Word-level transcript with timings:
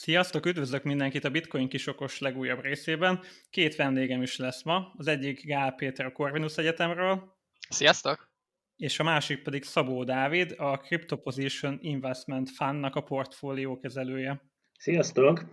Sziasztok, 0.00 0.46
üdvözlök 0.46 0.82
mindenkit 0.82 1.24
a 1.24 1.30
Bitcoin 1.30 1.68
kisokos 1.68 2.18
legújabb 2.18 2.62
részében. 2.62 3.20
Két 3.50 3.76
vendégem 3.76 4.22
is 4.22 4.36
lesz 4.36 4.62
ma. 4.62 4.92
Az 4.96 5.06
egyik 5.06 5.46
Gál 5.46 5.72
Péter 5.72 6.06
a 6.06 6.12
Corvinus 6.12 6.56
Egyetemről. 6.56 7.36
Sziasztok! 7.68 8.30
És 8.76 8.98
a 8.98 9.02
másik 9.02 9.42
pedig 9.42 9.64
Szabó 9.64 10.04
Dávid, 10.04 10.54
a 10.56 10.76
Crypto 10.76 11.16
Position 11.16 11.78
Investment 11.80 12.50
Fundnak 12.50 12.94
a 12.94 13.02
portfólió 13.02 13.78
kezelője. 13.78 14.42
Sziasztok! 14.78 15.44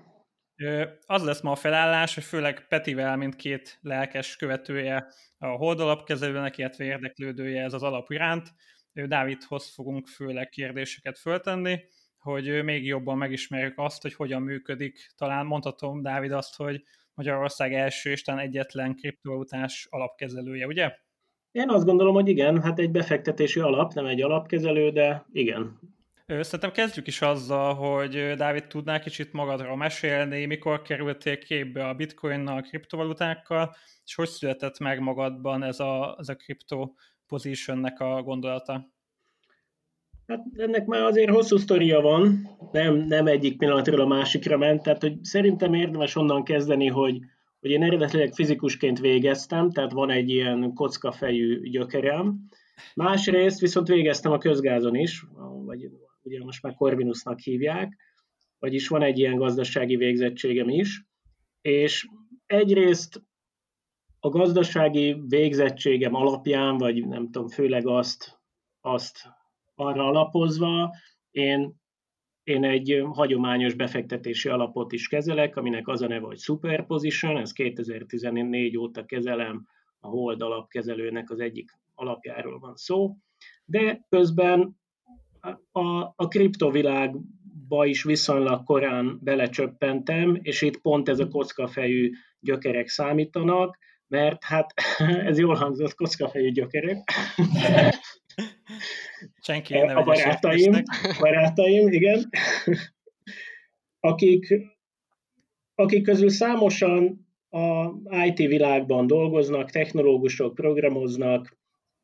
Az 1.05 1.23
lesz 1.23 1.41
ma 1.41 1.51
a 1.51 1.55
felállás, 1.55 2.13
hogy 2.13 2.23
főleg 2.23 2.67
Petivel, 2.67 3.17
mint 3.17 3.35
két 3.35 3.77
lelkes 3.81 4.35
követője 4.35 5.07
a 5.37 5.47
holdalapkezelőnek, 5.47 6.57
illetve 6.57 6.83
érdeklődője 6.83 7.63
ez 7.63 7.73
az 7.73 7.83
alap 7.83 8.11
iránt. 8.11 8.47
Dávidhoz 8.93 9.73
fogunk 9.73 10.07
főleg 10.07 10.49
kérdéseket 10.49 11.19
föltenni, 11.19 11.79
hogy 12.25 12.63
még 12.63 12.85
jobban 12.85 13.17
megismerjük 13.17 13.73
azt, 13.75 14.01
hogy 14.01 14.13
hogyan 14.13 14.41
működik. 14.41 15.11
Talán 15.17 15.45
mondhatom, 15.45 16.01
Dávid, 16.01 16.31
azt, 16.31 16.55
hogy 16.55 16.83
Magyarország 17.13 17.73
első 17.73 18.09
és 18.09 18.21
talán 18.21 18.41
egyetlen 18.41 18.95
kriptovalutás 18.95 19.87
alapkezelője, 19.89 20.65
ugye? 20.65 20.95
Én 21.51 21.69
azt 21.69 21.85
gondolom, 21.85 22.13
hogy 22.13 22.27
igen, 22.27 22.61
hát 22.61 22.79
egy 22.79 22.91
befektetési 22.91 23.59
alap, 23.59 23.93
nem 23.93 24.05
egy 24.05 24.21
alapkezelő, 24.21 24.89
de 24.89 25.25
igen. 25.31 25.79
Szerintem 26.27 26.71
kezdjük 26.71 27.07
is 27.07 27.21
azzal, 27.21 27.73
hogy 27.73 28.33
Dávid 28.35 28.67
tudnál 28.67 28.99
kicsit 28.99 29.33
magadról 29.33 29.75
mesélni, 29.75 30.45
mikor 30.45 30.81
kerültél 30.81 31.37
képbe 31.37 31.87
a 31.87 31.93
bitcoinnal, 31.93 32.57
a 32.57 32.61
kriptovalutákkal, 32.61 33.75
és 34.05 34.15
hogy 34.15 34.27
született 34.27 34.79
meg 34.79 34.99
magadban 34.99 35.63
ez 35.63 35.79
a, 35.79 36.15
ez 36.19 36.29
a 36.29 36.35
crypto 36.35 36.93
positionnek 37.27 37.99
a 37.99 38.21
gondolata? 38.21 38.93
Hát 40.27 40.45
ennek 40.57 40.85
már 40.85 41.01
azért 41.01 41.29
hosszú 41.29 41.57
sztoria 41.57 42.01
van, 42.01 42.49
nem, 42.71 42.95
nem 42.95 43.27
egyik 43.27 43.57
pillanatról 43.57 43.99
a 43.99 44.07
másikra 44.07 44.57
ment, 44.57 44.83
tehát 44.83 45.01
hogy 45.01 45.23
szerintem 45.23 45.73
érdemes 45.73 46.15
onnan 46.15 46.43
kezdeni, 46.43 46.87
hogy, 46.87 47.19
hogy 47.59 47.69
én 47.69 47.83
eredetileg 47.83 48.33
fizikusként 48.33 48.99
végeztem, 48.99 49.71
tehát 49.71 49.91
van 49.91 50.09
egy 50.09 50.29
ilyen 50.29 50.73
kockafejű 50.73 51.69
gyökerem. 51.69 52.39
Másrészt 52.93 53.59
viszont 53.59 53.87
végeztem 53.87 54.31
a 54.31 54.37
közgázon 54.37 54.95
is, 54.95 55.25
vagy 55.65 55.89
ugye 56.21 56.43
most 56.43 56.63
már 56.63 56.73
Corvinusnak 56.73 57.39
hívják, 57.39 57.97
vagyis 58.59 58.87
van 58.87 59.01
egy 59.01 59.19
ilyen 59.19 59.35
gazdasági 59.35 59.95
végzettségem 59.95 60.69
is, 60.69 61.05
és 61.61 62.07
egyrészt 62.45 63.21
a 64.19 64.29
gazdasági 64.29 65.23
végzettségem 65.27 66.13
alapján, 66.13 66.77
vagy 66.77 67.07
nem 67.07 67.31
tudom, 67.31 67.47
főleg 67.47 67.87
azt, 67.87 68.39
azt 68.81 69.27
arra 69.75 70.07
alapozva 70.07 70.95
én, 71.31 71.75
én 72.43 72.63
egy 72.63 73.03
hagyományos 73.11 73.73
befektetési 73.73 74.49
alapot 74.49 74.91
is 74.91 75.07
kezelek, 75.07 75.55
aminek 75.55 75.87
az 75.87 76.01
a 76.01 76.07
neve, 76.07 76.25
hogy 76.25 76.37
Superposition, 76.37 77.37
ez 77.37 77.51
2014 77.51 78.77
óta 78.77 79.05
kezelem, 79.05 79.67
a 79.99 80.07
Hold 80.07 80.41
alapkezelőnek 80.41 81.29
az 81.29 81.39
egyik 81.39 81.71
alapjáról 81.93 82.59
van 82.59 82.75
szó, 82.75 83.15
de 83.65 84.05
közben 84.09 84.77
a, 85.71 86.13
a 86.15 86.27
kriptovilágba 86.27 87.85
is 87.85 88.03
viszonylag 88.03 88.63
korán 88.63 89.19
belecsöppentem, 89.21 90.39
és 90.41 90.61
itt 90.61 90.81
pont 90.81 91.09
ez 91.09 91.19
a 91.19 91.27
kockafejű 91.27 92.11
gyökerek 92.39 92.87
számítanak, 92.87 93.77
mert 94.07 94.43
hát 94.43 94.73
ez 95.29 95.39
jól 95.39 95.55
hangzott, 95.55 95.95
kockafejű 95.95 96.51
gyökerek. 96.51 97.11
Senki 99.41 99.73
a 99.73 100.03
barátaim, 100.03 100.83
barátaim, 101.19 101.87
igen, 101.87 102.29
akik, 103.99 104.53
akik 105.75 106.03
közül 106.03 106.29
számosan 106.29 107.27
a 107.49 107.93
IT 108.25 108.37
világban 108.37 109.07
dolgoznak, 109.07 109.71
technológusok, 109.71 110.55
programoznak, 110.55 111.57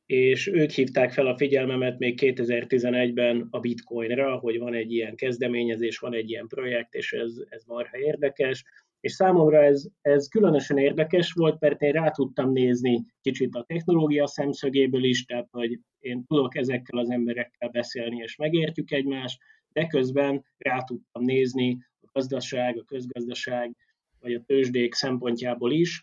és 0.06 0.48
ők 0.48 0.70
hívták 0.70 1.12
fel 1.12 1.28
a 1.28 1.38
figyelmemet 1.38 2.00
még 2.00 2.20
2011-ben 2.22 3.48
a 3.50 3.60
bitcoinra, 3.60 4.36
hogy 4.36 4.60
van 4.60 4.74
egy 4.74 4.92
ilyen 4.92 5.16
kezdeményezés, 5.16 5.98
van 5.98 6.14
egy 6.14 6.30
ilyen 6.30 6.48
projekt, 6.48 6.94
és 6.94 7.14
ez, 7.14 7.32
ez 7.50 7.64
marha 7.66 7.98
érdekes. 7.98 8.64
És 9.02 9.12
számomra 9.12 9.64
ez, 9.64 9.88
ez 10.02 10.28
különösen 10.28 10.78
érdekes 10.78 11.32
volt, 11.32 11.60
mert 11.60 11.82
én 11.82 11.92
rá 11.92 12.10
tudtam 12.10 12.52
nézni 12.52 13.06
kicsit 13.22 13.56
a 13.56 13.64
technológia 13.64 14.28
szemszögéből 14.28 15.04
is, 15.04 15.26
tehát 15.26 15.48
hogy 15.52 15.80
én 16.00 16.26
tudok 16.26 16.56
ezekkel 16.56 17.00
az 17.00 17.10
emberekkel 17.10 17.70
beszélni, 17.70 18.18
és 18.18 18.36
megértjük 18.36 18.92
egymást, 18.92 19.40
de 19.74 19.88
közben 19.88 20.46
rá 20.58 20.84
tudtam 20.84 21.24
nézni 21.24 21.78
a 22.02 22.10
gazdaság, 22.12 22.78
a 22.78 22.84
közgazdaság, 22.84 23.76
vagy 24.20 24.34
a 24.34 24.44
tőzsdék 24.46 24.94
szempontjából 24.94 25.72
is, 25.72 26.02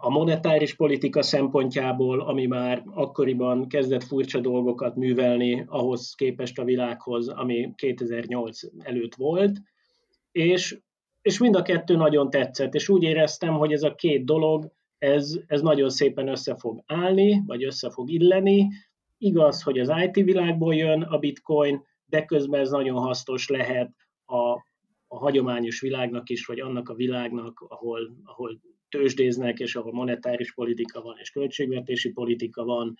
a 0.00 0.10
monetáris 0.10 0.74
politika 0.74 1.22
szempontjából, 1.22 2.20
ami 2.20 2.46
már 2.46 2.82
akkoriban 2.86 3.68
kezdett 3.68 4.02
furcsa 4.02 4.40
dolgokat 4.40 4.96
művelni 4.96 5.64
ahhoz 5.66 6.14
képest 6.14 6.58
a 6.58 6.64
világhoz, 6.64 7.28
ami 7.28 7.72
2008 7.76 8.60
előtt 8.78 9.14
volt, 9.14 9.58
és, 10.32 10.78
és 11.22 11.38
mind 11.38 11.54
a 11.54 11.62
kettő 11.62 11.96
nagyon 11.96 12.30
tetszett, 12.30 12.74
és 12.74 12.88
úgy 12.88 13.02
éreztem, 13.02 13.54
hogy 13.54 13.72
ez 13.72 13.82
a 13.82 13.94
két 13.94 14.24
dolog, 14.24 14.72
ez, 14.98 15.38
ez 15.46 15.60
nagyon 15.60 15.90
szépen 15.90 16.28
össze 16.28 16.56
fog 16.56 16.82
állni, 16.86 17.42
vagy 17.46 17.64
össze 17.64 17.90
fog 17.90 18.10
illeni. 18.10 18.68
Igaz, 19.18 19.62
hogy 19.62 19.78
az 19.78 19.92
IT 20.04 20.24
világból 20.24 20.74
jön 20.74 21.02
a 21.02 21.18
bitcoin, 21.18 21.84
de 22.06 22.24
közben 22.24 22.60
ez 22.60 22.70
nagyon 22.70 22.98
hasznos 22.98 23.48
lehet 23.48 23.90
a, 24.24 24.50
a 25.06 25.18
hagyományos 25.18 25.80
világnak 25.80 26.28
is, 26.28 26.46
vagy 26.46 26.60
annak 26.60 26.88
a 26.88 26.94
világnak, 26.94 27.64
ahol, 27.68 28.16
ahol 28.24 28.60
tőzsdéznek, 28.88 29.58
és 29.58 29.76
ahol 29.76 29.92
monetáris 29.92 30.54
politika 30.54 31.00
van, 31.02 31.16
és 31.20 31.30
költségvetési 31.30 32.12
politika 32.12 32.64
van, 32.64 32.98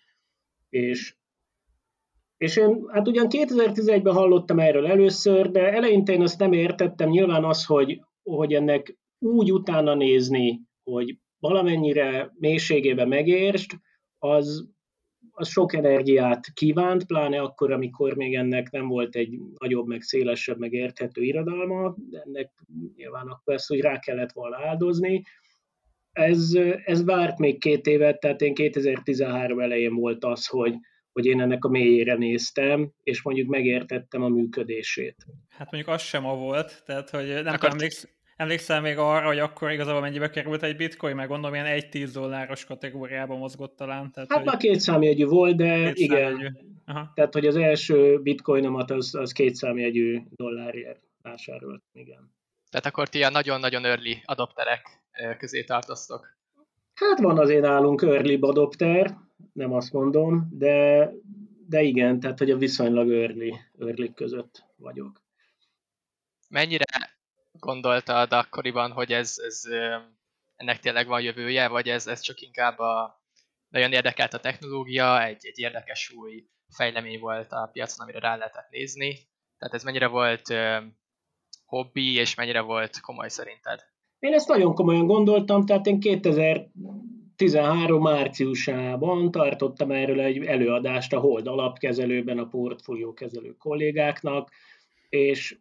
és 0.69 1.14
és 2.37 2.56
én 2.56 2.84
hát 2.92 3.08
ugyan 3.08 3.26
2011-ben 3.31 4.14
hallottam 4.14 4.58
erről 4.58 4.87
először, 4.87 5.50
de 5.50 5.72
eleinte 5.72 6.12
én 6.12 6.22
azt 6.22 6.38
nem 6.38 6.52
értettem. 6.52 7.08
Nyilván 7.08 7.44
az, 7.44 7.64
hogy, 7.64 8.00
hogy 8.37 8.53
ennek 8.53 8.99
úgy 9.19 9.53
utána 9.53 9.95
nézni, 9.95 10.61
hogy 10.83 11.19
valamennyire 11.39 12.33
mélységében 12.39 13.09
megértsd, 13.09 13.71
az, 14.19 14.69
az 15.31 15.49
sok 15.49 15.75
energiát 15.75 16.53
kívánt, 16.55 17.07
pláne 17.07 17.41
akkor, 17.41 17.73
amikor 17.73 18.15
még 18.15 18.35
ennek 18.35 18.71
nem 18.71 18.89
volt 18.89 19.17
egy 19.17 19.39
nagyobb, 19.59 19.87
meg 19.87 20.03
szélesebb, 20.03 20.59
meg 20.59 20.73
érthető 20.73 21.23
irodalma, 21.23 21.97
ennek 22.11 22.51
nyilván 22.97 23.27
akkor 23.27 23.55
ezt 23.55 23.73
úgy 23.73 23.81
rá 23.81 23.99
kellett 23.99 24.33
volna 24.33 24.57
áldozni, 24.57 25.23
ez, 26.12 26.53
ez 26.85 27.05
várt 27.05 27.39
még 27.39 27.59
két 27.59 27.87
évet, 27.87 28.21
tehát 28.21 28.41
én 28.41 28.55
2013 28.55 29.61
elején 29.61 29.95
volt 29.95 30.25
az, 30.25 30.47
hogy, 30.47 30.75
hogy 31.12 31.27
én 31.27 31.41
ennek 31.41 31.65
a 31.65 31.69
mélyére 31.69 32.15
néztem, 32.15 32.93
és 33.03 33.23
mondjuk 33.23 33.49
megértettem 33.49 34.23
a 34.23 34.29
működését. 34.29 35.17
Hát 35.49 35.71
mondjuk 35.71 35.95
az 35.95 36.03
sem 36.03 36.27
a 36.27 36.35
volt, 36.35 36.83
tehát 36.87 37.11
hogy 37.11 37.27
nem 37.27 37.55
Akart... 37.55 37.73
emléksz, 37.73 38.09
emlékszel 38.41 38.81
még 38.81 38.99
arra, 38.99 39.27
hogy 39.27 39.39
akkor 39.39 39.71
igazából 39.71 40.01
mennyibe 40.01 40.31
került 40.31 40.62
egy 40.62 40.77
bitcoin, 40.77 41.15
meg 41.15 41.28
gondolom 41.28 41.55
ilyen 41.55 41.83
1-10 41.91 42.11
dolláros 42.12 42.65
kategóriában 42.65 43.39
mozgott 43.39 43.77
talán. 43.77 44.11
Tehát, 44.12 44.28
hát 44.28 44.39
hogy... 44.39 44.47
már 44.47 44.56
két 44.56 44.81
számjegyű 44.81 45.25
volt, 45.25 45.56
de 45.56 45.93
két 45.93 45.97
igen. 45.97 46.59
Aha. 46.87 47.12
Tehát, 47.15 47.33
hogy 47.33 47.47
az 47.47 47.56
első 47.56 48.21
bitcoinomat 48.23 48.91
az, 48.91 49.15
az 49.15 49.33
két 49.33 49.55
számjegyű 49.55 50.21
dollárért 50.31 51.00
vásárolt, 51.23 51.83
igen. 51.93 52.34
Tehát 52.71 52.87
akkor 52.87 53.09
ti 53.09 53.19
ilyen 53.19 53.33
nagyon-nagyon 53.33 53.84
early 53.84 54.23
adopterek 54.25 55.00
közé 55.39 55.65
tartoztok? 55.65 56.37
Hát 56.95 57.19
van 57.21 57.39
azért 57.39 57.62
nálunk 57.62 58.03
early 58.03 58.39
adopter, 58.41 59.17
nem 59.53 59.73
azt 59.73 59.93
mondom, 59.93 60.49
de, 60.53 61.09
de 61.69 61.83
igen, 61.83 62.21
tehát 62.21 62.39
hogy 62.39 62.50
a 62.50 62.56
viszonylag 62.56 63.12
early, 63.12 63.53
early 63.79 64.11
között 64.15 64.65
vagyok. 64.77 65.23
Mennyire 66.49 66.85
gondoltad 67.61 68.33
akkoriban, 68.33 68.93
hogy 68.93 69.12
ez, 69.12 69.35
ez 69.39 69.62
ennek 70.57 70.79
tényleg 70.79 71.07
van 71.07 71.21
jövője, 71.21 71.69
vagy 71.69 71.89
ez, 71.89 72.07
ez 72.07 72.21
csak 72.21 72.41
inkább 72.41 72.79
a, 72.79 73.23
nagyon 73.69 73.93
érdekelt 73.93 74.35
a 74.35 74.41
technológia, 74.41 75.25
egy, 75.25 75.47
egy 75.47 75.59
érdekes 75.59 76.11
új 76.11 76.45
fejlemény 76.77 77.19
volt 77.19 77.53
a 77.53 77.69
piacon, 77.73 78.05
amire 78.05 78.19
rá 78.19 78.37
lehetett 78.37 78.71
nézni. 78.71 79.29
Tehát 79.59 79.75
ez 79.75 79.83
mennyire 79.83 80.07
volt 80.07 80.55
hobbi, 81.65 82.15
és 82.15 82.35
mennyire 82.35 82.61
volt 82.61 83.01
komoly 83.01 83.29
szerinted? 83.29 83.81
Én 84.19 84.33
ezt 84.33 84.49
nagyon 84.49 84.75
komolyan 84.75 85.07
gondoltam, 85.07 85.67
tehát 85.67 85.87
én 85.87 86.01
2013 86.01 88.03
márciusában 88.03 89.31
tartottam 89.31 89.91
erről 89.91 90.21
egy 90.21 90.45
előadást 90.45 91.12
a 91.12 91.21
Hold 91.21 91.47
alapkezelőben 91.47 92.39
a 92.39 92.47
portfóliókezelő 92.47 93.57
kollégáknak, 93.57 94.51
és... 95.09 95.59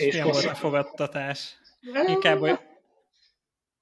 És, 0.00 0.22
most... 0.22 0.42
volt 0.42 0.54
a 0.54 0.54
fogadtatás? 0.54 1.58
Inkább, 2.06 2.38
hogy... 2.38 2.58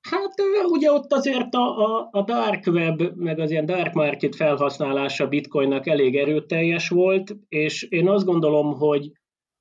Hát 0.01 0.35
ugye 0.69 0.93
ott 0.93 1.13
azért 1.13 1.55
a, 1.55 1.79
a, 1.79 2.09
a 2.11 2.23
dark 2.23 2.67
web, 2.67 3.03
meg 3.17 3.39
az 3.39 3.51
ilyen 3.51 3.67
dark 3.67 3.93
market 3.93 4.37
felhasználása 4.37 5.29
bitcoinnak 5.29 5.87
elég 5.87 6.17
erőteljes 6.17 6.89
volt, 6.89 7.37
és 7.49 7.83
én 7.83 8.09
azt 8.09 8.25
gondolom, 8.25 8.75
hogy, 8.75 9.13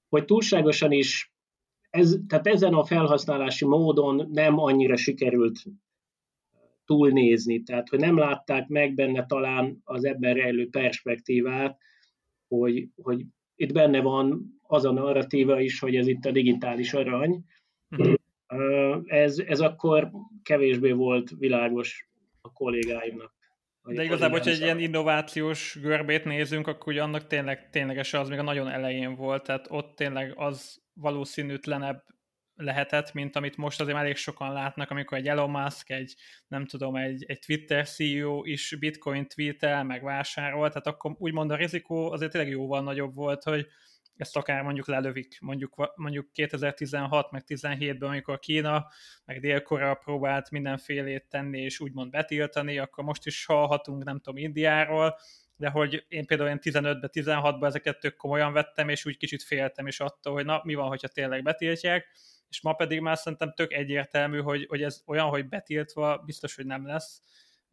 hogy 0.10 0.26
túlságosan 0.26 0.92
is 0.92 1.34
ez, 1.90 2.16
tehát 2.28 2.48
ezen 2.48 2.74
a 2.74 2.86
felhasználási 2.86 3.66
módon 3.66 4.30
nem 4.32 4.60
annyira 4.60 4.96
sikerült 4.96 5.64
túlnézni, 6.86 7.64
tehát 7.64 7.90
hogy 7.90 8.00
nem 8.00 8.18
látták 8.18 8.68
meg 8.68 8.96
benne 8.96 9.26
talán 9.26 9.82
az 9.84 10.06
ebben 10.06 10.34
rejlő 10.34 10.70
perspektívát, 10.70 11.78
hogy, 12.48 12.90
hogy 13.02 13.26
itt 13.56 13.74
benne 13.74 14.02
van 14.02 14.55
az 14.68 14.86
a 14.86 14.92
narratíva 14.92 15.60
is, 15.60 15.80
hogy 15.80 15.96
ez 15.96 16.08
itt 16.08 16.26
a 16.26 16.32
digitális 16.32 16.94
arany. 16.94 17.46
Mm. 18.02 18.14
Ez, 19.06 19.38
ez 19.38 19.60
akkor 19.60 20.12
kevésbé 20.44 20.92
volt 20.92 21.30
világos 21.38 22.10
a 22.42 22.52
kollégáimnak. 22.52 23.34
De 23.84 24.04
igazából, 24.04 24.38
hogyha 24.38 24.52
egy 24.52 24.62
ilyen 24.62 24.80
innovációs 24.80 25.78
görbét 25.82 26.24
nézünk, 26.24 26.68
akkor 26.68 26.94
ugye 26.94 27.02
annak 27.02 27.28
tényleg, 27.28 27.70
ténylegesen 27.70 28.20
az 28.20 28.30
még 28.30 28.40
a 28.40 28.44
nagyon 28.44 28.70
elején 28.70 29.16
volt, 29.16 29.44
tehát 29.44 29.66
ott 29.70 29.96
tényleg 29.96 30.34
az 30.36 30.82
valószínűtlenebb 30.94 32.04
lehetett, 32.56 33.14
mint 33.14 33.36
amit 33.36 33.58
most 33.58 33.82
azért 33.82 33.98
elég 33.98 34.16
sokan 34.16 34.54
látnak, 34.54 34.90
amikor 34.90 35.18
egy 35.18 35.28
Elon 35.28 35.50
Musk, 35.50 35.90
egy 35.90 36.16
nem 36.48 36.66
tudom, 36.66 36.96
egy, 36.96 37.24
egy 37.28 37.40
Twitter 37.40 37.88
CEO 37.88 38.44
is 38.44 38.76
bitcoin 38.80 39.28
tweetel, 39.28 39.84
meg 39.84 40.04
vásárol, 40.04 40.68
tehát 40.68 40.88
akkor 40.88 41.16
úgymond 41.18 41.52
a 41.52 41.56
rizikó 41.56 42.12
azért 42.12 42.32
tényleg 42.32 42.52
jóval 42.52 42.82
nagyobb 42.82 43.14
volt, 43.14 43.44
hogy 43.44 43.68
ezt 44.18 44.36
akár 44.36 44.64
mondjuk 44.64 44.88
lelövik, 44.88 45.38
mondjuk, 45.42 45.94
mondjuk 45.96 46.32
2016 46.32 47.32
meg 47.32 47.44
17-ben, 47.48 48.10
amikor 48.10 48.40
Kína 48.40 48.88
meg 49.26 49.40
Dél-Korea 49.40 49.94
próbált 49.94 50.50
mindenfélét 50.50 51.26
tenni 51.30 51.62
és 51.62 51.80
úgymond 51.80 52.12
betiltani, 52.12 52.78
akkor 52.78 53.04
most 53.04 53.26
is 53.26 53.46
hallhatunk, 53.46 54.04
nem 54.04 54.20
tudom, 54.20 54.44
Indiáról, 54.44 55.18
de 55.56 55.70
hogy 55.70 56.06
én 56.08 56.26
például 56.26 56.50
én 56.50 56.60
15-ben, 56.62 57.10
16-ban 57.14 57.66
ezeket 57.66 58.00
tök 58.00 58.16
komolyan 58.16 58.54
vettem, 58.54 58.90
és 58.90 59.06
úgy 59.06 59.18
kicsit 59.18 59.44
féltem 59.44 59.88
is 59.88 60.00
attól, 60.00 60.34
hogy 60.34 60.46
na, 60.46 60.62
mi 60.64 60.74
van, 60.74 60.88
hogyha 60.88 61.08
tényleg 61.08 61.44
betiltják, 61.44 62.08
és 62.50 62.62
ma 62.62 62.74
pedig 62.74 63.00
már 63.00 63.18
szerintem 63.18 63.54
tök 63.54 63.74
egyértelmű, 63.74 64.40
hogy, 64.40 64.66
hogy 64.70 64.82
ez 64.82 65.02
olyan, 65.06 65.30
hogy 65.30 65.48
betiltva 65.48 66.18
biztos, 66.18 66.56
hogy 66.56 66.66
nem 66.66 66.86
lesz, 66.88 67.22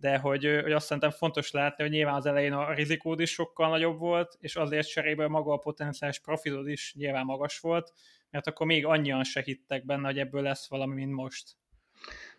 de 0.02 0.18
hogy, 0.18 0.60
hogy 0.62 0.72
azt 0.72 0.86
szerintem 0.86 1.10
fontos 1.10 1.50
látni, 1.50 1.82
hogy 1.82 1.92
nyilván 1.92 2.14
az 2.14 2.26
elején 2.26 2.52
a 2.52 2.74
rizikód 2.74 3.20
is 3.20 3.30
sokkal 3.30 3.68
nagyobb 3.68 3.98
volt, 3.98 4.36
és 4.40 4.56
azért 4.56 4.88
cserébe 4.88 5.28
maga 5.28 5.52
a 5.52 5.56
potenciális 5.56 6.18
profitod 6.18 6.68
is 6.68 6.94
nyilván 6.98 7.24
magas 7.24 7.58
volt, 7.58 7.92
mert 8.30 8.46
akkor 8.46 8.66
még 8.66 8.86
annyian 8.86 9.24
se 9.24 9.42
hittek 9.42 9.84
benne, 9.84 10.06
hogy 10.06 10.18
ebből 10.18 10.42
lesz 10.42 10.68
valami, 10.68 10.94
mint 10.94 11.12
most. 11.12 11.50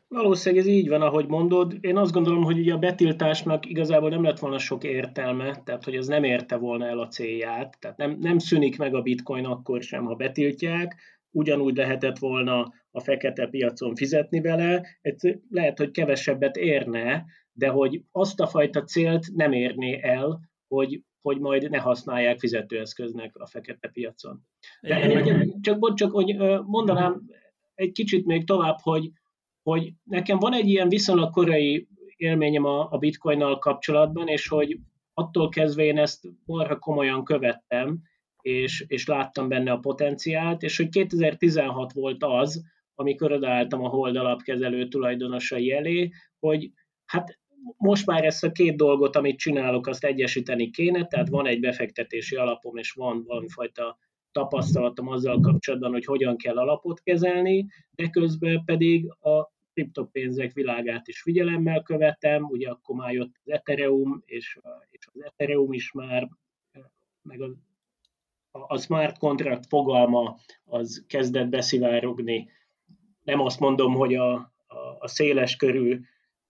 Valószínűleg 0.08 0.66
ez 0.66 0.72
így 0.72 0.90
van, 0.90 1.02
ahogy 1.02 1.28
mondod. 1.28 1.78
Én 1.82 1.98
azt 1.98 2.12
gondolom, 2.12 2.44
hogy 2.44 2.60
ugye 2.60 2.74
a 2.74 2.78
betiltásnak 2.78 3.66
igazából 3.66 4.10
nem 4.10 4.24
lett 4.24 4.40
volna 4.40 4.58
sok 4.58 4.84
értelme, 4.84 5.62
tehát 5.64 5.84
hogy 5.84 5.96
ez 5.96 6.08
nem 6.08 6.24
érte 6.24 6.56
volna 6.56 6.86
el 6.86 7.00
a 7.00 7.08
célját, 7.08 7.78
tehát 7.80 7.98
nem, 7.98 8.18
nem 8.20 8.38
szűnik 8.38 8.78
meg 8.78 8.96
a 8.96 9.02
bitcoin 9.02 9.46
akkor 9.46 9.82
sem, 9.82 10.06
ha 10.06 10.16
betiltják, 10.16 10.96
ugyanúgy 11.32 11.76
lehetett 11.76 12.18
volna 12.18 12.74
a 12.92 13.00
fekete 13.00 13.48
piacon 13.48 13.96
fizetni 13.96 14.42
vele, 14.42 14.88
lehet, 15.50 15.78
hogy 15.78 15.92
kevesebbet 15.92 16.56
érne, 16.56 17.26
de 17.54 17.68
hogy 17.68 18.02
azt 18.12 18.40
a 18.40 18.48
fajta 18.48 18.84
célt 18.84 19.34
nem 19.36 19.52
érné 19.52 20.00
el, 20.02 20.40
hogy, 20.68 21.02
hogy 21.22 21.40
majd 21.40 21.70
ne 21.70 21.78
használják 21.78 22.40
fizetőeszköznek 22.40 23.36
a 23.36 23.48
fekete 23.48 23.88
piacon. 23.88 24.42
De 24.82 25.10
én 25.10 25.62
csak, 25.62 25.94
csak 25.94 26.12
hogy 26.12 26.38
mondanám 26.66 27.22
egy 27.76 27.92
kicsit 27.92 28.26
még 28.26 28.46
tovább, 28.46 28.78
hogy, 28.82 29.12
hogy 29.64 29.94
nekem 30.04 30.40
van 30.40 30.54
egy 30.54 30.68
ilyen 30.68 30.90
viszonylag 30.90 31.32
korai 31.32 31.88
élményem 32.16 32.66
a, 32.66 32.92
a 32.92 32.98
bitcoinnal 32.98 33.60
kapcsolatban, 33.60 34.28
és 34.28 34.48
hogy 34.48 34.80
attól 35.14 35.50
kezdve 35.50 35.84
én 35.84 35.98
ezt 35.98 36.28
marha 36.46 36.80
komolyan 36.80 37.24
követtem, 37.24 38.02
és, 38.42 38.86
és 38.88 39.08
láttam 39.08 39.48
benne 39.48 39.72
a 39.72 39.78
potenciált, 39.78 40.62
és 40.62 40.78
hogy 40.78 40.90
2016 40.90 41.94
volt 41.94 42.24
az, 42.24 42.64
amikor 42.96 43.32
odaálltam 43.32 43.84
a 43.84 43.88
Hold 43.88 44.16
alapkezelő 44.16 44.88
tulajdonosai 44.88 45.72
elé, 45.72 46.12
hogy 46.40 46.72
hát 47.06 47.40
most 47.78 48.06
már 48.06 48.26
ezt 48.26 48.44
a 48.44 48.52
két 48.52 48.76
dolgot, 48.76 49.16
amit 49.16 49.40
csinálok, 49.40 49.88
azt 49.88 50.04
egyesíteni 50.04 50.70
kéne, 50.70 51.08
tehát 51.08 51.30
van 51.30 51.48
egy 51.48 51.60
befektetési 51.60 52.36
alapom, 52.36 52.78
és 52.78 52.92
van 52.92 53.24
valamifajta 53.28 53.98
tapasztalatom 54.32 55.08
azzal 55.08 55.40
kapcsolatban, 55.40 55.92
hogy 55.92 56.06
hogyan 56.06 56.38
kell 56.38 56.58
alapot 56.58 57.02
kezelni, 57.02 57.68
de 57.92 58.10
közben 58.10 58.64
pedig 58.66 59.10
a 59.10 59.52
kriptopénzek 59.74 60.54
világát 60.54 61.08
is 61.08 61.22
figyelemmel 61.22 61.82
követem, 61.82 62.44
ugye 62.44 62.70
akkor 62.70 62.96
már 62.96 63.14
jött 63.14 63.34
az 63.44 63.52
Ethereum, 63.52 64.24
és, 64.26 64.60
és 64.90 65.08
az 65.14 65.24
Ethereum 65.24 65.74
is 65.74 65.92
már, 65.92 66.30
meg 67.22 67.42
a, 67.42 67.56
a 68.52 68.78
smart 68.78 69.18
contract 69.18 69.66
fogalma 69.68 70.38
az 70.66 71.04
kezdett 71.08 71.48
beszivárogni. 71.48 72.50
Nem 73.24 73.40
azt 73.40 73.60
mondom, 73.60 73.94
hogy 73.94 74.16
a, 74.16 74.34
a, 74.34 74.98
a 75.00 75.08
széles 75.08 75.56
körű 75.56 76.00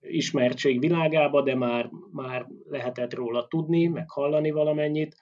ismertség 0.08 0.80
világába, 0.80 1.42
de 1.42 1.56
már, 1.56 1.90
már 2.12 2.48
lehetett 2.70 3.14
róla 3.14 3.48
tudni, 3.48 3.88
meg 3.88 4.10
hallani 4.10 4.52
valamennyit, 4.52 5.16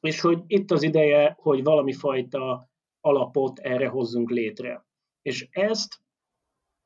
és 0.00 0.20
hogy 0.20 0.42
itt 0.46 0.70
az 0.70 0.82
ideje, 0.82 1.36
hogy 1.38 1.62
valami 1.62 1.92
fajta 1.92 2.68
alapot 3.00 3.58
erre 3.58 3.88
hozzunk 3.88 4.30
létre. 4.30 4.86
És 5.22 5.48
ezt, 5.50 5.94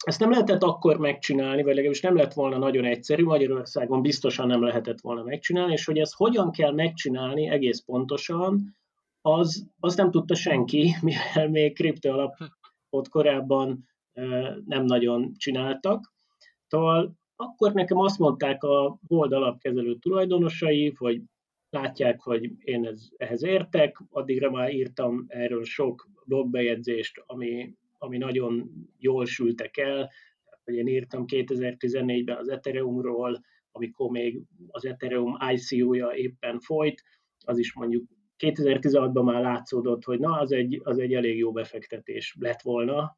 ezt 0.05 0.21
nem 0.21 0.31
lehetett 0.31 0.63
akkor 0.63 0.99
megcsinálni, 0.99 1.63
vagy 1.63 1.75
legalábbis 1.75 2.01
nem 2.01 2.17
lett 2.17 2.33
volna 2.33 2.59
nagyon 2.59 2.85
egyszerű, 2.85 3.25
Magyarországon 3.25 4.03
biztosan 4.03 4.47
nem 4.47 4.63
lehetett 4.63 5.01
volna 5.01 5.23
megcsinálni, 5.23 5.73
és 5.73 5.85
hogy 5.85 5.99
ezt 5.99 6.15
hogyan 6.15 6.51
kell 6.51 6.73
megcsinálni 6.73 7.49
egész 7.49 7.81
pontosan, 7.81 8.77
az, 9.21 9.67
az 9.81 9.97
nem 9.97 10.11
tudta 10.11 10.35
senki, 10.35 10.95
mivel 11.03 11.49
még 11.49 11.75
kriptoalapot 11.75 13.09
korábban 13.11 13.89
nem 14.65 14.85
nagyon 14.85 15.33
csináltak. 15.37 16.13
Szóval 16.67 17.18
akkor 17.41 17.73
nekem 17.73 17.99
azt 17.99 18.19
mondták 18.19 18.63
a 18.63 18.99
Hold 19.09 19.33
alapkezelő 19.33 19.97
tulajdonosai, 19.97 20.95
hogy 20.97 21.23
látják, 21.71 22.21
hogy 22.21 22.53
én 22.59 22.87
ez, 22.87 23.09
ehhez 23.17 23.45
értek, 23.45 24.03
addigra 24.11 24.51
már 24.51 24.73
írtam 24.73 25.25
erről 25.29 25.65
sok 25.65 26.09
blogbejegyzést, 26.25 27.23
ami, 27.27 27.75
ami 27.99 28.19
nagyon 28.19 28.71
jól 28.99 29.27
sültek 29.27 29.77
el, 29.77 30.11
hogy 30.65 30.75
én 30.75 30.87
írtam 30.87 31.25
2014-ben 31.27 32.37
az 32.37 32.49
Ethereumról, 32.49 33.41
amikor 33.73 34.11
még 34.11 34.43
az 34.69 34.85
Ethereum 34.85 35.37
ICO-ja 35.53 36.15
éppen 36.15 36.61
folyt, 36.61 37.03
az 37.45 37.59
is 37.59 37.75
mondjuk 37.75 38.05
2016-ban 38.39 39.25
már 39.25 39.43
látszódott, 39.43 40.05
hogy 40.05 40.19
na, 40.19 40.39
az 40.39 40.53
egy, 40.53 40.81
az 40.85 40.99
egy 40.99 41.15
elég 41.15 41.37
jó 41.39 41.53
befektetés 41.53 42.37
lett 42.39 42.63
volna, 42.63 43.17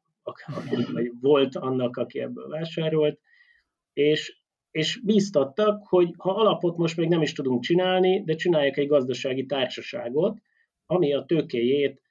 vagy 0.93 1.11
volt 1.21 1.55
annak, 1.55 1.97
aki 1.97 2.19
ebből 2.19 2.47
vásárolt, 2.47 3.19
és, 3.93 4.39
és 4.71 5.01
bíztattak, 5.03 5.87
hogy 5.87 6.13
ha 6.17 6.31
alapot 6.31 6.77
most 6.77 6.97
még 6.97 7.07
nem 7.07 7.21
is 7.21 7.33
tudunk 7.33 7.63
csinálni, 7.63 8.23
de 8.23 8.35
csinálják 8.35 8.77
egy 8.77 8.87
gazdasági 8.87 9.45
társaságot, 9.45 10.37
ami 10.85 11.13
a 11.13 11.25
tőkéjét 11.25 12.01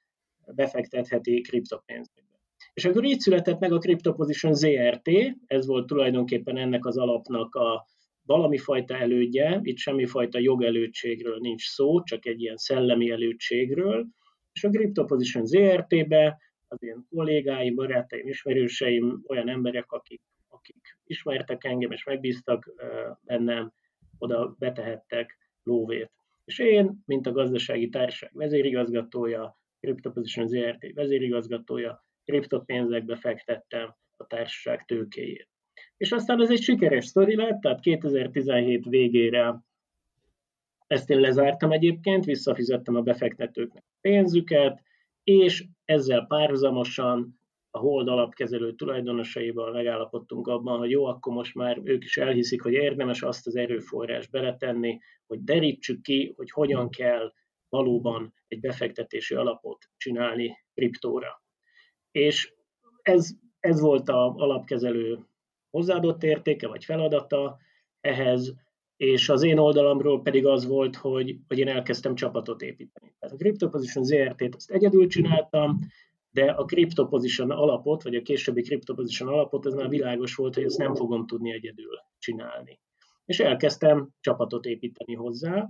befektetheti 0.55 1.41
kriptopénzekbe. 1.41 2.39
És 2.73 2.85
akkor 2.85 3.03
így 3.03 3.19
született 3.19 3.59
meg 3.59 3.71
a 3.71 3.77
CryptoPosition 3.77 4.53
ZRT, 4.53 5.09
ez 5.45 5.65
volt 5.65 5.87
tulajdonképpen 5.87 6.57
ennek 6.57 6.85
az 6.85 6.97
alapnak 6.97 7.55
a 7.55 7.85
valami 8.25 8.57
fajta 8.57 8.97
elődje, 8.97 9.59
itt 9.63 9.77
semmifajta 9.77 10.39
jogelődségről 10.39 11.37
nincs 11.39 11.67
szó, 11.67 12.03
csak 12.03 12.25
egy 12.25 12.41
ilyen 12.41 12.57
szellemi 12.57 13.11
elődségről, 13.11 14.07
és 14.53 14.63
a 14.63 14.69
CryptoPosition 14.69 15.45
ZRT-be 15.45 16.37
az 16.67 16.83
én 16.83 17.05
kollégáim, 17.09 17.75
barátaim, 17.75 18.27
ismerőseim, 18.27 19.23
olyan 19.27 19.49
emberek, 19.49 19.91
akik 19.91 20.21
akik 20.61 20.97
ismertek 21.03 21.63
engem 21.63 21.91
és 21.91 22.03
megbíztak 22.03 22.73
bennem, 23.21 23.73
oda 24.17 24.55
betehettek 24.59 25.37
lóvét. 25.63 26.11
És 26.45 26.59
én, 26.59 27.01
mint 27.05 27.27
a 27.27 27.31
gazdasági 27.31 27.89
társaság 27.89 28.31
vezérigazgatója, 28.33 29.59
CryptoPosition 29.79 30.47
ZRT 30.47 30.93
vezérigazgatója, 30.93 32.05
kriptopénzekbe 32.23 33.15
fektettem 33.15 33.95
a 34.17 34.27
társaság 34.27 34.85
tőkéjét. 34.85 35.47
És 35.97 36.11
aztán 36.11 36.41
ez 36.41 36.49
egy 36.49 36.61
sikeres 36.61 37.05
sztori 37.05 37.35
lett, 37.35 37.61
tehát 37.61 37.79
2017 37.79 38.85
végére 38.85 39.63
ezt 40.87 41.09
én 41.09 41.19
lezártam 41.19 41.71
egyébként, 41.71 42.25
visszafizettem 42.25 42.95
a 42.95 43.01
befektetőknek 43.01 43.83
pénzüket, 44.01 44.81
és 45.23 45.65
ezzel 45.85 46.25
párhuzamosan 46.25 47.39
a 47.71 47.79
Hold 47.79 48.07
alapkezelő 48.07 48.75
tulajdonosaival 48.75 49.71
megállapodtunk 49.71 50.47
abban, 50.47 50.77
hogy 50.77 50.89
jó, 50.89 51.05
akkor 51.05 51.33
most 51.33 51.55
már 51.55 51.79
ők 51.83 52.03
is 52.03 52.17
elhiszik, 52.17 52.61
hogy 52.61 52.73
érdemes 52.73 53.21
azt 53.21 53.47
az 53.47 53.55
erőforrás 53.55 54.27
beletenni, 54.27 54.99
hogy 55.27 55.43
derítsük 55.43 56.01
ki, 56.01 56.33
hogy 56.35 56.51
hogyan 56.51 56.89
kell 56.89 57.33
valóban 57.69 58.33
egy 58.47 58.59
befektetési 58.59 59.35
alapot 59.35 59.89
csinálni 59.97 60.57
kriptóra. 60.73 61.43
És 62.11 62.53
ez, 63.01 63.29
ez 63.59 63.79
volt 63.79 64.09
az 64.09 64.33
alapkezelő 64.35 65.19
hozzáadott 65.69 66.23
értéke 66.23 66.67
vagy 66.67 66.85
feladata 66.85 67.57
ehhez, 68.01 68.53
és 68.97 69.29
az 69.29 69.43
én 69.43 69.57
oldalamról 69.57 70.21
pedig 70.21 70.45
az 70.45 70.65
volt, 70.65 70.95
hogy, 70.95 71.37
hogy 71.47 71.59
én 71.59 71.67
elkezdtem 71.67 72.15
csapatot 72.15 72.61
építeni. 72.61 73.15
Tehát 73.19 73.35
a 73.35 73.37
CryptoPosition 73.37 74.03
ZRT-t 74.03 74.55
azt 74.55 74.71
egyedül 74.71 75.07
csináltam, 75.07 75.79
de 76.31 76.51
a 76.51 76.65
crypto 76.65 77.07
alapot, 77.47 78.03
vagy 78.03 78.15
a 78.15 78.21
későbbi 78.21 78.61
crypto 78.61 78.93
alapot, 79.19 79.65
ez 79.65 79.73
már 79.73 79.89
világos 79.89 80.35
volt, 80.35 80.55
hogy 80.55 80.63
ezt 80.63 80.77
nem 80.77 80.95
fogom 80.95 81.25
tudni 81.25 81.51
egyedül 81.51 81.99
csinálni. 82.17 82.79
És 83.25 83.39
elkezdtem 83.39 84.09
csapatot 84.19 84.65
építeni 84.65 85.13
hozzá, 85.13 85.69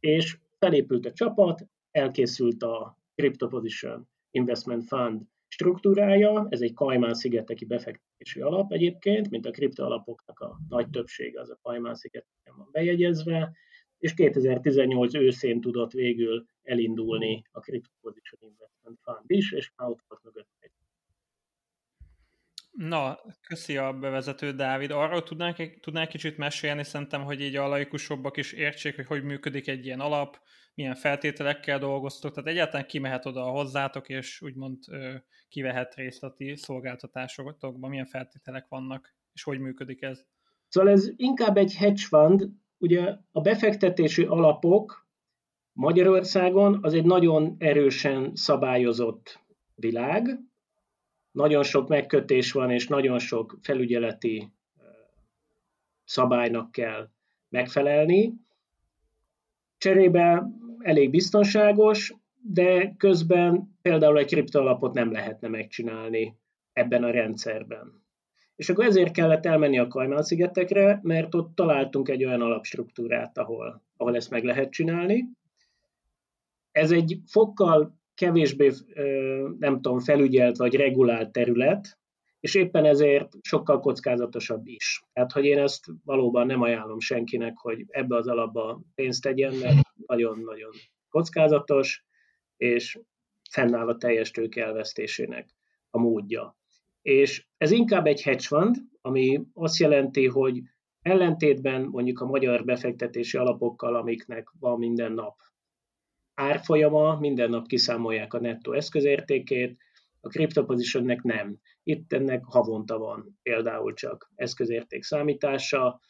és 0.00 0.38
felépült 0.58 1.06
a 1.06 1.12
csapat, 1.12 1.66
elkészült 1.90 2.62
a 2.62 2.98
Crypto 3.14 3.62
Investment 4.30 4.84
Fund 4.84 5.22
struktúrája, 5.48 6.46
ez 6.48 6.60
egy 6.60 6.74
Kajmán-szigeteki 6.74 7.64
befektetési 7.64 8.40
alap 8.40 8.72
egyébként, 8.72 9.30
mint 9.30 9.46
a 9.46 9.50
kripto 9.50 9.84
alapoknak 9.84 10.40
a 10.40 10.58
nagy 10.68 10.90
többsége 10.90 11.40
az 11.40 11.50
a 11.50 11.58
Kajmán-szigeteken 11.62 12.54
van 12.56 12.68
bejegyezve, 12.72 13.52
és 13.98 14.14
2018 14.14 15.14
őszén 15.14 15.60
tudott 15.60 15.92
végül 15.92 16.46
elindulni 16.62 17.42
a 17.50 17.60
Crypto 17.60 17.90
Position 18.00 18.50
Investment 18.50 18.98
Fund 19.02 19.24
is, 19.30 19.52
és 19.52 19.70
már 19.76 19.88
ott 19.88 20.04
volt 20.08 20.22
mögött 20.22 20.48
egy. 20.58 20.70
Na, 22.70 23.18
köszi 23.48 23.76
a 23.76 23.92
bevezető, 23.92 24.52
Dávid. 24.52 24.90
Arról 24.90 25.22
tudnánk, 25.22 25.80
tudnánk 25.80 26.08
kicsit 26.08 26.36
mesélni, 26.36 26.84
szerintem, 26.84 27.24
hogy 27.24 27.40
így 27.40 27.56
a 27.56 27.68
laikusabbak 27.68 28.36
is 28.36 28.52
értsék, 28.52 28.96
hogy 28.96 29.06
hogy 29.06 29.22
működik 29.22 29.68
egy 29.68 29.84
ilyen 29.84 30.00
alap, 30.00 30.38
milyen 30.74 30.94
feltételekkel 30.94 31.78
dolgoztok, 31.78 32.34
tehát 32.34 32.48
egyáltalán 32.50 32.86
ki 32.86 32.98
mehet 32.98 33.26
oda 33.26 33.42
hozzátok, 33.42 34.08
és 34.08 34.42
úgymond 34.42 34.78
kivehet 35.48 35.94
részt 35.94 36.22
a 36.22 36.34
ti 36.34 36.56
szolgáltatásokban, 36.56 37.90
milyen 37.90 38.06
feltételek 38.06 38.68
vannak, 38.68 39.14
és 39.32 39.42
hogy 39.42 39.58
működik 39.58 40.02
ez? 40.02 40.26
Szóval 40.68 40.90
ez 40.90 41.08
inkább 41.16 41.56
egy 41.56 41.74
hedge 41.74 42.02
fund, 42.02 42.48
ugye 42.78 43.16
a 43.32 43.40
befektetési 43.40 44.24
alapok 44.24 45.06
Magyarországon 45.72 46.78
az 46.82 46.94
egy 46.94 47.04
nagyon 47.04 47.56
erősen 47.58 48.30
szabályozott 48.34 49.44
világ, 49.74 50.40
nagyon 51.30 51.62
sok 51.62 51.88
megkötés 51.88 52.52
van, 52.52 52.70
és 52.70 52.88
nagyon 52.88 53.18
sok 53.18 53.58
felügyeleti 53.62 54.52
szabálynak 56.04 56.70
kell 56.70 57.08
megfelelni. 57.48 58.34
Cserébe 59.78 60.46
elég 60.78 61.10
biztonságos, 61.10 62.14
de 62.40 62.94
közben 62.96 63.78
például 63.82 64.18
egy 64.18 64.26
kriptoalapot 64.26 64.94
nem 64.94 65.12
lehetne 65.12 65.48
megcsinálni 65.48 66.36
ebben 66.72 67.04
a 67.04 67.10
rendszerben. 67.10 68.05
És 68.56 68.68
akkor 68.68 68.84
ezért 68.84 69.12
kellett 69.12 69.46
elmenni 69.46 69.78
a 69.78 69.88
Kajmán-szigetekre, 69.88 71.00
mert 71.02 71.34
ott 71.34 71.54
találtunk 71.54 72.08
egy 72.08 72.24
olyan 72.24 72.40
alapstruktúrát, 72.40 73.38
ahol, 73.38 73.82
ahol 73.96 74.16
ezt 74.16 74.30
meg 74.30 74.44
lehet 74.44 74.70
csinálni. 74.70 75.24
Ez 76.72 76.90
egy 76.90 77.18
fokkal 77.26 77.98
kevésbé, 78.14 78.72
nem 79.58 79.80
tudom, 79.80 79.98
felügyelt 80.00 80.56
vagy 80.56 80.74
regulált 80.74 81.32
terület, 81.32 81.98
és 82.40 82.54
éppen 82.54 82.84
ezért 82.84 83.32
sokkal 83.42 83.80
kockázatosabb 83.80 84.66
is. 84.66 85.02
Tehát, 85.12 85.32
hogy 85.32 85.44
én 85.44 85.58
ezt 85.58 85.86
valóban 86.04 86.46
nem 86.46 86.62
ajánlom 86.62 87.00
senkinek, 87.00 87.56
hogy 87.56 87.84
ebbe 87.88 88.16
az 88.16 88.28
alapba 88.28 88.80
pénzt 88.94 89.22
tegyen, 89.22 89.54
mert 89.54 89.76
nagyon-nagyon 90.06 90.70
kockázatos, 91.08 92.04
és 92.56 92.98
fennáll 93.50 93.88
a 93.88 93.96
teljes 93.96 94.30
tőke 94.30 94.64
elvesztésének 94.64 95.48
a 95.90 95.98
módja. 95.98 96.56
És 97.06 97.46
ez 97.56 97.70
inkább 97.70 98.06
egy 98.06 98.22
hedge 98.22 98.46
fund, 98.46 98.76
ami 99.00 99.40
azt 99.52 99.78
jelenti, 99.78 100.26
hogy 100.26 100.62
ellentétben 101.02 101.82
mondjuk 101.82 102.20
a 102.20 102.26
magyar 102.26 102.64
befektetési 102.64 103.36
alapokkal, 103.36 103.94
amiknek 103.94 104.52
van 104.58 104.78
minden 104.78 105.12
nap 105.12 105.36
árfolyama, 106.34 107.18
minden 107.18 107.50
nap 107.50 107.66
kiszámolják 107.66 108.34
a 108.34 108.40
nettó 108.40 108.72
eszközértékét, 108.72 109.76
a 110.20 110.28
CryptoPositionnek 110.28 111.22
nem. 111.22 111.58
Itt 111.82 112.12
ennek 112.12 112.44
havonta 112.44 112.98
van 112.98 113.38
például 113.42 113.94
csak 113.94 114.30
eszközérték 114.34 115.02
számítása. 115.02 116.00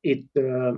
Itt, 0.00 0.38
uh, 0.38 0.76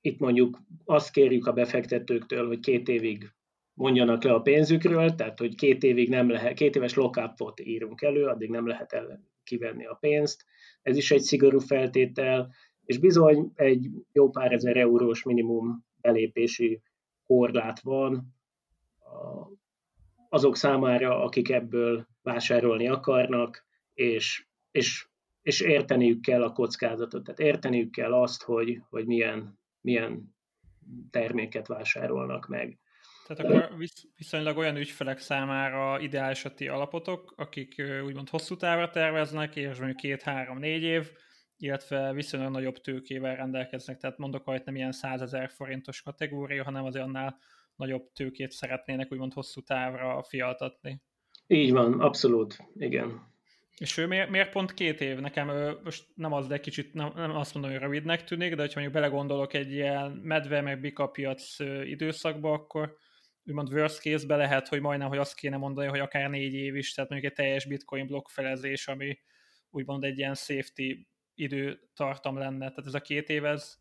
itt 0.00 0.18
mondjuk 0.18 0.58
azt 0.84 1.10
kérjük 1.12 1.46
a 1.46 1.52
befektetőktől, 1.52 2.46
hogy 2.46 2.60
két 2.60 2.88
évig 2.88 3.32
mondjanak 3.80 4.22
le 4.22 4.32
a 4.32 4.40
pénzükről, 4.40 5.14
tehát 5.14 5.38
hogy 5.38 5.54
két 5.54 5.82
évig 5.82 6.08
nem 6.08 6.30
lehet, 6.30 6.54
két 6.54 6.76
éves 6.76 6.94
lockupot 6.94 7.60
írunk 7.60 8.02
elő, 8.02 8.24
addig 8.24 8.50
nem 8.50 8.66
lehet 8.66 8.92
el 8.92 9.24
kivenni 9.44 9.86
a 9.86 9.94
pénzt. 10.00 10.44
Ez 10.82 10.96
is 10.96 11.10
egy 11.10 11.20
szigorú 11.20 11.58
feltétel, 11.58 12.54
és 12.84 12.98
bizony 12.98 13.52
egy 13.54 13.88
jó 14.12 14.30
pár 14.30 14.52
ezer 14.52 14.76
eurós 14.76 15.22
minimum 15.22 15.84
belépési 16.00 16.82
korlát 17.26 17.80
van 17.80 18.34
azok 20.28 20.56
számára, 20.56 21.22
akik 21.22 21.50
ebből 21.50 22.06
vásárolni 22.22 22.88
akarnak, 22.88 23.66
és, 23.94 24.46
és, 24.70 25.08
és 25.42 25.60
érteniük 25.60 26.20
kell 26.20 26.42
a 26.42 26.52
kockázatot, 26.52 27.24
tehát 27.24 27.40
érteniük 27.40 27.90
kell 27.90 28.12
azt, 28.12 28.42
hogy, 28.42 28.80
hogy 28.88 29.06
milyen, 29.06 29.58
milyen 29.80 30.34
terméket 31.10 31.66
vásárolnak 31.66 32.48
meg. 32.48 32.78
Tehát 33.34 33.52
akkor 33.52 33.76
viszonylag 34.16 34.56
olyan 34.56 34.76
ügyfelek 34.76 35.18
számára 35.18 36.00
ideális 36.00 36.44
a 36.44 36.54
ti 36.54 36.68
alapotok, 36.68 37.34
akik 37.36 37.82
úgymond 38.04 38.28
hosszú 38.28 38.56
távra 38.56 38.90
terveznek, 38.90 39.56
és 39.56 39.76
mondjuk 39.76 39.96
két-három-négy 39.96 40.82
év, 40.82 41.10
illetve 41.56 42.12
viszonylag 42.12 42.52
nagyobb 42.52 42.76
tőkével 42.76 43.36
rendelkeznek, 43.36 43.98
tehát 43.98 44.18
mondok, 44.18 44.44
hogy 44.44 44.62
nem 44.64 44.76
ilyen 44.76 44.92
100 44.92 45.20
ezer 45.20 45.50
forintos 45.50 46.02
kategória, 46.02 46.64
hanem 46.64 46.84
azért 46.84 47.04
annál 47.04 47.38
nagyobb 47.76 48.12
tőkét 48.12 48.50
szeretnének 48.50 49.12
úgymond 49.12 49.32
hosszú 49.32 49.60
távra 49.60 50.22
fialtatni. 50.22 51.02
Így 51.46 51.72
van, 51.72 52.00
abszolút, 52.00 52.56
igen. 52.74 53.28
És 53.76 53.96
ő 53.96 54.06
miért, 54.06 54.30
miért 54.30 54.52
pont 54.52 54.74
két 54.74 55.00
év? 55.00 55.18
Nekem 55.18 55.76
most 55.84 56.04
nem 56.14 56.32
az, 56.32 56.46
de 56.46 56.60
kicsit 56.60 56.94
nem, 56.94 57.12
nem 57.14 57.36
azt 57.36 57.54
mondom, 57.54 57.72
hogy 57.72 57.80
rövidnek 57.80 58.24
tűnik, 58.24 58.54
de 58.54 58.62
ha 58.62 58.68
mondjuk 58.74 58.94
belegondolok 58.94 59.54
egy 59.54 59.72
ilyen 59.72 60.10
medve 60.10 60.60
meg 60.60 60.80
bika 60.80 61.06
piac 61.06 61.58
időszakba, 61.84 62.52
akkor 62.52 62.96
úgymond 63.46 63.72
worst 63.72 64.00
case-be 64.00 64.36
lehet, 64.36 64.68
hogy 64.68 64.80
majdnem, 64.80 65.08
hogy 65.08 65.18
azt 65.18 65.34
kéne 65.34 65.56
mondani, 65.56 65.88
hogy 65.88 65.98
akár 65.98 66.30
négy 66.30 66.54
év 66.54 66.76
is, 66.76 66.94
tehát 66.94 67.10
mondjuk 67.10 67.30
egy 67.30 67.36
teljes 67.38 67.66
bitcoin 67.66 68.06
blokkfelezés, 68.06 68.88
ami 68.88 69.18
úgymond 69.70 70.04
egy 70.04 70.18
ilyen 70.18 70.34
safety 70.34 71.06
időtartam 71.34 72.38
lenne. 72.38 72.68
Tehát 72.68 72.86
ez 72.86 72.94
a 72.94 73.00
két 73.00 73.28
év, 73.28 73.44
ez... 73.44 73.74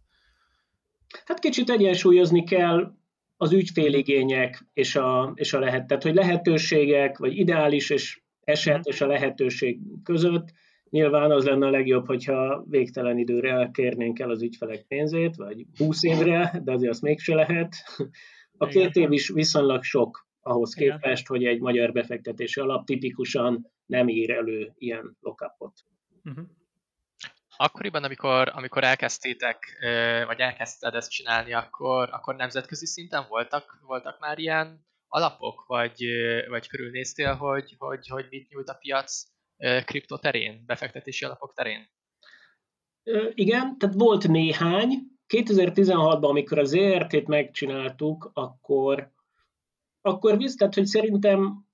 Hát 1.26 1.40
kicsit 1.40 1.70
egyensúlyozni 1.70 2.44
kell 2.44 2.94
az 3.38 3.54
ügyféligények 3.54 4.66
és 4.74 4.96
a, 4.96 5.32
és 5.36 5.54
a 5.54 5.60
lehet, 5.60 5.88
tehát 5.88 6.04
hogy 6.04 6.14
lehetőségek, 6.14 7.18
vagy 7.18 7.38
ideális 7.38 7.90
és 7.90 8.22
eset 8.44 8.78
mhm. 8.78 8.90
és 8.90 9.02
a 9.02 9.08
lehetőség 9.08 9.80
között. 10.04 10.54
Nyilván 10.90 11.32
az 11.32 11.46
lenne 11.46 11.66
a 11.66 11.70
legjobb, 11.70 12.06
hogyha 12.06 12.64
végtelen 12.70 13.18
időre 13.18 13.52
elkérnénk 13.52 14.20
el 14.20 14.30
az 14.30 14.42
ügyfelek 14.42 14.86
pénzét, 14.88 15.36
vagy 15.36 15.66
20 15.78 16.04
évre, 16.04 16.62
de 16.64 16.72
azért 16.72 16.92
azt 16.92 17.02
mégse 17.02 17.36
lehet. 17.36 17.76
A 18.60 18.68
két 18.68 18.96
év 18.96 19.12
is 19.12 19.30
viszonylag 19.30 19.84
sok 19.84 20.28
ahhoz 20.42 20.74
képest, 20.74 21.28
hogy 21.28 21.46
egy 21.46 21.60
magyar 21.60 21.92
befektetési 21.92 22.60
alap 22.60 22.86
tipikusan 22.86 23.72
nem 23.86 24.08
ír 24.08 24.32
elő 24.32 24.74
ilyen 24.78 25.18
lockupot. 25.22 25.74
Uh-huh. 26.24 26.46
Akkoriban, 27.58 28.04
amikor, 28.04 28.52
amikor 28.54 28.84
elkezdtétek, 28.84 29.78
vagy 30.26 30.40
elkezdted 30.40 30.94
ezt 30.94 31.12
csinálni, 31.12 31.54
akkor, 31.54 32.10
akkor 32.12 32.36
nemzetközi 32.36 32.86
szinten 32.86 33.26
voltak, 33.30 33.80
voltak 33.82 34.20
már 34.20 34.40
ilyen 34.40 34.86
alapok, 35.08 35.64
vagy, 35.68 36.06
vagy 36.48 36.68
körülnéztél, 36.68 37.34
hogy, 37.34 37.76
hogy, 37.78 38.08
hogy 38.08 38.26
mit 38.30 38.50
nyújt 38.50 38.70
a 38.70 38.78
piac 38.80 39.24
kripto 39.86 40.18
terén, 40.18 40.64
befektetési 40.66 41.26
alapok 41.26 41.54
terén? 41.54 41.90
Igen, 43.34 43.78
tehát 43.78 43.96
volt 43.96 44.28
néhány. 44.28 44.90
2016-ban, 45.30 46.30
amikor 46.30 46.60
az 46.60 46.74
ERT-t 46.74 47.28
megcsináltuk, 47.28 48.32
akkor, 48.34 49.12
akkor 50.02 50.38
visz, 50.38 50.56
tehát, 50.56 50.74
hogy 50.74 50.86
szerintem 50.86 51.66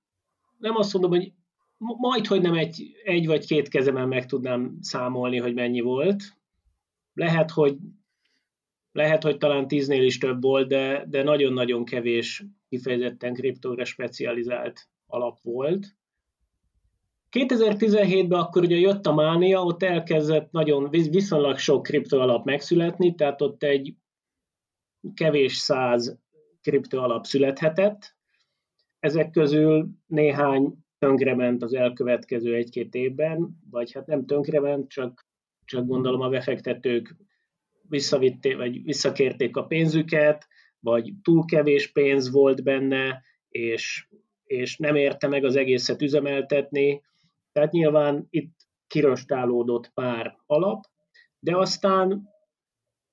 nem 0.58 0.76
azt 0.76 0.92
mondom, 0.92 1.10
hogy 1.10 1.32
majd, 1.78 2.26
hogy 2.26 2.40
nem 2.40 2.54
egy, 2.54 3.00
egy 3.04 3.26
vagy 3.26 3.46
két 3.46 3.68
kezemen 3.68 4.08
meg 4.08 4.26
tudnám 4.26 4.78
számolni, 4.80 5.38
hogy 5.38 5.54
mennyi 5.54 5.80
volt. 5.80 6.22
Lehet, 7.14 7.50
hogy 7.50 7.76
lehet, 8.92 9.22
hogy 9.22 9.36
talán 9.36 9.68
tíznél 9.68 10.02
is 10.02 10.18
több 10.18 10.42
volt, 10.42 10.68
de, 10.68 11.04
de 11.08 11.22
nagyon-nagyon 11.22 11.84
kevés 11.84 12.44
kifejezetten 12.68 13.34
kriptóra 13.34 13.84
specializált 13.84 14.88
alap 15.06 15.38
volt. 15.42 15.96
2017-ben 17.32 18.38
akkor 18.38 18.62
ugye 18.62 18.76
jött 18.76 19.06
a 19.06 19.14
mánia, 19.14 19.62
ott 19.62 19.82
elkezdett 19.82 20.50
nagyon 20.50 20.90
viszonylag 20.90 21.58
sok 21.58 21.82
kripto 21.82 22.18
alap 22.18 22.44
megszületni, 22.44 23.14
tehát 23.14 23.42
ott 23.42 23.62
egy 23.62 23.94
kevés 25.14 25.56
száz 25.56 26.18
kripto 26.62 26.98
alap 26.98 27.24
születhetett. 27.24 28.16
Ezek 28.98 29.30
közül 29.30 29.88
néhány 30.06 30.74
tönkrement 30.98 31.62
az 31.62 31.74
elkövetkező 31.74 32.54
egy-két 32.54 32.94
évben, 32.94 33.58
vagy 33.70 33.92
hát 33.92 34.06
nem 34.06 34.26
tönkrement, 34.26 34.88
csak, 34.88 35.26
csak 35.64 35.86
gondolom 35.86 36.20
a 36.20 36.28
befektetők 36.28 37.16
visszavitték, 37.88 38.56
vagy 38.56 38.82
visszakérték 38.82 39.56
a 39.56 39.64
pénzüket, 39.64 40.46
vagy 40.80 41.12
túl 41.22 41.44
kevés 41.44 41.92
pénz 41.92 42.30
volt 42.30 42.62
benne, 42.62 43.22
és, 43.48 44.08
és 44.44 44.76
nem 44.76 44.94
érte 44.94 45.28
meg 45.28 45.44
az 45.44 45.56
egészet 45.56 46.02
üzemeltetni, 46.02 47.02
tehát 47.56 47.72
nyilván 47.72 48.26
itt 48.30 48.56
kirostálódott 48.86 49.90
pár 49.94 50.36
alap, 50.46 50.84
de 51.38 51.56
aztán 51.56 52.28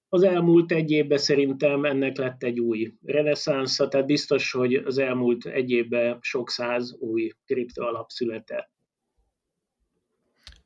az 0.09 0.23
elmúlt 0.23 0.71
egy 0.71 0.91
évben 0.91 1.17
szerintem 1.17 1.85
ennek 1.85 2.17
lett 2.17 2.43
egy 2.43 2.59
új 2.59 2.93
reneszánsza, 3.05 3.88
tehát 3.88 4.05
biztos, 4.05 4.51
hogy 4.51 4.75
az 4.75 4.97
elmúlt 4.97 5.45
egy 5.45 5.71
évben 5.71 6.17
sok 6.21 6.50
száz 6.50 6.95
új 7.00 7.31
kriptoalap 7.45 8.09
született. 8.09 8.71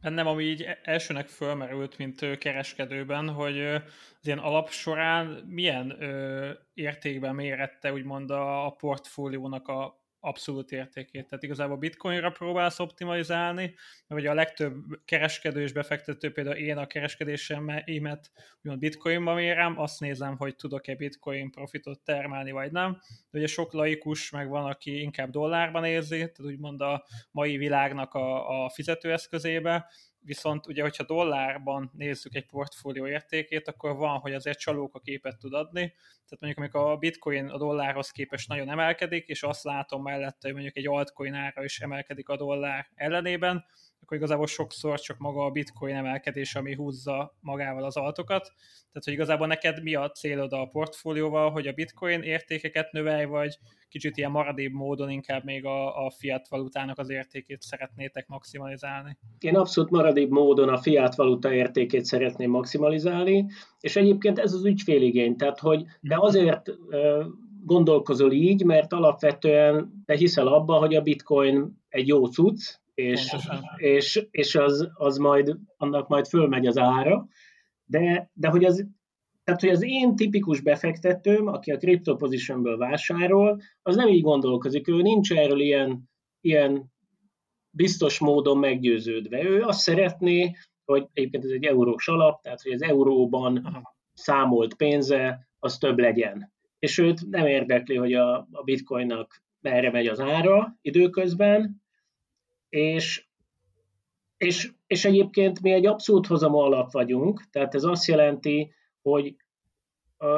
Bennem, 0.02 0.28
ami 0.28 0.44
így 0.44 0.66
elsőnek 0.84 1.28
fölmerült, 1.28 1.98
mint 1.98 2.38
kereskedőben, 2.38 3.30
hogy 3.30 3.66
az 3.66 3.82
ilyen 4.22 4.38
alap 4.38 4.70
során 4.70 5.28
milyen 5.48 6.04
ö, 6.04 6.52
értékben 6.74 7.36
mérette 7.36 7.94
úgymond 7.94 8.32
a, 8.32 8.66
a 8.66 8.70
portfóliónak 8.70 9.68
a 9.68 9.97
abszolút 10.20 10.72
értékét. 10.72 11.28
Tehát 11.28 11.44
igazából 11.44 11.78
bitcoinra 11.78 12.30
próbálsz 12.30 12.80
optimalizálni, 12.80 13.76
mert 14.08 14.22
ugye 14.22 14.30
a 14.30 14.34
legtöbb 14.34 14.76
kereskedő 15.06 15.62
és 15.62 15.72
befektető, 15.72 16.32
például 16.32 16.56
én 16.56 16.78
a 16.78 16.88
kereskedéseimet 16.88 18.32
úgymond 18.62 18.80
bitcoinba 18.80 19.34
mérem, 19.34 19.80
azt 19.80 20.00
nézem, 20.00 20.38
hogy 20.38 20.56
tudok-e 20.56 20.96
bitcoin 20.96 21.52
profitot 21.52 22.00
termelni, 22.00 22.52
vagy 22.52 22.72
nem. 22.72 23.00
De 23.30 23.38
ugye 23.38 23.48
sok 23.48 23.74
laikus 23.74 24.30
meg 24.30 24.50
van, 24.50 24.66
aki 24.66 25.02
inkább 25.02 25.30
dollárban 25.30 25.86
érzi, 25.86 26.18
tehát 26.18 26.40
úgymond 26.40 26.82
a 26.82 27.06
mai 27.32 27.58
világnak 27.58 28.14
a, 28.14 28.64
a 28.64 28.70
fizetőeszközébe, 28.70 29.90
viszont 30.20 30.68
ugye, 30.68 30.82
hogyha 30.82 31.04
dollárban 31.04 31.92
nézzük 31.94 32.36
egy 32.36 32.46
portfólió 32.46 33.08
értékét, 33.08 33.68
akkor 33.68 33.96
van, 33.96 34.20
hogy 34.20 34.34
azért 34.34 34.60
csalók 34.60 34.96
a 34.96 35.00
képet 35.00 35.38
tud 35.38 35.54
adni. 35.54 35.94
Tehát 36.30 36.40
mondjuk, 36.40 36.58
amikor 36.58 36.92
a 36.92 36.98
bitcoin 36.98 37.50
a 37.50 37.58
dollárhoz 37.58 38.12
képest 38.12 38.48
nagyon 38.48 38.70
emelkedik, 38.70 39.28
és 39.28 39.44
azt 39.44 39.64
látom 39.64 40.02
mellette, 40.02 40.38
hogy 40.42 40.54
mondjuk 40.54 40.78
egy 40.78 40.88
altcoin 40.88 41.34
ára 41.34 41.64
is 41.64 41.80
emelkedik 41.80 42.30
a 42.30 42.38
dollár 42.38 42.88
ellenében, 42.96 43.66
akkor 44.02 44.18
igazából 44.18 44.48
sokszor 44.48 45.00
csak 45.00 45.18
maga 45.18 45.46
a 45.46 45.52
bitcoin 45.52 45.96
emelkedés, 45.96 46.56
ami 46.56 46.76
húzza 46.76 47.36
magával 47.40 47.84
az 47.84 47.98
altokat. 47.98 48.44
Tehát, 48.98 49.04
hogy 49.04 49.14
igazából 49.14 49.48
neked 49.48 49.84
mi 49.84 49.96
a 49.96 50.12
célod 50.12 50.54
a 50.54 50.66
portfólióval, 50.72 51.52
hogy 51.52 51.68
a 51.68 51.72
bitcoin 51.72 52.22
értékeket 52.22 52.92
növelj, 52.92 53.26
vagy 53.26 53.58
kicsit 53.90 54.18
ilyen 54.18 54.32
maradébb 54.32 54.72
módon 54.72 55.10
inkább 55.10 55.44
még 55.44 55.66
a, 55.66 56.06
a 56.06 56.12
fiat 56.12 56.48
valutának 56.48 56.98
az 56.98 57.10
értékét 57.10 57.62
szeretnétek 57.62 58.28
maximalizálni? 58.28 59.18
Én 59.40 59.56
abszolút 59.56 59.90
maradébb 59.90 60.30
módon 60.30 60.70
a 60.70 60.78
fiat 60.78 61.16
valuta 61.16 61.54
értékét 61.54 62.06
szeretném 62.06 62.50
maximalizálni, 62.50 63.46
és 63.80 63.96
egyébként 63.96 64.40
ez 64.40 64.54
az 64.54 64.66
ügyféligény, 64.66 65.36
tehát 65.36 65.60
hogy 65.60 65.86
de 66.02 66.16
azért 66.20 66.72
gondolkozol 67.64 68.32
így, 68.32 68.64
mert 68.64 68.94
alapvetően 68.94 70.04
te 70.06 70.16
hiszel 70.16 70.48
abba, 70.48 70.78
hogy 70.78 70.96
a 70.96 71.02
bitcoin 71.02 71.82
egy 71.90 72.08
jó 72.08 72.26
cucc, 72.26 72.80
és, 72.98 73.36
és, 73.76 74.28
és 74.32 74.56
az, 74.56 74.90
az 74.94 75.18
majd, 75.18 75.58
annak 75.78 76.08
majd 76.08 76.28
fölmegy 76.28 76.68
az 76.68 76.78
ára, 76.78 77.28
de, 77.86 78.32
de 78.34 78.48
hogy 78.48 78.66
az, 78.66 78.88
tehát, 79.44 79.62
hogy 79.62 79.70
az 79.70 79.84
én 79.84 80.16
tipikus 80.16 80.62
befektetőm, 80.62 81.48
aki 81.48 81.72
a 81.72 81.78
crypto 81.78 82.16
positionből 82.16 82.78
vásárol, 82.78 83.62
az 83.82 83.96
nem 83.96 84.08
így 84.08 84.22
gondolkozik, 84.22 84.88
ő 84.88 85.02
nincs 85.02 85.32
erről 85.32 85.60
ilyen, 85.60 86.10
ilyen 86.42 86.92
biztos 87.70 88.20
módon 88.20 88.58
meggyőződve. 88.58 89.44
Ő 89.44 89.62
azt 89.62 89.80
szeretné, 89.80 90.56
hogy 90.86 91.08
egyébként 91.14 91.44
ez 91.44 91.50
egy 91.50 91.66
eurós 91.66 92.08
alap, 92.08 92.42
tehát 92.42 92.62
hogy 92.62 92.72
az 92.72 92.82
euróban 92.82 93.58
Aha. 93.58 93.96
számolt 94.14 94.76
pénze, 94.76 95.48
az 95.60 95.78
több 95.78 96.00
legyen. 96.00 96.54
És 96.80 96.98
őt 96.98 97.30
nem 97.30 97.46
érdekli, 97.46 97.96
hogy 97.96 98.14
a, 98.14 98.38
a 98.52 98.64
bitcoinnak 98.64 99.44
merre 99.62 99.92
megy 99.92 100.08
az 100.08 100.20
ára 100.20 100.78
időközben, 100.82 101.86
és, 102.70 103.26
és, 104.38 104.72
és 104.88 105.06
egyébként 105.06 105.62
mi 105.62 105.72
egy 105.72 105.86
abszolút 105.86 106.28
hozamú 106.28 106.58
alap 106.58 106.92
vagyunk, 106.92 107.50
tehát 107.52 107.76
ez 107.76 107.84
azt 107.84 108.08
jelenti, 108.08 108.74
hogy, 109.02 109.36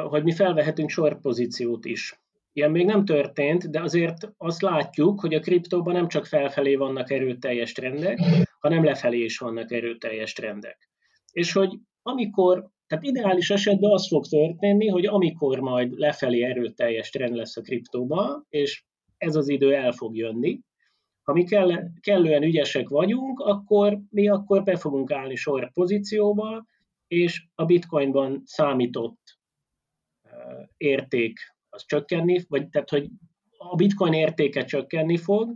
hogy 0.08 0.22
mi 0.22 0.32
felvehetünk 0.32 0.90
sorpozíciót 0.90 1.84
is. 1.84 2.20
Ilyen 2.52 2.70
még 2.70 2.84
nem 2.84 3.04
történt, 3.04 3.70
de 3.70 3.80
azért 3.80 4.32
azt 4.36 4.62
látjuk, 4.62 5.20
hogy 5.20 5.34
a 5.34 5.40
kriptóban 5.40 5.94
nem 5.94 6.08
csak 6.08 6.26
felfelé 6.26 6.74
vannak 6.74 7.10
erőteljes 7.10 7.72
trendek, 7.72 8.18
hanem 8.60 8.84
lefelé 8.84 9.18
is 9.18 9.38
vannak 9.38 9.72
erőteljes 9.72 10.32
trendek. 10.32 10.88
És 11.32 11.52
hogy 11.52 11.78
amikor, 12.02 12.68
tehát 12.86 13.04
ideális 13.04 13.50
esetben 13.50 13.90
az 13.90 14.08
fog 14.08 14.26
történni, 14.26 14.88
hogy 14.88 15.06
amikor 15.06 15.58
majd 15.58 15.92
lefelé 15.98 16.42
erőteljes 16.42 17.10
trend 17.10 17.34
lesz 17.34 17.56
a 17.56 17.60
kriptóban, 17.60 18.46
és 18.48 18.84
ez 19.16 19.36
az 19.36 19.48
idő 19.48 19.74
el 19.74 19.92
fog 19.92 20.16
jönni, 20.16 20.60
ha 21.30 21.36
mi 21.36 21.44
kell, 21.44 21.90
kellően 22.00 22.42
ügyesek 22.42 22.88
vagyunk, 22.88 23.40
akkor 23.40 23.98
mi 24.10 24.28
akkor 24.28 24.62
be 24.62 24.76
fogunk 24.76 25.12
állni 25.12 25.34
sor 25.34 25.72
pozícióba, 25.72 26.66
és 27.08 27.46
a 27.54 27.64
bitcoinban 27.64 28.42
számított 28.44 29.38
érték 30.76 31.38
az 31.68 31.84
csökkenni, 31.86 32.44
vagy 32.48 32.68
tehát, 32.68 32.90
hogy 32.90 33.08
a 33.58 33.76
bitcoin 33.76 34.12
értéke 34.12 34.64
csökkenni 34.64 35.16
fog, 35.16 35.52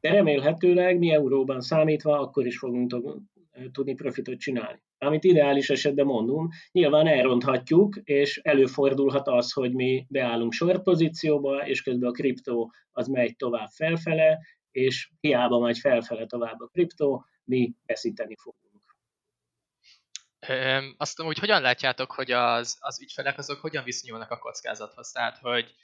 de 0.00 0.10
remélhetőleg 0.10 0.98
mi 0.98 1.10
euróban 1.10 1.60
számítva 1.60 2.18
akkor 2.20 2.46
is 2.46 2.58
fogunk 2.58 2.94
tudni 3.72 3.94
profitot 3.94 4.38
csinálni. 4.38 4.82
Amit 4.98 5.24
ideális 5.24 5.70
esetben 5.70 6.06
mondunk, 6.06 6.52
nyilván 6.72 7.06
elronthatjuk, 7.06 7.96
és 8.04 8.40
előfordulhat 8.42 9.28
az, 9.28 9.52
hogy 9.52 9.72
mi 9.72 10.06
beállunk 10.08 10.52
sorpozícióba, 10.52 11.66
és 11.66 11.82
közben 11.82 12.08
a 12.08 12.12
kriptó 12.12 12.72
az 12.92 13.08
megy 13.08 13.36
tovább 13.36 13.68
felfele, 13.68 14.38
és 14.76 15.10
hiába 15.20 15.58
megy 15.58 15.78
felfele 15.78 16.26
tovább 16.26 16.60
a 16.60 16.66
kriptó, 16.66 17.24
mi 17.44 17.74
veszíteni 17.86 18.36
fogunk. 18.36 18.64
Azt 20.96 21.20
hogy 21.20 21.38
hogyan 21.38 21.62
látjátok, 21.62 22.12
hogy 22.12 22.30
az, 22.30 22.76
az 22.80 23.00
ügyfelek 23.02 23.38
azok 23.38 23.60
hogyan 23.60 23.84
viszonyulnak 23.84 24.30
a 24.30 24.38
kockázathoz? 24.38 25.10
Tehát, 25.10 25.38
hogy 25.38 25.74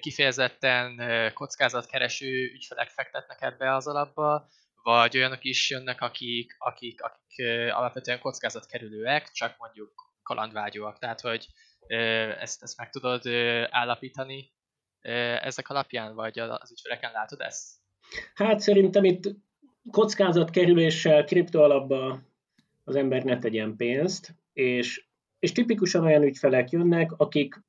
kifejezetten 0.00 1.00
kockázatkereső 1.32 2.50
ügyfelek 2.54 2.88
fektetnek 2.88 3.42
ebbe 3.42 3.74
az 3.74 3.86
alapba, 3.86 4.48
vagy 4.82 5.16
olyanok 5.16 5.44
is 5.44 5.70
jönnek, 5.70 6.00
akik, 6.00 6.54
akik, 6.58 7.02
akik 7.02 7.46
alapvetően 7.72 8.20
kockázatkerülőek, 8.20 9.30
csak 9.30 9.56
mondjuk 9.58 9.92
kalandvágyóak. 10.22 10.98
Tehát, 10.98 11.20
hogy 11.20 11.46
ezt, 12.38 12.62
ezt 12.62 12.76
meg 12.76 12.90
tudod 12.90 13.26
állapítani 13.70 14.52
ezek 15.40 15.68
alapján, 15.68 16.14
vagy 16.14 16.38
az 16.38 16.70
ügyfeleken 16.70 17.12
látod 17.12 17.40
ezt? 17.40 17.81
Hát 18.34 18.60
szerintem 18.60 19.04
itt 19.04 19.34
kockázatkerüléssel 19.90 21.24
kriptoalapba 21.24 22.20
az 22.84 22.96
ember 22.96 23.24
ne 23.24 23.38
tegyen 23.38 23.76
pénzt, 23.76 24.34
és, 24.52 25.04
és 25.38 25.52
tipikusan 25.52 26.04
olyan 26.04 26.22
ügyfelek 26.22 26.70
jönnek, 26.70 27.12
akik 27.16 27.62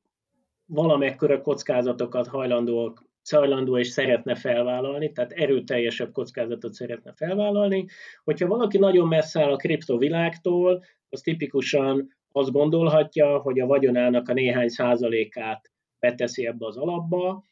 valamekkora 0.66 1.42
kockázatokat 1.42 2.28
hajlandóak 2.28 3.04
hajlandó 3.32 3.78
és 3.78 3.88
szeretne 3.88 4.36
felvállalni, 4.36 5.12
tehát 5.12 5.32
erőteljesebb 5.32 6.12
kockázatot 6.12 6.74
szeretne 6.74 7.14
felvállalni. 7.14 7.86
Hogyha 8.24 8.48
valaki 8.48 8.78
nagyon 8.78 9.08
messze 9.08 9.42
áll 9.42 9.52
a 9.52 9.56
kriptovilágtól, 9.56 10.84
az 11.10 11.22
tipikusan 11.22 12.16
azt 12.32 12.52
gondolhatja, 12.52 13.38
hogy 13.38 13.60
a 13.60 13.66
vagyonának 13.66 14.30
a 14.30 14.34
néhány 14.34 14.68
százalékát 14.68 15.72
beteszi 16.00 16.48
ebbe 16.48 16.66
az 16.66 16.78
alapba, 16.78 17.44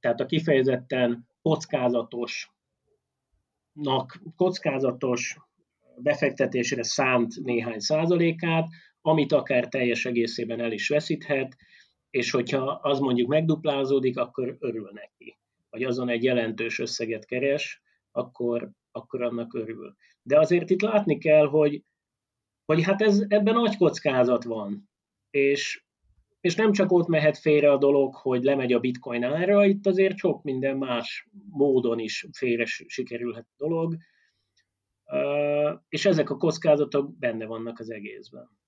tehát 0.00 0.20
a 0.20 0.26
kifejezetten 0.26 1.26
kockázatos 1.42 2.50
kockázatos 4.36 5.36
befektetésre 5.96 6.82
szánt 6.82 7.40
néhány 7.42 7.78
százalékát, 7.78 8.68
amit 9.00 9.32
akár 9.32 9.68
teljes 9.68 10.04
egészében 10.04 10.60
el 10.60 10.72
is 10.72 10.88
veszíthet, 10.88 11.56
és 12.10 12.30
hogyha 12.30 12.80
az 12.82 12.98
mondjuk 12.98 13.28
megduplázódik, 13.28 14.18
akkor 14.18 14.56
örül 14.60 14.90
neki. 14.92 15.38
Vagy 15.70 15.84
azon 15.84 16.08
egy 16.08 16.24
jelentős 16.24 16.78
összeget 16.78 17.24
keres, 17.24 17.82
akkor, 18.10 18.70
akkor 18.90 19.22
annak 19.22 19.54
örül. 19.54 19.96
De 20.22 20.38
azért 20.38 20.70
itt 20.70 20.80
látni 20.80 21.18
kell, 21.18 21.46
hogy, 21.46 21.82
hogy 22.64 22.82
hát 22.82 23.02
ez, 23.02 23.24
ebben 23.28 23.54
nagy 23.54 23.76
kockázat 23.76 24.44
van. 24.44 24.90
És, 25.30 25.84
és 26.40 26.54
nem 26.54 26.72
csak 26.72 26.92
ott 26.92 27.06
mehet 27.06 27.38
félre 27.38 27.72
a 27.72 27.78
dolog, 27.78 28.14
hogy 28.14 28.44
lemegy 28.44 28.72
a 28.72 28.80
bitcoin 28.80 29.24
ára, 29.24 29.64
itt 29.64 29.86
azért 29.86 30.16
sok 30.16 30.42
minden 30.42 30.76
más 30.76 31.28
módon 31.50 31.98
is 31.98 32.26
félre 32.32 32.64
sikerülhet 32.66 33.46
a 33.56 33.66
dolog 33.66 33.96
és 35.88 36.06
ezek 36.06 36.30
a 36.30 36.36
kockázatok 36.36 37.18
benne 37.18 37.46
vannak 37.46 37.78
az 37.78 37.90
egészben. 37.90 38.58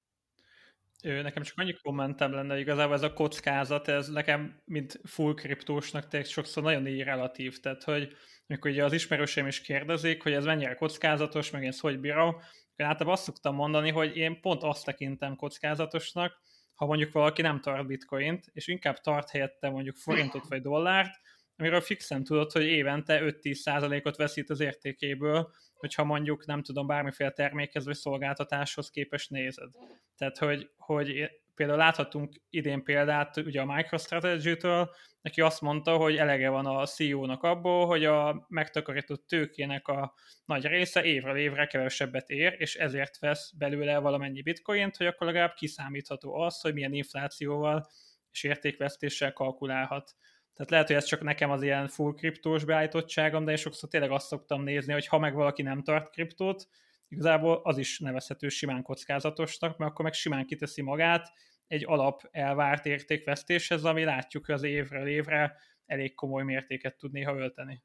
Nekem 1.03 1.43
csak 1.43 1.59
annyi 1.59 1.75
kommentem 1.83 2.33
lenne, 2.33 2.59
igazából 2.59 2.95
ez 2.95 3.03
a 3.03 3.13
kockázat, 3.13 3.89
ez 3.89 4.09
nekem, 4.09 4.61
mint 4.65 5.01
full 5.05 5.35
kriptósnak 5.35 6.09
tényleg 6.09 6.29
sokszor 6.29 6.63
nagyon 6.63 6.87
így 6.87 7.03
relatív, 7.03 7.61
tehát 7.61 7.83
hogy 7.83 8.13
amikor 8.47 8.71
ugye 8.71 8.85
az 8.85 8.93
ismerőseim 8.93 9.47
is 9.47 9.61
kérdezik, 9.61 10.23
hogy 10.23 10.33
ez 10.33 10.45
mennyire 10.45 10.75
kockázatos, 10.75 11.51
meg 11.51 11.63
én 11.63 11.69
ezt 11.69 11.81
hogy 11.81 12.01
bírom, 12.01 12.29
akkor 12.29 12.85
általában 12.85 13.13
azt 13.13 13.23
szoktam 13.23 13.55
mondani, 13.55 13.91
hogy 13.91 14.17
én 14.17 14.41
pont 14.41 14.63
azt 14.63 14.85
tekintem 14.85 15.37
kockázatosnak, 15.37 16.41
ha 16.75 16.87
mondjuk 16.87 17.13
valaki 17.13 17.43
nem 17.43 17.61
tart 17.61 17.87
bitcoint, 17.87 18.47
és 18.53 18.67
inkább 18.69 19.01
tart 19.01 19.31
helyette 19.31 19.71
mondjuk 19.71 19.97
forintot 19.97 20.49
vagy 20.49 20.63
dollárt, 20.63 21.21
amiről 21.57 21.81
fixen 21.81 22.25
tudod, 22.25 22.53
hogy 22.53 22.65
évente 22.65 23.21
5-10%-ot 23.23 24.17
veszít 24.17 24.51
az 24.51 24.61
értékéből, 24.61 25.51
hogyha 25.75 26.05
mondjuk 26.05 26.47
nem 26.47 26.63
tudom, 26.63 26.87
bármiféle 26.87 27.31
termékhez 27.31 27.85
vagy 27.85 27.97
szolgáltatáshoz 27.97 28.91
képes 28.91 29.29
nézed. 29.29 29.71
Tehát, 30.17 30.39
hogy, 30.39 30.71
hogy 30.77 31.31
például 31.55 31.79
láthatunk 31.79 32.35
idén 32.51 32.83
példát 32.83 33.37
ugye 33.37 33.61
a 33.61 33.75
MicroStrategy-től, 33.75 34.91
neki 35.23 35.41
azt 35.41 35.61
mondta, 35.61 35.97
hogy 35.97 36.17
elege 36.17 36.49
van 36.49 36.67
a 36.67 36.87
CEO-nak 36.87 37.43
abból, 37.43 37.87
hogy 37.87 38.05
a 38.05 38.47
megtakarított 38.49 39.27
tőkének 39.27 39.89
a 39.89 40.15
nagy 40.45 40.67
része 40.67 41.05
évről 41.05 41.37
évre 41.37 41.67
kevesebbet 41.67 42.31
ér, 42.31 42.55
és 42.59 42.77
ezért 42.77 43.19
vesz 43.19 43.53
belőle 43.59 43.99
valamennyi 43.99 44.43
bitcoint, 44.43 44.97
hogy 44.97 45.07
akkor 45.07 45.27
legalább 45.27 45.55
kiszámítható 45.55 46.35
az, 46.35 46.61
hogy 46.61 46.75
milyen 46.75 46.93
inflációval 46.93 47.89
és 48.31 48.43
értékvesztéssel 48.43 49.33
kalkulálhat. 49.33 50.15
Tehát 50.55 50.71
lehet, 50.71 50.87
hogy 50.87 50.97
ez 50.97 51.05
csak 51.05 51.23
nekem 51.23 51.51
az 51.51 51.63
ilyen 51.63 51.89
full 51.89 52.15
kriptós 52.15 52.65
beállítottságom, 52.65 53.45
de 53.45 53.51
én 53.51 53.57
sokszor 53.57 53.89
tényleg 53.89 54.11
azt 54.11 54.27
szoktam 54.27 54.63
nézni, 54.63 54.93
hogy 54.93 55.07
ha 55.07 55.19
meg 55.19 55.35
valaki 55.35 55.63
nem 55.63 55.83
tart 55.83 56.11
kriptót, 56.11 56.69
igazából 57.09 57.61
az 57.63 57.79
is 57.79 57.99
nevezhető 57.99 58.49
simán 58.49 58.83
kockázatosnak, 58.83 59.77
mert 59.77 59.91
akkor 59.91 60.05
meg 60.05 60.15
simán 60.15 60.47
kiteszi 60.47 60.83
magát 60.83 61.33
egy 61.67 61.85
alap 61.87 62.29
elvárt 62.31 62.87
értékvesztéshez, 62.87 63.85
ami 63.85 64.05
látjuk, 64.05 64.49
az 64.49 64.63
évről 64.63 65.07
évre 65.07 65.57
elég 65.87 66.15
komoly 66.15 66.43
mértéket 66.43 66.97
tud 66.97 67.13
néha 67.13 67.37
ölteni. 67.37 67.83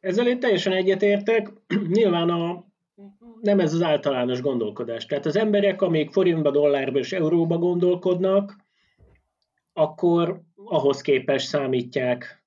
Ezzel 0.00 0.26
én 0.26 0.40
teljesen 0.40 0.72
egyetértek. 0.72 1.50
Nyilván 1.96 2.30
a, 2.30 2.64
nem 3.40 3.60
ez 3.60 3.74
az 3.74 3.82
általános 3.82 4.40
gondolkodás. 4.40 5.06
Tehát 5.06 5.26
az 5.26 5.36
emberek, 5.36 5.82
amik 5.82 6.10
forintba, 6.10 6.50
dollárba 6.50 6.98
és 6.98 7.12
euróba 7.12 7.58
gondolkodnak, 7.58 8.56
akkor 9.72 10.42
ahhoz 10.54 11.00
képes 11.00 11.42
számítják, 11.42 12.44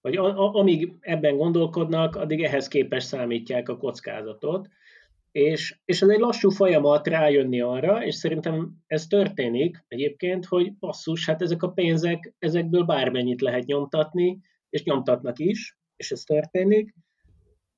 vagy 0.00 0.16
a, 0.16 0.24
a, 0.24 0.54
amíg 0.54 0.92
ebben 1.00 1.36
gondolkodnak, 1.36 2.16
addig 2.16 2.42
ehhez 2.42 2.68
képes 2.68 3.04
számítják 3.04 3.68
a 3.68 3.76
kockázatot. 3.76 4.68
És, 5.34 5.78
és 5.84 6.02
ez 6.02 6.08
egy 6.08 6.18
lassú 6.18 6.50
folyamat 6.50 7.06
rájönni 7.06 7.60
arra, 7.60 8.04
és 8.04 8.14
szerintem 8.14 8.72
ez 8.86 9.06
történik 9.06 9.84
egyébként, 9.88 10.44
hogy 10.44 10.72
basszus, 10.78 11.26
hát 11.26 11.42
ezek 11.42 11.62
a 11.62 11.70
pénzek, 11.70 12.34
ezekből 12.38 12.84
bármennyit 12.84 13.40
lehet 13.40 13.64
nyomtatni, 13.64 14.40
és 14.68 14.82
nyomtatnak 14.82 15.38
is, 15.38 15.78
és 15.96 16.10
ez 16.10 16.22
történik, 16.22 16.94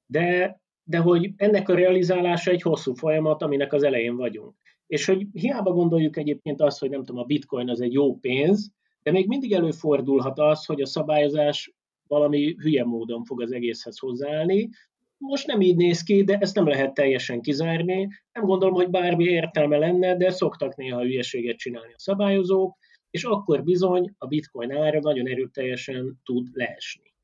de, 0.06 0.60
de 0.82 0.98
hogy 0.98 1.32
ennek 1.36 1.68
a 1.68 1.74
realizálása 1.74 2.50
egy 2.50 2.62
hosszú 2.62 2.94
folyamat, 2.94 3.42
aminek 3.42 3.72
az 3.72 3.82
elején 3.82 4.16
vagyunk. 4.16 4.54
És 4.86 5.06
hogy 5.06 5.26
hiába 5.32 5.72
gondoljuk 5.72 6.16
egyébként 6.16 6.60
azt, 6.60 6.78
hogy 6.78 6.90
nem 6.90 7.04
tudom, 7.04 7.22
a 7.22 7.26
bitcoin 7.26 7.68
az 7.68 7.80
egy 7.80 7.92
jó 7.92 8.16
pénz, 8.16 8.70
de 9.02 9.10
még 9.10 9.26
mindig 9.28 9.52
előfordulhat 9.52 10.38
az, 10.38 10.64
hogy 10.64 10.80
a 10.80 10.86
szabályozás 10.86 11.74
valami 12.06 12.54
hülye 12.58 12.84
módon 12.84 13.24
fog 13.24 13.42
az 13.42 13.52
egészhez 13.52 13.98
hozzáállni. 13.98 14.68
Most 15.18 15.46
nem 15.46 15.60
így 15.60 15.76
néz 15.76 16.02
ki, 16.02 16.24
de 16.24 16.36
ezt 16.38 16.54
nem 16.54 16.66
lehet 16.66 16.94
teljesen 16.94 17.40
kizárni. 17.40 18.08
Nem 18.32 18.44
gondolom, 18.44 18.74
hogy 18.74 18.90
bármi 18.90 19.24
értelme 19.24 19.76
lenne, 19.76 20.16
de 20.16 20.30
szoktak 20.30 20.76
néha 20.76 21.00
hülyeséget 21.00 21.56
csinálni 21.56 21.92
a 21.92 21.98
szabályozók, 21.98 22.78
és 23.10 23.24
akkor 23.24 23.62
bizony 23.62 24.14
a 24.18 24.26
bitcoin 24.26 24.72
ára 24.72 25.00
nagyon 25.00 25.28
erőteljesen 25.28 26.20
tud 26.24 26.48
leesni. 26.52 27.14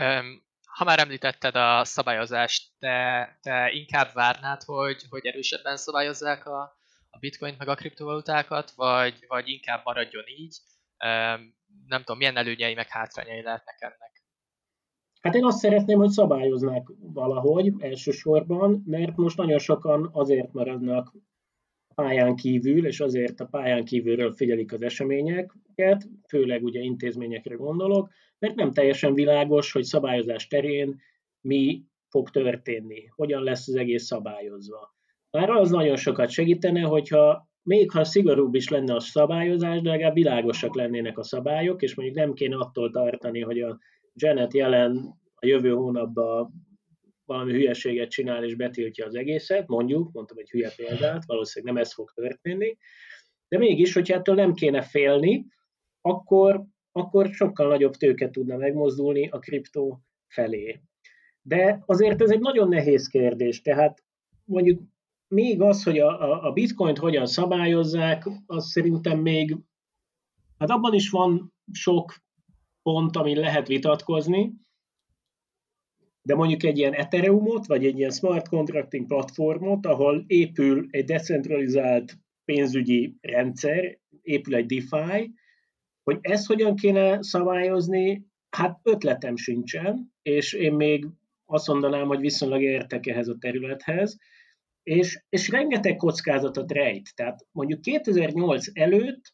Um, 0.00 0.42
ha 0.74 0.84
már 0.84 0.98
említetted 0.98 1.56
a 1.56 1.84
szabályozást, 1.84 2.70
te, 2.78 3.38
te 3.42 3.70
inkább 3.72 4.12
várnád, 4.12 4.62
hogy, 4.62 5.02
hogy 5.08 5.26
erősebben 5.26 5.76
szabályozzák 5.76 6.46
a, 6.46 6.60
a 7.10 7.18
bitcoint 7.18 7.58
meg 7.58 7.68
a 7.68 7.74
kriptovalutákat, 7.74 8.70
vagy, 8.70 9.24
vagy 9.28 9.48
inkább 9.48 9.80
maradjon 9.84 10.24
így? 10.26 10.56
Nem 11.86 11.98
tudom, 11.98 12.16
milyen 12.16 12.36
előnyei 12.36 12.74
meg 12.74 12.88
hátrányai 12.88 13.42
lehetnek 13.42 13.76
ennek? 13.80 14.13
Hát 15.24 15.34
én 15.34 15.44
azt 15.44 15.58
szeretném, 15.58 15.98
hogy 15.98 16.08
szabályoznák 16.08 16.86
valahogy 17.00 17.72
elsősorban, 17.78 18.82
mert 18.86 19.16
most 19.16 19.36
nagyon 19.36 19.58
sokan 19.58 20.08
azért 20.12 20.52
maradnak 20.52 21.12
pályán 21.94 22.36
kívül, 22.36 22.86
és 22.86 23.00
azért 23.00 23.40
a 23.40 23.46
pályán 23.46 23.84
kívülről 23.84 24.32
figyelik 24.32 24.72
az 24.72 24.82
eseményeket, 24.82 26.08
főleg 26.28 26.64
ugye 26.64 26.80
intézményekre 26.80 27.54
gondolok, 27.54 28.10
mert 28.38 28.54
nem 28.54 28.72
teljesen 28.72 29.14
világos, 29.14 29.72
hogy 29.72 29.82
szabályozás 29.82 30.46
terén 30.46 31.00
mi 31.40 31.84
fog 32.08 32.30
történni, 32.30 33.04
hogyan 33.06 33.42
lesz 33.42 33.68
az 33.68 33.74
egész 33.74 34.04
szabályozva. 34.04 34.94
Már 35.30 35.50
az 35.50 35.70
nagyon 35.70 35.96
sokat 35.96 36.30
segítene, 36.30 36.80
hogyha 36.80 37.48
még 37.62 37.90
ha 37.90 38.04
szigorúbb 38.04 38.54
is 38.54 38.68
lenne 38.68 38.94
a 38.94 39.00
szabályozás, 39.00 39.80
de 39.80 39.90
legalább 39.90 40.14
világosak 40.14 40.74
lennének 40.74 41.18
a 41.18 41.22
szabályok, 41.22 41.82
és 41.82 41.94
mondjuk 41.94 42.18
nem 42.18 42.32
kéne 42.32 42.56
attól 42.56 42.90
tartani, 42.90 43.40
hogy 43.40 43.60
a 43.60 43.78
Janet 44.14 44.54
jelen 44.54 45.20
a 45.34 45.46
jövő 45.46 45.70
hónapban 45.70 46.52
valami 47.24 47.52
hülyeséget 47.52 48.10
csinál 48.10 48.44
és 48.44 48.54
betiltja 48.54 49.06
az 49.06 49.14
egészet, 49.14 49.66
mondjuk, 49.68 50.12
mondtam 50.12 50.38
egy 50.38 50.50
hülye 50.50 50.70
példát, 50.76 51.24
valószínűleg 51.26 51.74
nem 51.74 51.82
ez 51.82 51.92
fog 51.92 52.10
történni, 52.14 52.78
de 53.48 53.58
mégis, 53.58 53.92
hogyha 53.92 54.14
ettől 54.14 54.34
nem 54.34 54.54
kéne 54.54 54.82
félni, 54.82 55.46
akkor, 56.00 56.64
akkor 56.92 57.28
sokkal 57.32 57.68
nagyobb 57.68 57.94
tőke 57.94 58.30
tudna 58.30 58.56
megmozdulni 58.56 59.28
a 59.28 59.38
kriptó 59.38 60.00
felé. 60.26 60.80
De 61.42 61.82
azért 61.86 62.22
ez 62.22 62.30
egy 62.30 62.40
nagyon 62.40 62.68
nehéz 62.68 63.06
kérdés, 63.06 63.62
tehát 63.62 64.04
mondjuk 64.44 64.82
még 65.28 65.60
az, 65.60 65.82
hogy 65.82 65.98
a, 65.98 66.44
a 66.46 66.52
bitcoint 66.52 66.98
hogyan 66.98 67.26
szabályozzák, 67.26 68.24
az 68.46 68.70
szerintem 68.70 69.18
még, 69.18 69.56
hát 70.58 70.70
abban 70.70 70.94
is 70.94 71.10
van 71.10 71.54
sok 71.72 72.14
pont, 72.84 73.16
amin 73.16 73.38
lehet 73.38 73.66
vitatkozni, 73.66 74.52
de 76.22 76.34
mondjuk 76.34 76.62
egy 76.62 76.78
ilyen 76.78 76.92
Ethereumot, 76.92 77.66
vagy 77.66 77.86
egy 77.86 77.98
ilyen 77.98 78.10
smart 78.10 78.48
contracting 78.48 79.06
platformot, 79.06 79.86
ahol 79.86 80.24
épül 80.26 80.86
egy 80.90 81.04
decentralizált 81.04 82.18
pénzügyi 82.44 83.16
rendszer, 83.20 83.98
épül 84.22 84.54
egy 84.54 84.66
DeFi, 84.66 85.34
hogy 86.02 86.18
ezt 86.20 86.46
hogyan 86.46 86.76
kéne 86.76 87.22
szabályozni, 87.22 88.26
hát 88.50 88.80
ötletem 88.82 89.36
sincsen, 89.36 90.12
és 90.22 90.52
én 90.52 90.72
még 90.72 91.06
azt 91.44 91.68
mondanám, 91.68 92.06
hogy 92.06 92.20
viszonylag 92.20 92.62
értek 92.62 93.06
ehhez 93.06 93.28
a 93.28 93.36
területhez, 93.38 94.18
és, 94.82 95.24
és 95.28 95.48
rengeteg 95.48 95.96
kockázatot 95.96 96.72
rejt. 96.72 97.14
Tehát 97.14 97.46
mondjuk 97.50 97.80
2008 97.80 98.66
előtt 98.72 99.33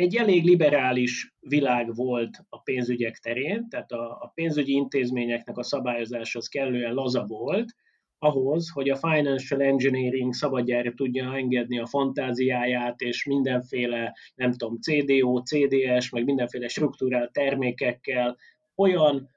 egy 0.00 0.16
elég 0.16 0.44
liberális 0.44 1.34
világ 1.40 1.94
volt 1.94 2.38
a 2.48 2.60
pénzügyek 2.60 3.16
terén, 3.16 3.68
tehát 3.68 3.92
a, 3.92 4.10
a 4.10 4.30
pénzügyi 4.34 4.72
intézményeknek 4.72 5.56
a 5.56 5.62
szabályozása 5.62 6.38
az 6.38 6.48
kellően 6.48 6.94
laza 6.94 7.24
volt, 7.24 7.74
ahhoz, 8.18 8.70
hogy 8.70 8.88
a 8.88 8.96
financial 8.96 9.62
engineering 9.62 10.34
szabadjára 10.34 10.92
tudja 10.94 11.34
engedni 11.34 11.78
a 11.78 11.86
fantáziáját, 11.86 13.00
és 13.00 13.24
mindenféle, 13.24 14.16
nem 14.34 14.52
tudom, 14.52 14.78
CDO, 14.80 15.42
CDS, 15.42 16.10
meg 16.10 16.24
mindenféle 16.24 16.68
struktúrált 16.68 17.32
termékekkel 17.32 18.36
olyan 18.74 19.30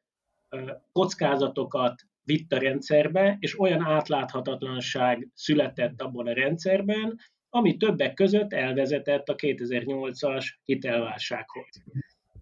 kockázatokat 0.91 2.01
vitt 2.23 2.51
a 2.51 2.57
rendszerbe, 2.57 3.37
és 3.39 3.59
olyan 3.59 3.81
átláthatatlanság 3.81 5.29
született 5.33 6.01
abban 6.01 6.27
a 6.27 6.33
rendszerben, 6.33 7.19
ami 7.53 7.77
többek 7.77 8.13
között 8.13 8.53
elvezetett 8.53 9.27
a 9.27 9.35
2008-as 9.35 10.45
hitelválsághoz. 10.63 11.83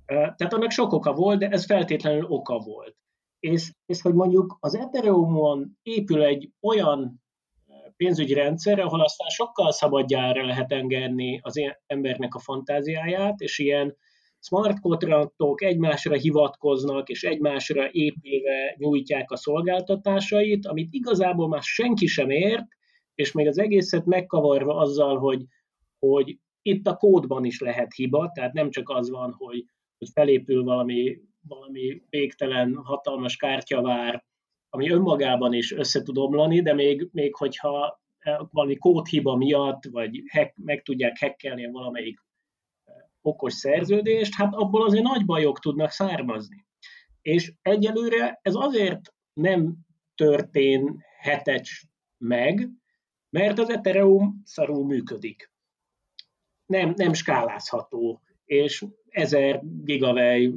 Tehát 0.05 0.53
annak 0.53 0.71
sok 0.71 0.93
oka 0.93 1.13
volt, 1.13 1.39
de 1.39 1.49
ez 1.49 1.65
feltétlenül 1.65 2.25
oka 2.25 2.57
volt. 2.57 2.95
És, 3.39 3.71
és 3.85 4.01
hogy 4.01 4.13
mondjuk 4.13 4.57
az 4.59 4.75
Ethereumon 4.75 5.77
épül 5.83 6.23
egy 6.23 6.49
olyan 6.61 7.21
pénzügyi 7.95 8.33
rendszer, 8.33 8.79
ahol 8.79 9.01
aztán 9.01 9.27
sokkal 9.29 9.71
szabadjára 9.71 10.45
lehet 10.45 10.71
engedni 10.71 11.39
az 11.43 11.61
embernek 11.87 12.35
a 12.35 12.39
fantáziáját, 12.39 13.39
és 13.39 13.59
ilyen 13.59 13.97
smart 14.39 14.79
kontraktok 14.79 15.61
egymásra 15.61 16.15
hivatkoznak, 16.15 17.09
és 17.09 17.23
egymásra 17.23 17.89
épülve 17.91 18.75
nyújtják 18.77 19.31
a 19.31 19.37
szolgáltatásait, 19.37 20.67
amit 20.67 20.93
igazából 20.93 21.47
már 21.47 21.61
senki 21.61 22.05
sem 22.05 22.29
ért, 22.29 22.65
és 23.19 23.31
még 23.31 23.47
az 23.47 23.57
egészet 23.57 24.05
megkavarva 24.05 24.75
azzal, 24.75 25.17
hogy, 25.17 25.45
hogy 25.99 26.37
itt 26.61 26.87
a 26.87 26.95
kódban 26.95 27.45
is 27.45 27.59
lehet 27.59 27.93
hiba, 27.93 28.31
tehát 28.33 28.53
nem 28.53 28.69
csak 28.69 28.89
az 28.89 29.09
van, 29.09 29.33
hogy, 29.37 29.65
hogy 29.97 30.09
felépül 30.13 30.63
valami, 30.63 31.21
valami 31.47 32.03
végtelen, 32.09 32.75
hatalmas 32.75 33.35
kártyavár, 33.35 34.25
ami 34.69 34.89
önmagában 34.89 35.53
is 35.53 35.71
össze 35.71 36.01
tud 36.01 36.17
omlani, 36.17 36.61
de 36.61 36.73
még, 36.73 37.09
még 37.11 37.35
hogyha 37.35 38.01
valami 38.51 38.75
kódhiba 38.75 39.35
miatt, 39.35 39.83
vagy 39.91 40.21
hack, 40.31 40.53
meg 40.55 40.81
tudják 40.81 41.17
hackelni 41.19 41.71
valamelyik 41.71 42.19
okos 43.21 43.53
szerződést, 43.53 44.35
hát 44.35 44.53
abból 44.53 44.85
azért 44.85 45.03
nagy 45.03 45.25
bajok 45.25 45.59
tudnak 45.59 45.89
származni. 45.89 46.65
És 47.21 47.53
egyelőre 47.61 48.39
ez 48.41 48.55
azért 48.55 49.13
nem 49.33 49.77
történhetett 50.15 51.65
meg, 52.17 52.69
mert 53.29 53.59
az 53.59 53.69
Ethereum 53.69 54.41
szarul 54.45 54.85
működik. 54.85 55.51
Nem, 56.65 56.93
nem 56.95 57.13
skálázható, 57.13 58.21
és 58.45 58.85
1000 59.09 59.61
gigawej 59.63 60.53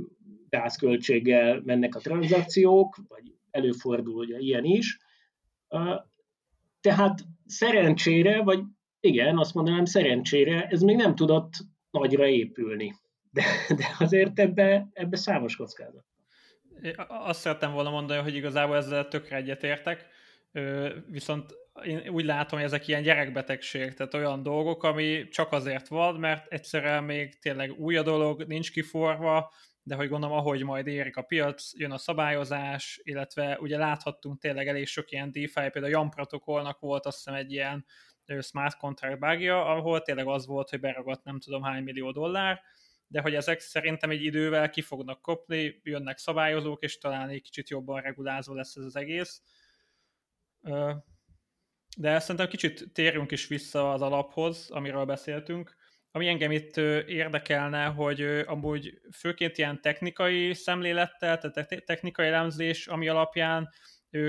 gázköltséggel 0.49 1.61
mennek 1.65 1.95
a 1.95 2.01
tranzakciók, 2.01 3.01
vagy 3.09 3.35
előfordul 3.51 4.15
ugye 4.15 4.39
ilyen 4.39 4.65
is. 4.65 4.99
Tehát 6.81 7.21
szerencsére, 7.47 8.43
vagy 8.43 8.61
igen, 9.01 9.39
azt 9.39 9.55
mondanám 9.55 9.85
szerencsére, 9.85 10.67
ez 10.67 10.81
még 10.81 10.97
nem 10.97 11.15
tudott 11.15 11.53
nagyra 11.91 12.27
épülni. 12.27 12.95
De, 13.31 13.45
de 13.77 13.97
azért 13.99 14.39
ebbe, 14.39 14.89
ebbe 14.93 15.17
számos 15.17 15.57
kockázat. 15.57 16.05
Azt 17.09 17.41
szerettem 17.41 17.73
volna 17.73 17.91
mondani, 17.91 18.23
hogy 18.23 18.35
igazából 18.35 18.77
ezzel 18.77 19.09
tökre 19.09 19.37
egyetértek, 19.37 20.07
viszont 21.07 21.55
én 21.85 22.09
úgy 22.09 22.25
látom, 22.25 22.59
hogy 22.59 22.69
ezek 22.69 22.89
ilyen 22.89 23.03
gyerekbetegség, 23.03 23.95
tehát 23.95 24.15
olyan 24.15 24.43
dolgok, 24.43 24.83
ami 24.83 25.29
csak 25.29 25.53
azért 25.53 25.89
van, 25.89 26.15
mert 26.15 26.53
egyszerűen 26.53 27.05
még 27.05 27.39
tényleg 27.39 27.71
új 27.71 27.97
a 27.97 28.03
dolog, 28.03 28.47
nincs 28.47 28.73
kiforva, 28.73 29.53
de 29.83 29.95
hogy 29.95 30.09
gondolom, 30.09 30.37
ahogy 30.37 30.63
majd 30.63 30.87
érik 30.87 31.17
a 31.17 31.23
piac, 31.23 31.79
jön 31.79 31.91
a 31.91 31.99
szabályozás, 31.99 33.01
illetve 33.03 33.59
ugye 33.61 33.79
láthattunk 33.79 34.41
tényleg 34.41 34.69
elég 34.69 34.87
sok 34.87 35.11
ilyen 35.11 35.33
DeFi, 35.33 35.71
például 35.71 35.85
a 35.85 35.89
Jan 35.89 36.11
protokollnak 36.11 36.81
volt 36.81 37.07
azt 37.07 37.17
hiszem 37.17 37.35
egy 37.35 37.53
ilyen 37.53 37.87
smart 38.41 38.77
contract 38.77 39.19
bugja, 39.19 39.65
ahol 39.65 40.03
tényleg 40.03 40.27
az 40.27 40.47
volt, 40.47 40.71
hogy 40.71 40.81
beragadt 40.81 41.25
nem 41.25 41.39
tudom 41.39 41.63
hány 41.63 41.83
millió 41.83 42.11
dollár, 42.11 42.61
de 43.07 43.21
hogy 43.21 43.35
ezek 43.35 43.61
szerintem 43.61 44.11
egy 44.11 44.25
idővel 44.25 44.71
ki 44.71 44.81
fognak 44.81 45.23
kopni, 45.23 45.81
jönnek 45.83 46.19
szabályozók, 46.19 46.83
és 46.83 46.99
talán 46.99 47.29
egy 47.29 47.43
kicsit 47.43 47.69
jobban 47.69 48.01
regulázó 48.01 48.55
lesz 48.55 48.77
ez 48.77 48.85
az 48.85 48.97
egész. 48.97 49.43
De 51.97 52.19
szerintem 52.19 52.49
kicsit 52.49 52.93
térjünk 52.93 53.31
is 53.31 53.47
vissza 53.47 53.93
az 53.93 54.03
alaphoz, 54.03 54.71
amiről 54.71 55.05
beszéltünk. 55.05 55.77
Ami 56.11 56.29
engem 56.29 56.51
itt 56.51 56.77
érdekelne, 57.07 57.85
hogy 57.85 58.21
amúgy 58.47 59.01
főként 59.13 59.59
ilyen 59.59 59.81
technikai 59.81 60.55
szemlélettel, 60.55 61.39
tehát 61.39 61.85
technikai 61.85 62.27
elemzés, 62.27 62.87
ami 62.87 63.09
alapján 63.09 63.69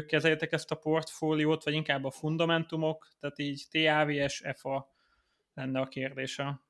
kezeljétek 0.07 0.51
ezt 0.51 0.71
a 0.71 0.75
portfóliót, 0.75 1.63
vagy 1.63 1.73
inkább 1.73 2.03
a 2.03 2.11
fundamentumok, 2.11 3.07
tehát 3.19 3.39
így 3.39 3.63
TAVS, 3.71 4.43
FA 4.55 4.93
lenne 5.53 5.79
a 5.79 5.87
kérdése. 5.87 6.61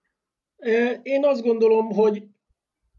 Én 1.04 1.26
azt 1.26 1.42
gondolom, 1.42 1.90
hogy, 1.90 2.24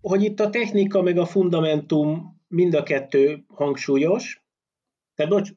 hogy 0.00 0.22
itt 0.22 0.40
a 0.40 0.50
technika 0.50 1.02
meg 1.02 1.18
a 1.18 1.26
fundamentum 1.26 2.40
mind 2.48 2.74
a 2.74 2.82
kettő 2.82 3.44
hangsúlyos. 3.48 4.44
Tehát 5.14 5.32
bocs, 5.32 5.50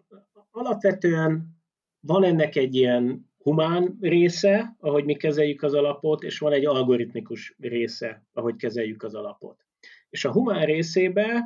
alapvetően 0.52 1.57
van 2.00 2.24
ennek 2.24 2.56
egy 2.56 2.76
ilyen 2.76 3.30
humán 3.38 3.98
része, 4.02 4.76
ahogy 4.80 5.06
mi 5.06 5.16
kezeljük 5.16 5.64
az 5.64 5.74
alapot, 5.74 6.24
és 6.24 6.40
van 6.40 6.54
egy 6.54 6.66
algoritmikus 6.66 7.56
része, 7.58 8.26
ahogy 8.34 8.56
kezeljük 8.56 9.04
az 9.04 9.16
alapot. 9.16 9.66
És 10.10 10.26
a 10.26 10.32
humán 10.32 10.66
részébe 10.66 11.44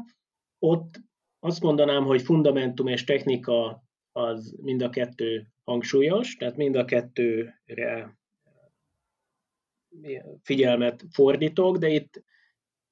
ott 0.60 1.02
azt 1.40 1.62
mondanám, 1.62 2.04
hogy 2.04 2.22
fundamentum 2.22 2.88
és 2.88 3.04
technika 3.04 3.84
az 4.12 4.56
mind 4.62 4.82
a 4.82 4.90
kettő 4.90 5.48
hangsúlyos, 5.64 6.36
tehát 6.36 6.58
mind 6.58 6.76
a 6.76 6.86
kettőre 6.86 8.20
figyelmet 10.42 11.06
fordítok, 11.12 11.78
de 11.78 11.90
itt, 11.90 12.24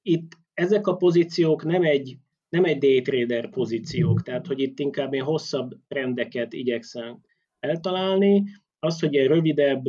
itt 0.02 0.32
ezek 0.54 0.88
a 0.88 0.96
pozíciók 0.96 1.64
nem 1.64 1.84
egy, 1.84 2.18
nem 2.50 2.64
egy 2.64 2.78
day 2.78 3.02
trader 3.02 3.50
pozíciók, 3.50 4.22
tehát 4.22 4.48
hogy 4.48 4.60
itt 4.60 4.80
inkább 4.80 5.14
én 5.14 5.24
hosszabb 5.24 5.72
trendeket 5.88 6.54
igyekszem 6.54 7.22
eltalálni, 7.60 8.44
az, 8.80 9.00
hogy 9.00 9.16
egy 9.16 9.28
rövidebb, 9.28 9.84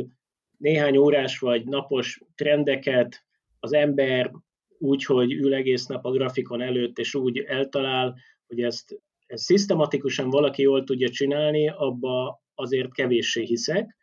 néhány 0.57 0.97
órás 0.97 1.39
vagy 1.39 1.65
napos 1.65 2.21
trendeket 2.35 3.25
az 3.59 3.73
ember 3.73 4.31
úgy, 4.77 5.05
hogy 5.05 5.31
ül 5.31 5.53
egész 5.53 5.85
nap 5.85 6.05
a 6.05 6.11
grafikon 6.11 6.61
előtt, 6.61 6.97
és 6.97 7.15
úgy 7.15 7.37
eltalál, 7.37 8.15
hogy 8.47 8.61
ezt, 8.61 9.01
ezt 9.25 9.43
szisztematikusan 9.43 10.29
valaki 10.29 10.61
jól 10.61 10.83
tudja 10.83 11.09
csinálni, 11.09 11.69
abba 11.69 12.41
azért 12.55 12.93
kevéssé 12.93 13.43
hiszek. 13.43 13.97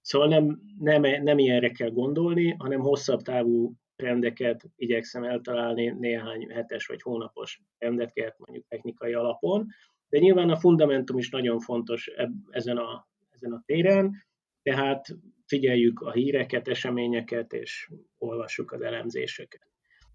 Szóval 0.00 0.28
nem, 0.28 0.60
nem, 0.78 1.22
nem 1.22 1.38
ilyenre 1.38 1.70
kell 1.70 1.90
gondolni, 1.90 2.54
hanem 2.58 2.80
hosszabb 2.80 3.22
távú 3.22 3.74
rendeket 3.96 4.64
igyekszem 4.76 5.24
eltalálni, 5.24 5.86
néhány 5.86 6.50
hetes 6.50 6.86
vagy 6.86 7.02
hónapos 7.02 7.60
rendeket 7.78 8.38
mondjuk 8.38 8.66
technikai 8.68 9.12
alapon, 9.12 9.66
de 10.08 10.18
nyilván 10.18 10.50
a 10.50 10.56
fundamentum 10.56 11.18
is 11.18 11.30
nagyon 11.30 11.60
fontos 11.60 12.10
ezen 12.50 12.76
a, 12.76 13.08
ezen 13.30 13.52
a 13.52 13.62
téren, 13.66 14.24
tehát 14.62 15.06
figyeljük 15.46 16.00
a 16.00 16.12
híreket, 16.12 16.68
eseményeket, 16.68 17.52
és 17.52 17.90
olvassuk 18.18 18.72
az 18.72 18.80
elemzéseket. 18.80 19.70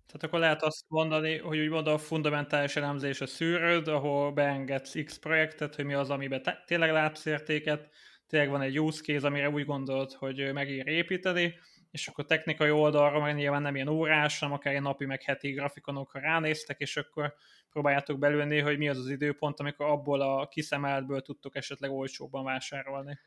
Tehát 0.05 0.27
akkor 0.27 0.39
lehet 0.39 0.63
azt 0.63 0.85
mondani, 0.87 1.37
hogy 1.37 1.59
úgymond 1.59 1.87
a 1.87 1.97
fundamentális 1.97 2.75
elemzés 2.75 3.21
a 3.21 3.25
szűrőd, 3.25 3.87
ahol 3.87 4.31
beengedsz 4.31 5.03
X 5.03 5.17
projektet, 5.17 5.75
hogy 5.75 5.85
mi 5.85 5.93
az, 5.93 6.09
amiben 6.09 6.41
te- 6.41 6.63
tényleg 6.65 6.91
látsz 6.91 7.25
értéket, 7.25 7.89
tényleg 8.27 8.49
van 8.49 8.61
egy 8.61 8.79
use 8.79 9.01
case, 9.03 9.27
amire 9.27 9.49
úgy 9.49 9.65
gondolod, 9.65 10.11
hogy 10.13 10.53
megír 10.53 10.87
építeni, 10.87 11.59
és 11.91 12.07
akkor 12.07 12.25
technikai 12.25 12.71
oldalra 12.71 13.19
meg 13.19 13.35
nyilván 13.35 13.61
nem 13.61 13.75
ilyen 13.75 13.87
órás, 13.87 14.39
hanem 14.39 14.55
akár 14.55 14.71
ilyen 14.71 14.83
napi 14.83 15.05
meg 15.05 15.21
heti 15.21 15.51
grafikonokra 15.51 16.19
ránéztek, 16.19 16.79
és 16.79 16.97
akkor 16.97 17.33
próbáljátok 17.71 18.19
belülni, 18.19 18.59
hogy 18.59 18.77
mi 18.77 18.89
az 18.89 18.97
az 18.97 19.09
időpont, 19.09 19.59
amikor 19.59 19.85
abból 19.85 20.21
a 20.21 20.47
kiszemeltből 20.47 21.21
tudtok 21.21 21.55
esetleg 21.55 21.91
olcsóbban 21.91 22.43
vásárolni. 22.43 23.19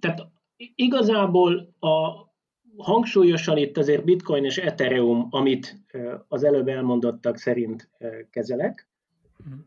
Tehát 0.00 0.28
igazából 0.56 1.74
a 1.80 2.26
hangsúlyosan 2.76 3.56
itt 3.56 3.76
azért 3.76 4.04
Bitcoin 4.04 4.44
és 4.44 4.58
Ethereum, 4.58 5.26
amit 5.30 5.84
az 6.28 6.44
előbb 6.44 6.68
elmondottak 6.68 7.36
szerint 7.36 7.90
kezelek. 8.30 8.88
Mhm. 9.36 9.58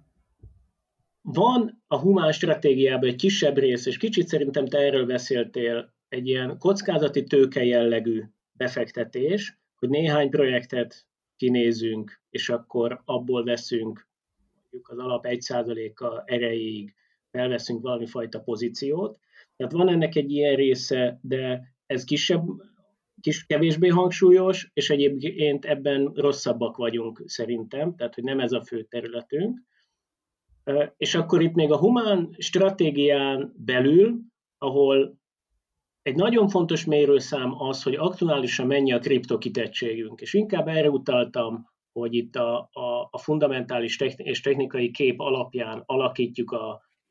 Van 1.22 1.84
a 1.88 2.00
humán 2.00 2.32
stratégiában 2.32 3.10
egy 3.10 3.16
kisebb 3.16 3.58
rész, 3.58 3.86
és 3.86 3.98
kicsit 3.98 4.28
szerintem 4.28 4.66
te 4.66 4.78
erről 4.78 5.06
beszéltél, 5.06 5.94
egy 6.10 6.28
ilyen 6.28 6.58
kockázati 6.58 7.24
tőke 7.24 7.64
jellegű 7.64 8.24
befektetés, 8.52 9.60
hogy 9.76 9.90
néhány 9.90 10.30
projektet 10.30 11.06
kinézünk, 11.42 12.22
és 12.30 12.50
akkor 12.50 13.02
abból 13.06 13.44
veszünk 13.44 14.08
mondjuk 14.62 14.90
az 14.90 14.98
alap 14.98 15.26
1%-a 15.28 16.22
erejéig, 16.26 16.94
felveszünk 17.32 17.82
valami 17.82 18.06
fajta 18.06 18.40
pozíciót. 18.40 19.20
Tehát 19.56 19.74
van 19.74 19.90
ennek 19.90 20.16
egy 20.16 20.32
ilyen 20.32 20.56
része, 20.56 21.20
de 21.22 21.74
ez 21.86 22.04
kisebb, 22.04 22.44
kis, 23.22 23.46
kevésbé 23.46 23.88
hangsúlyos, 23.88 24.70
és 24.74 24.90
egyébként 24.90 25.66
ebben 25.66 26.12
rosszabbak 26.14 26.78
vagyunk 26.78 27.24
szerintem, 27.26 27.96
tehát 27.96 28.16
hogy 28.16 28.24
nem 28.24 28.40
ez 28.40 28.52
a 28.52 28.64
fő 28.64 28.84
területünk. 28.84 29.60
És 30.98 31.16
akkor 31.16 31.42
itt 31.42 31.54
még 31.54 31.72
a 31.72 31.78
humán 31.78 32.36
stratégián 32.38 33.54
belül, 33.58 34.20
ahol 34.58 35.21
egy 36.02 36.16
nagyon 36.16 36.48
fontos 36.48 36.86
mérőszám 36.86 37.62
az, 37.62 37.84
hogy 37.84 37.96
aktuálisan 37.96 38.68
mennyi 38.68 38.92
a 38.92 39.00
kriptokitettségünk, 39.00 40.22
és 40.22 40.34
inkább 40.34 40.68
erre 40.68 40.90
utaltam, 40.90 41.70
hogy 41.92 42.14
itt 42.14 42.36
a, 42.36 42.70
a, 42.72 43.08
a 43.12 43.18
fundamentális 43.18 43.98
techni- 43.98 44.26
és 44.26 44.42
technikai 44.42 44.92
kép 44.92 45.20
alapján 45.20 45.84
alakítjuk 45.86 46.52
a, 46.52 46.70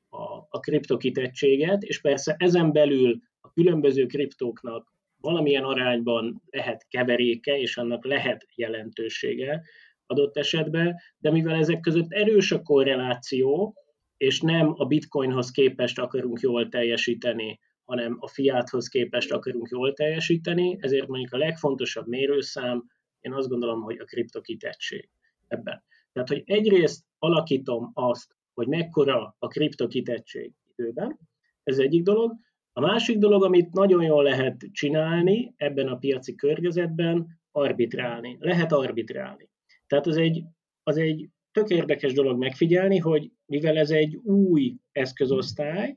a, 0.08 0.46
a 0.48 0.60
kriptokitettséget, 0.60 1.82
és 1.82 2.00
persze 2.00 2.34
ezen 2.38 2.72
belül 2.72 3.20
a 3.40 3.52
különböző 3.52 4.06
kriptóknak 4.06 4.92
valamilyen 5.20 5.64
arányban 5.64 6.42
lehet 6.50 6.86
keveréke, 6.88 7.58
és 7.58 7.76
annak 7.76 8.04
lehet 8.04 8.46
jelentősége 8.54 9.62
adott 10.06 10.36
esetben, 10.36 10.96
de 11.18 11.30
mivel 11.30 11.54
ezek 11.54 11.80
között 11.80 12.12
erős 12.12 12.52
a 12.52 12.62
korreláció, 12.62 13.74
és 14.16 14.40
nem 14.40 14.74
a 14.76 14.84
bitcoinhoz 14.84 15.50
képest 15.50 15.98
akarunk 15.98 16.40
jól 16.40 16.68
teljesíteni 16.68 17.58
hanem 17.90 18.16
a 18.20 18.28
fiáthoz 18.28 18.88
képest 18.88 19.32
akarunk 19.32 19.68
jól 19.70 19.92
teljesíteni, 19.92 20.76
ezért 20.80 21.06
mondjuk 21.06 21.32
a 21.32 21.36
legfontosabb 21.36 22.06
mérőszám, 22.06 22.84
én 23.20 23.32
azt 23.32 23.48
gondolom, 23.48 23.80
hogy 23.80 23.98
a 23.98 24.04
kriptokitettség 24.04 25.08
ebben. 25.48 25.82
Tehát, 26.12 26.28
hogy 26.28 26.42
egyrészt 26.46 27.04
alakítom 27.18 27.90
azt, 27.94 28.36
hogy 28.54 28.66
mekkora 28.66 29.36
a 29.38 29.46
kriptokitettség 29.46 30.52
időben, 30.76 31.18
ez 31.62 31.78
egyik 31.78 32.02
dolog. 32.02 32.32
A 32.72 32.80
másik 32.80 33.18
dolog, 33.18 33.44
amit 33.44 33.72
nagyon 33.72 34.02
jól 34.02 34.22
lehet 34.22 34.56
csinálni 34.72 35.54
ebben 35.56 35.88
a 35.88 35.96
piaci 35.96 36.34
környezetben, 36.34 37.40
arbitrálni. 37.50 38.36
Lehet 38.40 38.72
arbitrálni. 38.72 39.50
Tehát 39.86 40.06
az 40.06 40.16
egy, 40.16 40.44
az 40.82 40.96
egy 40.96 41.28
tök 41.52 41.68
érdekes 41.68 42.12
dolog 42.12 42.38
megfigyelni, 42.38 42.98
hogy 42.98 43.30
mivel 43.46 43.78
ez 43.78 43.90
egy 43.90 44.16
új 44.16 44.76
eszközosztály, 44.92 45.96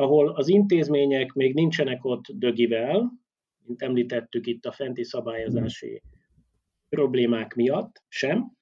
ahol 0.00 0.28
az 0.28 0.48
intézmények 0.48 1.32
még 1.32 1.54
nincsenek 1.54 2.04
ott 2.04 2.24
dögivel, 2.32 3.12
mint 3.64 3.82
említettük 3.82 4.46
itt 4.46 4.64
a 4.64 4.72
fenti 4.72 5.04
szabályozási 5.04 6.02
problémák 6.88 7.54
miatt 7.54 8.02
sem, 8.08 8.52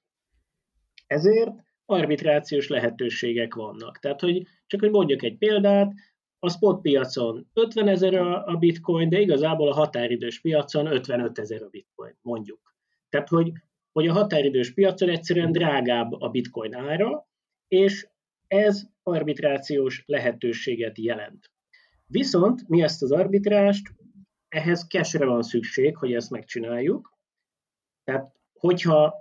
ezért 1.07 1.51
arbitrációs 1.85 2.68
lehetőségek 2.68 3.55
vannak. 3.55 3.98
Tehát, 3.98 4.20
hogy 4.20 4.46
csak 4.66 4.81
hogy 4.81 4.90
mondjak 4.90 5.22
egy 5.22 5.38
példát, 5.38 5.92
a 6.38 6.51
spot 6.51 6.81
piacon 6.81 7.48
50 7.53 7.88
ezer 7.88 8.14
a 8.14 8.57
bitcoin, 8.59 9.09
de 9.09 9.20
igazából 9.20 9.68
a 9.68 9.74
határidős 9.74 10.40
piacon 10.40 10.87
55 10.87 11.38
ezer 11.38 11.62
a 11.62 11.68
bitcoin, 11.68 12.18
mondjuk. 12.22 12.74
Tehát, 13.09 13.29
hogy 13.29 13.53
hogy 13.92 14.07
a 14.07 14.12
határidős 14.12 14.74
piacon 14.74 15.09
egyszerűen 15.09 15.53
drágább 15.53 16.12
a 16.12 16.29
bitcoin 16.29 16.74
ára, 16.74 17.29
és 17.68 18.09
ez 18.49 18.83
arbitrációs 19.03 20.03
lehetőséget 20.07 20.99
jelent. 20.99 21.51
Viszont 22.07 22.69
mi 22.69 22.83
ezt 22.83 23.03
az 23.03 23.13
arbitrást, 23.13 23.89
ehhez 24.49 24.87
cashre 24.89 25.25
van 25.25 25.43
szükség, 25.43 25.97
hogy 25.97 26.13
ezt 26.13 26.31
megcsináljuk. 26.31 27.19
Tehát, 28.05 28.33
hogyha 28.53 29.15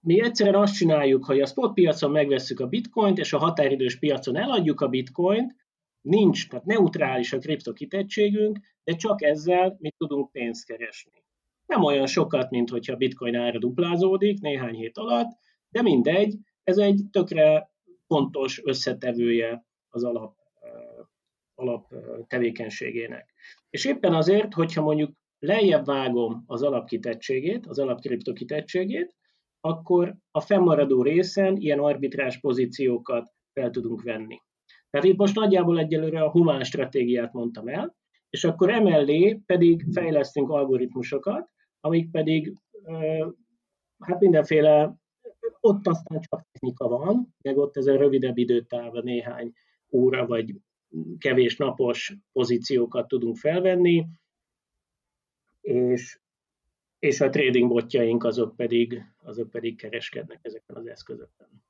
mi 0.00 0.22
egyszerűen 0.22 0.62
azt 0.62 0.74
csináljuk, 0.74 1.24
hogy 1.24 1.40
a 1.40 1.46
spot 1.46 1.74
piacon 1.74 2.10
megvesszük 2.10 2.60
a 2.60 2.66
bitcoint, 2.66 3.18
és 3.18 3.32
a 3.32 3.38
határidős 3.38 3.98
piacon 3.98 4.36
eladjuk 4.36 4.80
a 4.80 4.88
bitcoint, 4.88 5.54
nincs, 6.00 6.48
tehát 6.48 6.64
neutrális 6.64 7.32
a 7.32 7.38
kriptokitettségünk, 7.38 8.58
de 8.84 8.94
csak 8.94 9.22
ezzel 9.22 9.76
mi 9.78 9.90
tudunk 9.96 10.30
pénzt 10.32 10.66
keresni. 10.66 11.24
Nem 11.66 11.82
olyan 11.82 12.06
sokat, 12.06 12.50
mint 12.50 12.70
hogyha 12.70 12.92
a 12.92 12.96
bitcoin 12.96 13.34
ára 13.34 13.58
duplázódik 13.58 14.40
néhány 14.40 14.74
hét 14.74 14.98
alatt, 14.98 15.30
de 15.68 15.82
mindegy, 15.82 16.38
ez 16.62 16.78
egy 16.78 17.00
tökre 17.10 17.71
fontos 18.12 18.60
összetevője 18.64 19.64
az 19.88 20.04
alap, 20.04 20.34
alap 21.54 21.94
tevékenységének. 22.26 23.32
És 23.70 23.84
éppen 23.84 24.14
azért, 24.14 24.54
hogyha 24.54 24.82
mondjuk 24.82 25.10
lejjebb 25.38 25.84
vágom 25.84 26.42
az 26.46 26.62
alapkitettségét, 26.62 27.66
az 27.66 27.78
alapkriptokitettségét, 27.78 29.14
akkor 29.60 30.16
a 30.30 30.40
fennmaradó 30.40 31.02
részen 31.02 31.56
ilyen 31.56 31.78
arbitrás 31.78 32.40
pozíciókat 32.40 33.32
fel 33.52 33.70
tudunk 33.70 34.02
venni. 34.02 34.40
Tehát 34.90 35.06
itt 35.06 35.16
most 35.16 35.34
nagyjából 35.34 35.78
egyelőre 35.78 36.22
a 36.22 36.30
humán 36.30 36.64
stratégiát 36.64 37.32
mondtam 37.32 37.68
el, 37.68 37.96
és 38.30 38.44
akkor 38.44 38.70
emellé 38.70 39.40
pedig 39.46 39.84
fejlesztünk 39.92 40.50
algoritmusokat, 40.50 41.50
amik 41.80 42.10
pedig 42.10 42.56
hát 43.98 44.20
mindenféle, 44.20 44.94
ott 45.64 45.86
aztán 45.86 46.20
csak 46.20 46.46
technika 46.52 46.88
van, 46.88 47.34
meg 47.42 47.56
ott 47.56 47.76
ez 47.76 47.86
a 47.86 47.96
rövidebb 47.96 48.38
időtáv, 48.38 48.92
néhány 48.92 49.52
óra 49.90 50.26
vagy 50.26 50.54
kevés 51.18 51.56
napos 51.56 52.14
pozíciókat 52.32 53.08
tudunk 53.08 53.36
felvenni, 53.36 54.06
és, 55.60 56.20
és 56.98 57.20
a 57.20 57.30
trading 57.30 57.68
botjaink 57.68 58.24
azok 58.24 58.56
pedig, 58.56 59.02
azok 59.22 59.50
pedig 59.50 59.76
kereskednek 59.76 60.38
ezeken 60.42 60.76
az 60.76 60.86
eszközökön. 60.86 61.62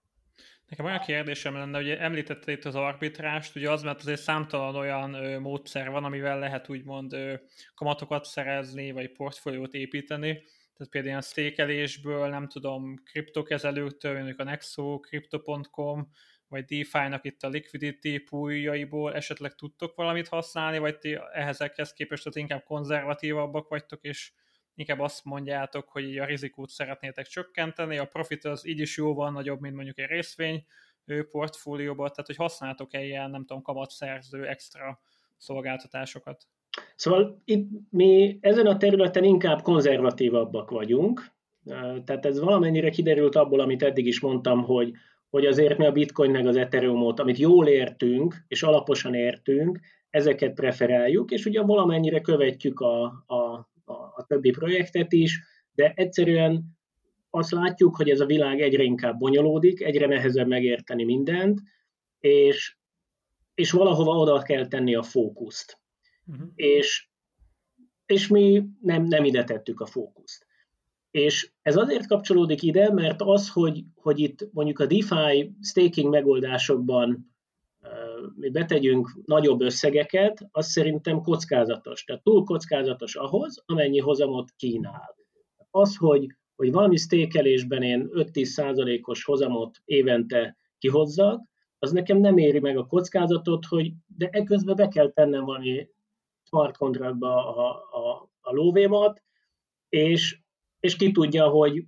Nekem 0.69 0.85
olyan 0.87 1.01
kérdésem 1.01 1.55
lenne, 1.55 1.77
hogy 1.77 1.91
említette 1.91 2.53
itt 2.53 2.65
az 2.65 2.75
arbitrást, 2.75 3.57
ugye 3.57 3.71
az, 3.71 3.83
mert 3.83 4.01
azért 4.01 4.21
számtalan 4.21 4.75
olyan 4.75 5.15
ö, 5.15 5.39
módszer 5.39 5.91
van, 5.91 6.05
amivel 6.05 6.39
lehet 6.39 6.69
úgymond 6.69 7.13
ö, 7.13 7.35
kamatokat 7.75 8.25
szerezni, 8.25 8.93
vagy 8.93 9.13
portfóliót 9.13 9.75
építeni. 9.75 10.43
Tehát 10.77 10.93
például 10.93 11.13
ilyen 11.13 11.21
sztékelésből, 11.21 12.29
nem 12.29 12.49
tudom, 12.49 12.97
kriptokezelőktől, 13.05 14.15
mondjuk 14.15 14.39
a 14.39 14.45
Nexo, 14.45 15.01
Crypto.com, 15.01 16.09
vagy 16.49 16.65
DeFi-nak 16.65 17.25
itt 17.25 17.43
a 17.43 17.49
liquidity 17.49 18.19
pooljaiból 18.19 19.15
esetleg 19.15 19.55
tudtok 19.55 19.95
valamit 19.95 20.29
használni, 20.29 20.79
vagy 20.79 20.99
ti 20.99 21.19
ehhez 21.33 21.93
képest 21.93 22.27
az 22.27 22.37
inkább 22.37 22.65
konzervatívabbak 22.65 23.69
vagytok, 23.69 24.03
és 24.03 24.33
inkább 24.75 25.01
azt 25.01 25.25
mondjátok, 25.25 25.89
hogy 25.89 26.19
a 26.19 26.25
rizikót 26.25 26.71
szeretnétek 26.71 27.27
csökkenteni, 27.27 27.99
a 27.99 28.07
profit 28.07 28.45
az 28.45 28.67
így 28.67 28.79
is 28.79 28.97
jóval 28.97 29.31
nagyobb, 29.31 29.61
mint 29.61 29.75
mondjuk 29.75 29.99
egy 29.99 30.09
részvény 30.09 30.67
portfólióban, 31.31 32.09
tehát 32.11 32.27
hogy 32.27 32.37
használtok-e 32.37 33.05
ilyen, 33.05 33.31
nem 33.31 33.45
tudom, 33.45 33.63
kamatszerző 33.63 34.47
extra 34.47 35.01
szolgáltatásokat? 35.37 36.47
Szóval 36.97 37.43
itt 37.45 37.69
mi 37.91 38.39
ezen 38.41 38.67
a 38.67 38.77
területen 38.77 39.25
inkább 39.25 39.63
konzervatívabbak 39.63 40.71
vagyunk, 40.71 41.31
tehát 42.05 42.27
ez 42.27 42.41
valamennyire 42.41 42.91
kiderült 42.91 43.35
abból, 43.35 43.61
amit 43.61 43.83
eddig 43.83 44.07
is 44.07 44.21
mondtam, 44.21 44.63
hogy, 44.63 44.93
hogy 45.31 45.47
azért 45.47 45.79
mi 45.79 45.87
a 45.87 45.93
bitcoin 45.93 46.31
meg 46.31 46.47
az 46.47 46.57
ethereum 46.57 47.13
amit 47.17 47.39
jól 47.39 47.67
értünk, 47.67 48.35
és 48.49 48.63
alaposan 48.63 49.15
értünk, 49.15 49.81
ezeket 50.11 50.55
preferáljuk, 50.55 51.31
és 51.31 51.47
ugye 51.47 51.63
valamennyire 51.63 52.21
követjük 52.21 52.81
a, 52.81 53.03
a 53.27 53.71
a, 53.85 53.93
a 53.93 54.25
többi 54.27 54.51
projektet 54.51 55.13
is, 55.13 55.41
de 55.75 55.93
egyszerűen 55.97 56.65
azt 57.31 57.51
látjuk, 57.51 57.97
hogy 57.97 58.11
ez 58.11 58.21
a 58.21 58.27
világ 58.27 58.61
egyre 58.61 58.83
inkább 58.83 59.19
bonyolódik, 59.19 59.81
egyre 59.81 60.07
nehezebb 60.07 60.47
megérteni 60.47 61.05
mindent, 61.05 61.61
és, 62.21 62.77
és 63.55 63.71
valahova 63.71 64.13
oda 64.13 64.43
kell 64.43 64.67
tenni 64.67 64.95
a 64.95 65.03
fókuszt. 65.03 65.81
Uh-huh. 66.33 66.49
És, 66.55 67.09
és 68.07 68.29
mi 68.29 68.65
nem, 68.81 69.05
nem 69.05 69.25
ide 69.25 69.45
tettük 69.45 69.81
a 69.81 69.87
fókuszt. 69.87 70.47
És 71.11 71.53
ez 71.63 71.77
azért 71.77 72.07
kapcsolódik 72.07 72.63
ide, 72.63 72.93
mert 72.93 73.23
az, 73.23 73.49
hogy, 73.49 73.85
hogy 73.95 74.19
itt 74.19 74.49
mondjuk 74.53 74.79
a 74.79 74.87
DeFi 74.87 75.55
staking 75.61 76.11
megoldásokban 76.11 77.33
mi 78.35 78.51
betegyünk 78.51 79.19
nagyobb 79.25 79.61
összegeket, 79.61 80.49
az 80.51 80.67
szerintem 80.67 81.21
kockázatos. 81.21 82.05
Tehát 82.05 82.23
túl 82.23 82.45
kockázatos 82.45 83.15
ahhoz, 83.15 83.63
amennyi 83.67 83.99
hozamot 83.99 84.51
kínál. 84.57 85.17
Az, 85.71 85.97
hogy, 85.97 86.27
hogy 86.57 86.73
valami 86.73 86.97
stékelésben 86.97 87.83
én 87.83 88.09
5-10 88.13 88.45
százalékos 88.45 89.25
hozamot 89.25 89.81
évente 89.85 90.57
kihozzak, 90.79 91.43
az 91.79 91.93
nekem 91.93 92.19
nem 92.19 92.37
éri 92.37 92.59
meg 92.59 92.77
a 92.77 92.87
kockázatot, 92.87 93.65
hogy 93.65 93.93
de 94.17 94.29
eközben 94.29 94.77
be 94.77 94.89
kell 94.89 95.11
tennem 95.13 95.45
valami 95.45 95.89
smart 96.53 96.77
contractba 96.77 97.57
a, 97.57 97.69
a, 97.91 98.31
a 98.41 98.53
lóvémat, 98.53 99.23
és, 99.89 100.39
és 100.81 100.97
ki 100.97 101.13
tudja, 101.13 101.49
hogy, 101.49 101.85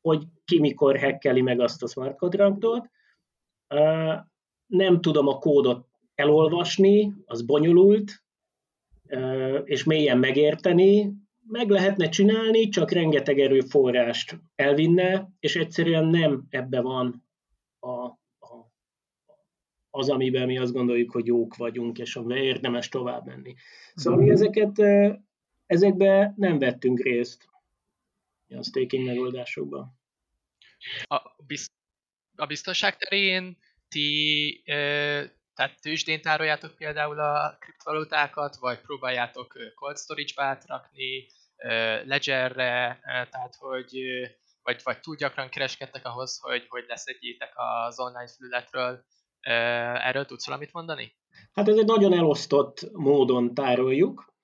hogy 0.00 0.22
ki 0.44 0.60
mikor 0.60 0.96
hekkeli 0.96 1.40
meg 1.40 1.60
azt 1.60 1.82
a 1.82 1.86
smart 1.86 2.16
contractot 2.16 2.88
nem 4.66 5.00
tudom 5.00 5.26
a 5.26 5.38
kódot 5.38 5.86
elolvasni, 6.14 7.14
az 7.24 7.42
bonyolult, 7.42 8.22
és 9.64 9.84
mélyen 9.84 10.18
megérteni, 10.18 11.12
meg 11.46 11.70
lehetne 11.70 12.08
csinálni, 12.08 12.68
csak 12.68 12.90
rengeteg 12.90 13.38
erőforrást 13.38 14.40
elvinne, 14.54 15.28
és 15.40 15.56
egyszerűen 15.56 16.06
nem 16.06 16.46
ebbe 16.50 16.80
van 16.80 17.27
az, 19.90 20.08
amiben 20.08 20.46
mi 20.46 20.58
azt 20.58 20.72
gondoljuk, 20.72 21.10
hogy 21.10 21.26
jók 21.26 21.56
vagyunk, 21.56 21.98
és 21.98 22.16
amiben 22.16 22.42
érdemes 22.42 22.88
tovább 22.88 23.26
menni. 23.26 23.54
Szóval 23.94 24.18
mi 24.18 24.24
mhm. 24.24 24.34
ezeket, 24.34 24.78
ezekbe 25.66 26.32
nem 26.36 26.58
vettünk 26.58 27.00
részt 27.00 27.48
a 28.48 28.62
staking 28.62 29.06
megoldásokban. 29.06 29.98
A, 31.02 31.20
biz, 31.46 31.70
a 32.36 32.46
biztonság 32.46 32.96
terén 32.96 33.58
ti 33.88 34.62
tehát 35.54 35.80
tőzsdén 35.80 36.20
tároljátok 36.20 36.74
például 36.74 37.20
a 37.20 37.56
kriptovalutákat, 37.60 38.56
vagy 38.56 38.80
próbáljátok 38.80 39.56
cold 39.74 39.98
storage-be 39.98 40.42
átrakni, 40.42 41.26
ledgerre, 42.04 42.98
tehát 43.02 43.54
hogy 43.58 43.98
vagy, 44.62 44.80
vagy 44.82 45.00
túl 45.00 45.16
gyakran 45.16 45.48
kereskedtek 45.48 46.04
ahhoz, 46.04 46.38
hogy, 46.38 46.66
hogy 46.68 46.84
leszedjétek 46.88 47.52
az 47.54 48.00
online 48.00 48.28
felületről. 48.28 49.04
Erről 49.40 50.24
tudsz 50.24 50.46
valamit 50.46 50.72
mondani? 50.72 51.12
Hát 51.52 51.68
ez 51.68 51.76
egy 51.76 51.86
nagyon 51.86 52.12
elosztott 52.12 52.90
módon 52.92 53.54
tároljuk. 53.54 54.34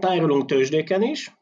Tárolunk 0.00 0.44
tőzsdéken 0.46 1.02
is, 1.02 1.32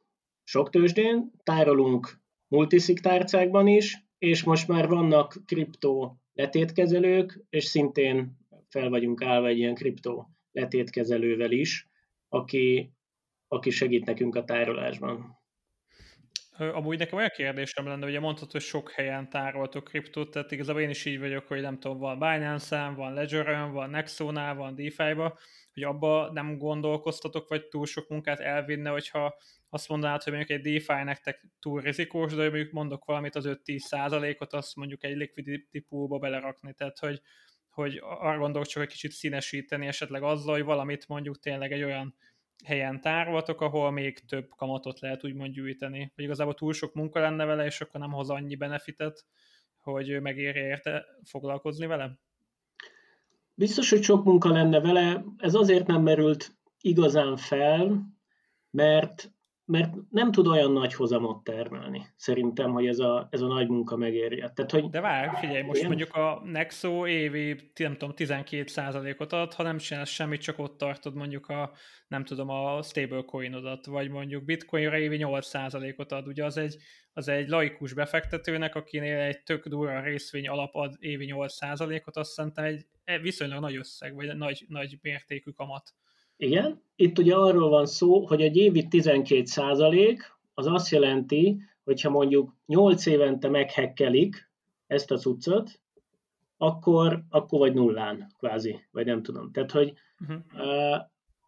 sok 0.44 0.70
tőzsdén, 0.70 1.33
tárolunk 1.42 2.20
multiszik 2.48 3.00
tárcákban 3.00 3.66
is, 3.66 4.07
és 4.18 4.42
most 4.42 4.68
már 4.68 4.88
vannak 4.88 5.37
kriptó 5.46 6.20
letétkezelők, 6.33 7.44
és 7.50 7.64
szintén 7.64 8.37
fel 8.68 8.88
vagyunk 8.88 9.22
állva 9.22 9.46
egy 9.46 9.59
ilyen 9.59 9.74
kriptó 9.74 10.28
letétkezelővel 10.52 11.50
is, 11.50 11.88
aki, 12.28 12.92
aki 13.48 13.71
segít 13.71 14.04
nekünk 14.04 14.35
a 14.35 14.44
tárolásban. 14.44 15.37
Amúgy 16.59 16.98
nekem 16.98 17.19
olyan 17.19 17.31
kérdésem 17.35 17.87
lenne, 17.87 18.06
ugye 18.06 18.21
mondhatod, 18.21 18.52
hogy 18.52 18.61
sok 18.61 18.90
helyen 18.90 19.29
tároltok 19.29 19.85
kriptót, 19.85 20.31
tehát 20.31 20.50
igazából 20.50 20.81
én 20.81 20.90
is 20.90 21.04
így 21.04 21.19
vagyok, 21.19 21.46
hogy 21.46 21.61
nem 21.61 21.79
tudom, 21.79 21.98
van 21.98 22.19
Binance-en, 22.19 22.94
van 22.94 23.13
Ledger-en, 23.13 23.73
van 23.73 23.90
Nexo-nál, 23.90 24.54
van 24.54 24.75
DeFi-ba, 24.75 25.38
hogy 25.75 25.83
abba 25.83 26.31
nem 26.33 26.59
gondolkoztatok, 26.59 27.48
vagy 27.48 27.67
túl 27.67 27.87
sok 27.87 28.09
munkát 28.09 28.40
elvinne, 28.40 28.90
hogyha 28.90 29.37
azt 29.69 29.88
mondanád, 29.88 30.23
hogy 30.23 30.33
mondjuk 30.33 30.59
egy 30.59 30.73
DeFi 30.73 31.02
nektek 31.02 31.46
túl 31.61 31.81
rizikós, 31.81 32.35
de 32.35 32.42
mondjuk 32.42 32.73
mondok 32.73 33.04
valamit 33.04 33.35
az 33.35 33.44
5-10 33.65 33.79
százalékot, 33.79 34.52
azt 34.52 34.77
mondjuk 34.77 35.04
egy 35.04 35.17
liquidity 35.17 35.79
poolba 35.88 36.19
belerakni, 36.19 36.75
tehát 36.75 36.98
hogy, 36.98 37.21
hogy 37.69 38.00
arra 38.02 38.38
gondolok 38.38 38.69
csak 38.69 38.83
egy 38.83 38.88
kicsit 38.88 39.13
színesíteni 39.13 39.87
esetleg 39.87 40.23
azzal, 40.23 40.54
hogy 40.54 40.65
valamit 40.65 41.09
mondjuk 41.09 41.38
tényleg 41.38 41.73
egy 41.73 41.83
olyan 41.83 42.15
helyen 42.65 43.00
tároltok, 43.00 43.61
ahol 43.61 43.90
még 43.90 44.19
több 44.19 44.48
kamatot 44.56 45.00
lehet 45.00 45.25
úgymond 45.25 45.52
gyűjteni. 45.52 46.13
Vagy 46.17 46.25
igazából 46.25 46.54
túl 46.54 46.73
sok 46.73 46.94
munka 46.94 47.21
lenne 47.21 47.44
vele, 47.44 47.65
és 47.65 47.81
akkor 47.81 48.00
nem 48.00 48.13
hoz 48.13 48.31
annyi 48.31 48.56
benefitet, 48.56 49.25
hogy 49.81 50.21
megérje 50.21 50.67
érte 50.67 51.04
foglalkozni 51.25 51.87
vele? 51.87 52.19
Biztos, 53.54 53.90
hogy 53.90 54.02
sok 54.02 54.25
munka 54.25 54.48
lenne 54.48 54.81
vele. 54.81 55.25
Ez 55.37 55.54
azért 55.54 55.87
nem 55.87 56.02
merült 56.02 56.56
igazán 56.81 57.37
fel, 57.37 58.02
mert 58.71 59.33
mert 59.69 59.94
nem 60.10 60.33
tud 60.33 60.46
olyan 60.46 60.73
nagy 60.73 60.94
hozamot 60.94 61.44
termelni. 61.44 62.06
Szerintem, 62.16 62.73
hogy 62.73 62.87
ez 62.87 62.98
a, 62.98 63.29
ez 63.31 63.40
a 63.40 63.46
nagy 63.46 63.69
munka 63.69 63.96
megérje. 63.96 64.50
Tehát, 64.50 64.71
hogy... 64.71 64.88
De 64.88 65.00
várj, 65.00 65.37
figyelj, 65.37 65.62
most 65.62 65.77
Igen? 65.77 65.88
mondjuk 65.88 66.14
a 66.14 66.42
Nexo 66.44 67.06
évi, 67.06 67.56
nem 67.77 67.96
tudom, 67.96 68.14
12%-ot 68.16 69.33
ad, 69.33 69.54
ha 69.54 69.62
nem 69.62 69.79
csinálsz 69.79 70.08
semmit, 70.10 70.40
csak 70.40 70.58
ott 70.58 70.79
tartod 70.79 71.14
mondjuk 71.14 71.46
a, 71.48 71.73
nem 72.06 72.25
tudom, 72.25 72.48
a 72.48 72.83
stablecoinodat, 72.83 73.87
vagy 73.87 74.10
mondjuk 74.10 74.44
bitcoinra 74.44 74.98
évi 74.98 75.19
8%-ot 75.21 76.12
ad. 76.12 76.27
Ugye 76.27 76.44
az 76.44 76.56
egy, 76.56 76.77
az 77.12 77.29
egy 77.29 77.48
laikus 77.48 77.92
befektetőnek, 77.92 78.75
akinél 78.75 79.19
egy 79.19 79.42
tök 79.42 79.66
durva 79.66 80.00
részvény 80.00 80.48
alap 80.48 80.75
ad 80.75 80.94
évi 80.98 81.35
8%-ot, 81.35 82.16
azt 82.16 82.31
szerintem 82.31 82.64
egy 82.64 82.87
viszonylag 83.21 83.60
nagy 83.60 83.77
összeg, 83.77 84.14
vagy 84.14 84.37
nagy, 84.37 84.64
nagy 84.69 84.98
mértékű 85.02 85.50
kamat. 85.50 85.94
Igen, 86.40 86.82
itt 86.96 87.18
ugye 87.18 87.34
arról 87.34 87.68
van 87.68 87.86
szó, 87.86 88.26
hogy 88.26 88.40
egy 88.40 88.56
évi 88.56 88.88
12 88.88 89.44
százalék 89.44 90.36
az 90.54 90.66
azt 90.66 90.90
jelenti, 90.90 91.62
hogyha 91.84 92.10
mondjuk 92.10 92.56
8 92.66 93.06
évente 93.06 93.48
meghekkelik 93.48 94.50
ezt 94.86 95.10
a 95.10 95.16
cuccot, 95.16 95.80
akkor, 96.56 97.24
akkor 97.28 97.58
vagy 97.58 97.74
nullán, 97.74 98.32
kvázi, 98.38 98.86
vagy 98.90 99.06
nem 99.06 99.22
tudom. 99.22 99.52
Tehát, 99.52 99.70
hogy, 99.70 99.92
uh-huh. 100.20 100.38
uh, 100.54 101.00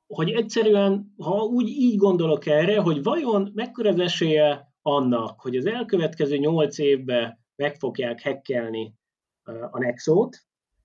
hogy 0.07 0.30
egyszerűen, 0.30 1.14
ha 1.18 1.43
úgy 1.43 1.68
így 1.68 1.97
gondolok 1.97 2.47
erre, 2.47 2.80
hogy 2.80 3.03
vajon 3.03 3.51
mekkora 3.55 3.88
az 3.88 3.99
esélye 3.99 4.72
annak, 4.82 5.41
hogy 5.41 5.57
az 5.57 5.66
elkövetkező 5.66 6.36
8 6.36 6.78
évben 6.78 7.38
meg 7.57 7.76
fogják 7.76 8.20
hekkelni 8.20 8.95
a 9.70 9.78
Nexót, 9.78 10.36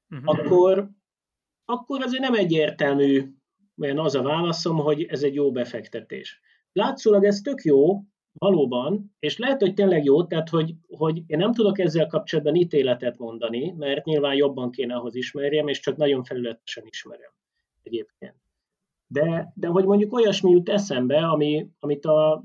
uh-huh. 0.10 0.40
akkor, 0.40 0.90
akkor 1.66 2.02
azért 2.02 2.22
nem 2.22 2.34
egyértelmű 2.34 3.35
mert 3.76 4.00
az 4.00 4.16
a 4.16 4.22
válaszom, 4.22 4.78
hogy 4.78 5.04
ez 5.04 5.24
egy 5.24 5.34
jó 5.34 5.52
befektetés. 5.52 6.40
Látszólag 6.72 7.24
ez 7.24 7.42
tök 7.42 7.62
jó, 7.62 8.02
valóban, 8.38 9.16
és 9.20 9.38
lehet, 9.38 9.62
hogy 9.62 9.74
tényleg 9.74 10.04
jó, 10.04 10.24
tehát 10.24 10.50
hogy, 10.50 10.74
hogy 10.88 11.22
én 11.28 11.38
nem 11.38 11.54
tudok 11.54 11.80
ezzel 11.80 12.08
kapcsolatban 12.08 12.56
ítéletet 12.56 13.18
mondani, 13.18 13.74
mert 13.78 14.06
nyilván 14.06 14.36
jobban 14.36 14.72
kéne 14.72 14.96
ahhoz 14.96 15.16
ismerjem, 15.16 15.68
és 15.68 15.80
csak 15.80 15.98
nagyon 15.98 16.24
felületesen 16.24 16.84
ismerem 16.88 17.32
egyébként. 17.84 18.36
De, 19.08 19.54
de 19.56 19.68
hogy 19.68 19.86
mondjuk 19.86 20.14
olyasmi 20.14 20.52
jut 20.52 20.70
eszembe, 20.70 21.18
ami, 21.18 21.68
amit 21.80 22.06
a, 22.06 22.44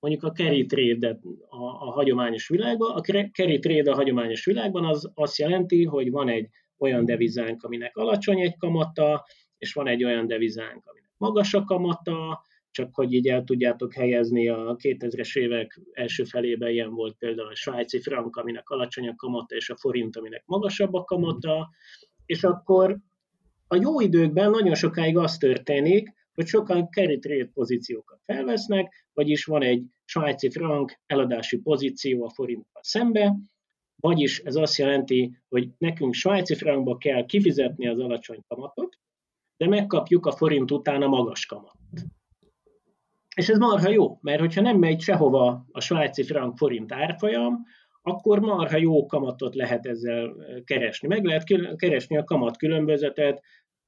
mondjuk 0.00 0.22
a 0.22 0.32
carry 0.32 0.66
trade 0.66 1.18
a, 1.48 1.64
a 1.64 1.90
hagyományos 1.90 2.48
világban, 2.48 2.96
a 2.96 3.00
carry 3.32 3.58
trade 3.58 3.90
a 3.90 3.94
hagyományos 3.94 4.44
világban 4.44 4.84
az 4.84 5.10
azt 5.14 5.38
jelenti, 5.38 5.84
hogy 5.84 6.10
van 6.10 6.28
egy 6.28 6.48
olyan 6.78 7.04
devizánk, 7.04 7.62
aminek 7.62 7.96
alacsony 7.96 8.40
egy 8.40 8.56
kamata, 8.56 9.24
és 9.60 9.72
van 9.72 9.86
egy 9.86 10.04
olyan 10.04 10.26
devizánk, 10.26 10.86
aminek 10.86 11.10
magas 11.16 11.54
a 11.54 11.64
kamata, 11.64 12.44
csak 12.70 12.94
hogy 12.94 13.12
így 13.12 13.28
el 13.28 13.44
tudjátok 13.44 13.94
helyezni 13.94 14.48
a 14.48 14.76
2000-es 14.76 15.38
évek 15.38 15.80
első 15.92 16.24
felében 16.24 16.70
ilyen 16.70 16.90
volt 16.90 17.16
például 17.18 17.48
a 17.48 17.54
svájci 17.54 18.00
frank, 18.00 18.36
aminek 18.36 18.68
alacsony 18.68 19.08
a 19.08 19.14
kamata, 19.14 19.54
és 19.54 19.70
a 19.70 19.76
forint, 19.76 20.16
aminek 20.16 20.42
magasabb 20.46 20.94
a 20.94 21.04
kamata, 21.04 21.70
és 22.26 22.44
akkor 22.44 22.98
a 23.66 23.76
jó 23.76 24.00
időkben 24.00 24.50
nagyon 24.50 24.74
sokáig 24.74 25.16
az 25.16 25.36
történik, 25.36 26.12
hogy 26.34 26.46
sokan 26.46 26.88
carry 26.90 27.18
trade 27.18 27.50
pozíciókat 27.54 28.20
felvesznek, 28.24 29.06
vagyis 29.12 29.44
van 29.44 29.62
egy 29.62 29.84
svájci 30.04 30.50
frank 30.50 31.00
eladási 31.06 31.58
pozíció 31.58 32.24
a 32.24 32.30
forinttal 32.30 32.82
szembe, 32.82 33.34
vagyis 33.96 34.38
ez 34.38 34.56
azt 34.56 34.78
jelenti, 34.78 35.36
hogy 35.48 35.68
nekünk 35.78 36.14
svájci 36.14 36.54
frankba 36.54 36.96
kell 36.96 37.24
kifizetni 37.24 37.88
az 37.88 37.98
alacsony 37.98 38.40
kamatot, 38.48 38.98
de 39.60 39.68
megkapjuk 39.68 40.26
a 40.26 40.32
forint 40.32 40.70
után 40.70 41.02
a 41.02 41.08
magas 41.08 41.46
kamat. 41.46 41.76
És 43.36 43.48
ez 43.48 43.58
marha 43.58 43.88
jó, 43.88 44.18
mert 44.20 44.40
hogyha 44.40 44.60
nem 44.60 44.78
megy 44.78 45.00
sehova 45.00 45.66
a 45.72 45.80
svájci 45.80 46.22
frank 46.22 46.56
forint 46.56 46.92
árfolyam, 46.92 47.62
akkor 48.02 48.40
marha 48.40 48.76
jó 48.76 49.06
kamatot 49.06 49.54
lehet 49.54 49.86
ezzel 49.86 50.34
keresni. 50.64 51.08
Meg 51.08 51.24
lehet 51.24 51.44
keresni 51.76 52.16
a 52.16 52.24
kamat 52.24 52.56
különbözetet 52.56 53.42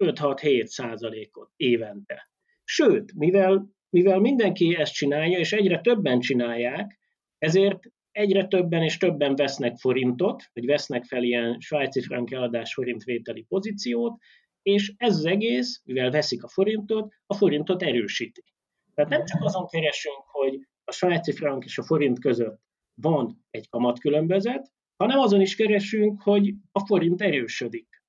5-6-7 0.04 0.64
százalékot 0.64 1.50
évente. 1.56 2.30
Sőt, 2.64 3.14
mivel, 3.14 3.68
mivel 3.90 4.18
mindenki 4.18 4.76
ezt 4.76 4.92
csinálja, 4.94 5.38
és 5.38 5.52
egyre 5.52 5.80
többen 5.80 6.20
csinálják, 6.20 6.98
ezért 7.38 7.80
egyre 8.10 8.46
többen 8.46 8.82
és 8.82 8.96
többen 8.96 9.34
vesznek 9.34 9.76
forintot, 9.76 10.42
vagy 10.52 10.66
vesznek 10.66 11.04
fel 11.04 11.22
ilyen 11.22 11.60
svájci 11.60 12.00
frank 12.00 12.30
eladás 12.30 12.74
forintvételi 12.74 13.42
pozíciót, 13.48 14.18
és 14.62 14.92
ez 14.96 15.16
az 15.16 15.24
egész, 15.24 15.82
mivel 15.84 16.10
veszik 16.10 16.42
a 16.44 16.48
forintot, 16.48 17.12
a 17.26 17.34
forintot 17.34 17.82
erősíti. 17.82 18.44
Tehát 18.94 19.10
nem 19.10 19.24
csak 19.24 19.44
azon 19.44 19.66
keresünk, 19.66 20.24
hogy 20.26 20.66
a 20.84 20.92
svájci 20.92 21.32
frank 21.32 21.64
és 21.64 21.78
a 21.78 21.82
forint 21.82 22.18
között 22.18 22.60
van 22.94 23.44
egy 23.50 23.68
kamatkülönbözet, 23.68 24.72
hanem 24.96 25.18
azon 25.18 25.40
is 25.40 25.56
keresünk, 25.56 26.22
hogy 26.22 26.54
a 26.72 26.86
forint 26.86 27.22
erősödik. 27.22 28.02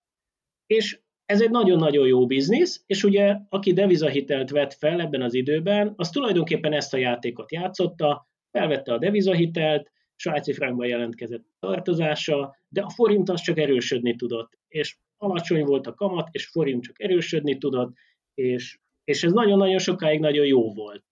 És 0.65 0.99
ez 1.25 1.41
egy 1.41 1.49
nagyon-nagyon 1.49 2.07
jó 2.07 2.25
biznisz, 2.25 2.83
és 2.85 3.03
ugye 3.03 3.37
aki 3.49 3.73
devizahitelt 3.73 4.49
vett 4.49 4.73
fel 4.73 5.01
ebben 5.01 5.21
az 5.21 5.33
időben, 5.33 5.93
az 5.95 6.09
tulajdonképpen 6.09 6.73
ezt 6.73 6.93
a 6.93 6.97
játékot 6.97 7.51
játszotta, 7.51 8.27
felvette 8.51 8.93
a 8.93 8.97
devizahitelt, 8.97 9.91
svájci 10.15 10.53
frankban 10.53 10.87
jelentkezett 10.87 11.45
tartozása, 11.59 12.55
de 12.67 12.81
a 12.81 12.89
forint 12.89 13.29
az 13.29 13.41
csak 13.41 13.57
erősödni 13.57 14.15
tudott, 14.15 14.59
és 14.67 14.97
alacsony 15.23 15.63
volt 15.65 15.87
a 15.87 15.93
kamat, 15.93 16.27
és 16.31 16.47
forint 16.47 16.83
csak 16.83 17.01
erősödni 17.01 17.57
tudott, 17.57 17.93
és, 18.33 18.79
és 19.03 19.23
ez 19.23 19.31
nagyon-nagyon 19.31 19.79
sokáig 19.79 20.19
nagyon 20.19 20.45
jó 20.45 20.73
volt. 20.73 21.03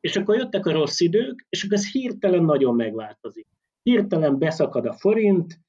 És 0.00 0.16
akkor 0.16 0.36
jöttek 0.36 0.66
a 0.66 0.72
rossz 0.72 1.00
idők, 1.00 1.46
és 1.48 1.64
akkor 1.64 1.76
ez 1.76 1.90
hirtelen 1.90 2.44
nagyon 2.44 2.74
megváltozik. 2.74 3.46
Hirtelen 3.82 4.38
beszakad 4.38 4.86
a 4.86 4.92
forint, 4.92 5.60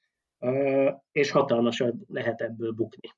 és 1.12 1.32
hatalmasan 1.32 2.06
lehet 2.08 2.42
ebből 2.42 2.72
bukni. 2.72 3.10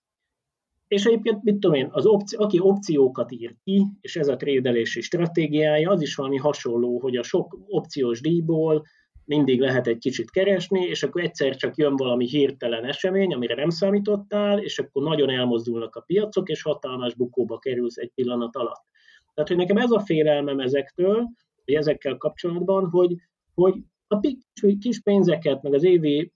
És 0.88 1.06
egyébként, 1.06 1.44
mit 1.44 1.60
tudom 1.60 1.76
én, 1.76 1.88
az 1.92 2.06
opci- 2.06 2.36
aki 2.36 2.60
opciókat 2.60 3.32
ír 3.32 3.56
ki, 3.64 3.86
és 4.02 4.16
ez 4.16 4.28
a 4.28 4.36
trédelési 4.36 5.02
stratégiája, 5.02 5.92
az 5.92 6.02
is 6.02 6.16
valami 6.16 6.38
hasonló, 6.38 7.00
hogy 7.00 7.16
a 7.16 7.24
sok 7.24 7.58
opciós 7.68 8.22
díjból 8.22 8.86
mindig 9.30 9.60
lehet 9.60 9.88
egy 9.88 9.98
kicsit 9.98 10.32
keresni, 10.32 10.80
és 10.80 11.04
akkor 11.04 11.22
egyszer 11.22 11.56
csak 11.56 11.78
jön 11.78 11.96
valami 11.96 12.28
hirtelen 12.28 12.86
esemény, 12.86 13.34
amire 13.34 13.56
nem 13.56 13.70
számítottál, 13.70 14.60
és 14.60 14.80
akkor 14.80 15.04
nagyon 15.04 15.30
elmozdulnak 15.30 15.96
a 15.96 16.02
piacok, 16.02 16.50
és 16.50 16.62
hatalmas 16.62 17.16
bukóba 17.16 17.58
kerülsz 17.58 17.98
egy 17.98 18.12
pillanat 18.16 18.56
alatt. 18.56 18.84
Tehát, 19.34 19.50
hogy 19.50 19.58
nekem 19.58 19.78
ez 19.78 19.92
a 19.92 20.00
félelmem 20.00 20.60
ezektől, 20.60 21.28
vagy 21.66 21.76
ezekkel 21.76 22.18
kapcsolatban, 22.18 22.90
hogy, 22.90 23.16
hogy 23.54 23.74
a 24.08 24.20
kis 24.80 25.02
pénzeket, 25.04 25.62
meg 25.62 25.74
az 25.74 25.84
évi 25.84 26.32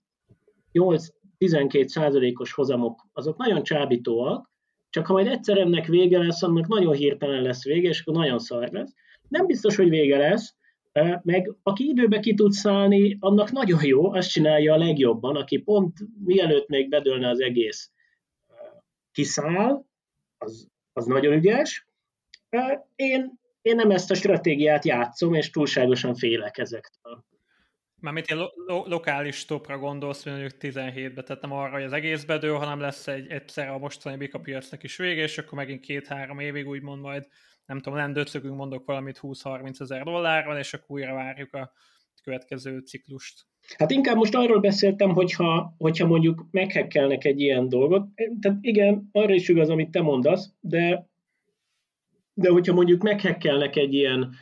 8-12 0.72 1.86
százalékos 1.86 2.52
hozamok, 2.52 3.06
azok 3.12 3.36
nagyon 3.36 3.62
csábítóak, 3.62 4.50
csak 4.90 5.06
ha 5.06 5.12
majd 5.12 5.26
egyszer 5.26 5.58
ennek 5.58 5.86
vége 5.86 6.18
lesz, 6.18 6.42
annak 6.42 6.66
nagyon 6.66 6.94
hirtelen 6.94 7.42
lesz 7.42 7.64
vége, 7.64 7.88
és 7.88 8.00
akkor 8.00 8.14
nagyon 8.14 8.38
szar 8.38 8.68
lesz. 8.70 8.92
Nem 9.28 9.46
biztos, 9.46 9.76
hogy 9.76 9.88
vége 9.88 10.16
lesz, 10.16 10.56
meg 11.22 11.54
aki 11.62 11.88
időbe 11.88 12.20
ki 12.20 12.34
tud 12.34 12.52
szállni, 12.52 13.16
annak 13.20 13.50
nagyon 13.50 13.84
jó, 13.84 14.12
azt 14.12 14.30
csinálja 14.30 14.72
a 14.72 14.76
legjobban, 14.76 15.36
aki 15.36 15.58
pont 15.58 15.98
mielőtt 16.24 16.68
még 16.68 16.88
bedőlne 16.88 17.28
az 17.28 17.40
egész 17.40 17.92
kiszáll, 19.12 19.84
az, 20.38 20.68
az 20.92 21.06
nagyon 21.06 21.32
ügyes. 21.32 21.88
Én, 22.94 23.38
én 23.62 23.74
nem 23.74 23.90
ezt 23.90 24.10
a 24.10 24.14
stratégiát 24.14 24.84
játszom, 24.84 25.34
és 25.34 25.50
túlságosan 25.50 26.14
félek 26.14 26.58
ezektől. 26.58 27.24
Mármint 28.00 28.26
egy 28.26 28.36
lo- 28.36 28.54
lo- 28.66 28.86
lokális 28.86 29.44
topra 29.44 29.78
gondolsz, 29.78 30.24
mondjuk 30.24 30.52
17-be, 30.60 31.22
tehát 31.22 31.42
nem 31.42 31.52
arra, 31.52 31.72
hogy 31.72 31.82
az 31.82 31.92
egész 31.92 32.24
bedől, 32.24 32.58
hanem 32.58 32.80
lesz 32.80 33.06
egy 33.06 33.26
egyszer 33.26 33.68
a 33.68 33.78
mostani 33.78 34.16
bika 34.16 34.38
piacnak 34.38 34.82
is 34.82 34.96
vége, 34.96 35.22
és 35.22 35.38
akkor 35.38 35.58
megint 35.58 35.80
két-három 35.80 36.38
évig 36.38 36.66
úgymond 36.66 37.00
majd 37.00 37.26
nem 37.66 37.80
tudom, 37.80 37.98
nem 37.98 38.12
döcögünk, 38.12 38.56
mondok 38.56 38.86
valamit 38.86 39.18
20-30 39.22 39.80
ezer 39.80 40.02
dollárral, 40.02 40.58
és 40.58 40.74
akkor 40.74 40.96
újra 40.96 41.14
várjuk 41.14 41.54
a 41.54 41.72
következő 42.22 42.78
ciklust. 42.78 43.46
Hát 43.76 43.90
inkább 43.90 44.16
most 44.16 44.34
arról 44.34 44.60
beszéltem, 44.60 45.12
hogyha, 45.12 45.74
hogyha 45.78 46.06
mondjuk 46.06 46.46
meghekkelnek 46.50 47.24
egy 47.24 47.40
ilyen 47.40 47.68
dolgot, 47.68 48.06
tehát 48.40 48.58
igen, 48.60 49.08
arra 49.12 49.34
is 49.34 49.48
igaz, 49.48 49.70
amit 49.70 49.90
te 49.90 50.00
mondasz, 50.00 50.52
de, 50.60 51.08
de 52.34 52.50
hogyha 52.50 52.74
mondjuk 52.74 53.02
meghekkelnek 53.02 53.76
egy 53.76 53.94
ilyen 53.94 54.34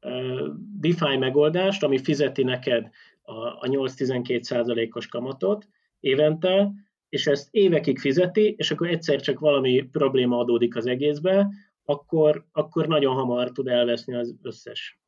uh, 0.00 0.48
DeFi 0.80 1.16
megoldást, 1.16 1.82
ami 1.82 1.98
fizeti 1.98 2.42
neked 2.42 2.88
a, 3.22 3.32
a 3.32 3.66
8-12 3.68 4.40
százalékos 4.40 5.06
kamatot 5.06 5.68
évente, 6.00 6.70
és 7.08 7.26
ezt 7.26 7.48
évekig 7.50 7.98
fizeti, 7.98 8.54
és 8.58 8.70
akkor 8.70 8.88
egyszer 8.88 9.20
csak 9.20 9.38
valami 9.38 9.88
probléma 9.92 10.38
adódik 10.38 10.76
az 10.76 10.86
egészbe, 10.86 11.48
akkor, 11.88 12.44
akkor 12.52 12.86
nagyon 12.86 13.14
hamar 13.14 13.52
tud 13.52 13.68
elveszni 13.68 14.14
az 14.14 14.34
összes 14.42 14.98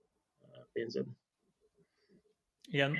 pénzed. 0.72 1.07
Igen, 2.68 2.99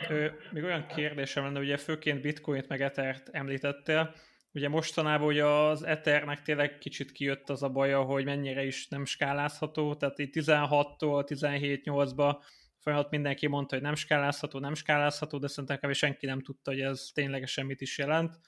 még 0.51 0.65
olyan 0.65 0.87
kérdésem 0.87 1.45
lenne, 1.45 1.61
ugye 1.61 1.77
főként 1.77 2.21
bitcoint 2.21 2.69
meg 2.69 2.81
ethert 2.81 3.29
említettél, 3.29 4.15
ugye 4.53 4.69
mostanában 4.69 5.27
ugye 5.27 5.45
az 5.45 5.83
ethernek 5.83 6.43
tényleg 6.43 6.79
kicsit 6.79 7.13
kijött 7.13 7.51
az 7.51 7.63
a 7.63 7.69
baja, 7.69 8.03
hogy 8.03 8.25
mennyire 8.25 8.65
is 8.65 8.89
nem 8.89 9.05
skálázható, 9.05 9.95
tehát 9.95 10.19
itt 10.19 10.33
16-tól 10.37 11.25
17-8-ba 11.27 12.37
folyamat 12.79 13.11
mindenki 13.11 13.47
mondta, 13.47 13.75
hogy 13.75 13.85
nem 13.85 13.95
skálázható, 13.95 14.59
nem 14.59 14.75
skálázható, 14.75 15.39
de 15.39 15.47
szerintem 15.47 15.79
kb. 15.79 15.93
senki 15.93 16.27
nem 16.27 16.43
tudta, 16.43 16.71
hogy 16.71 16.81
ez 16.81 17.11
ténylegesen 17.15 17.67
mit 17.67 17.81
is 17.81 17.99
jelent. 17.99 18.41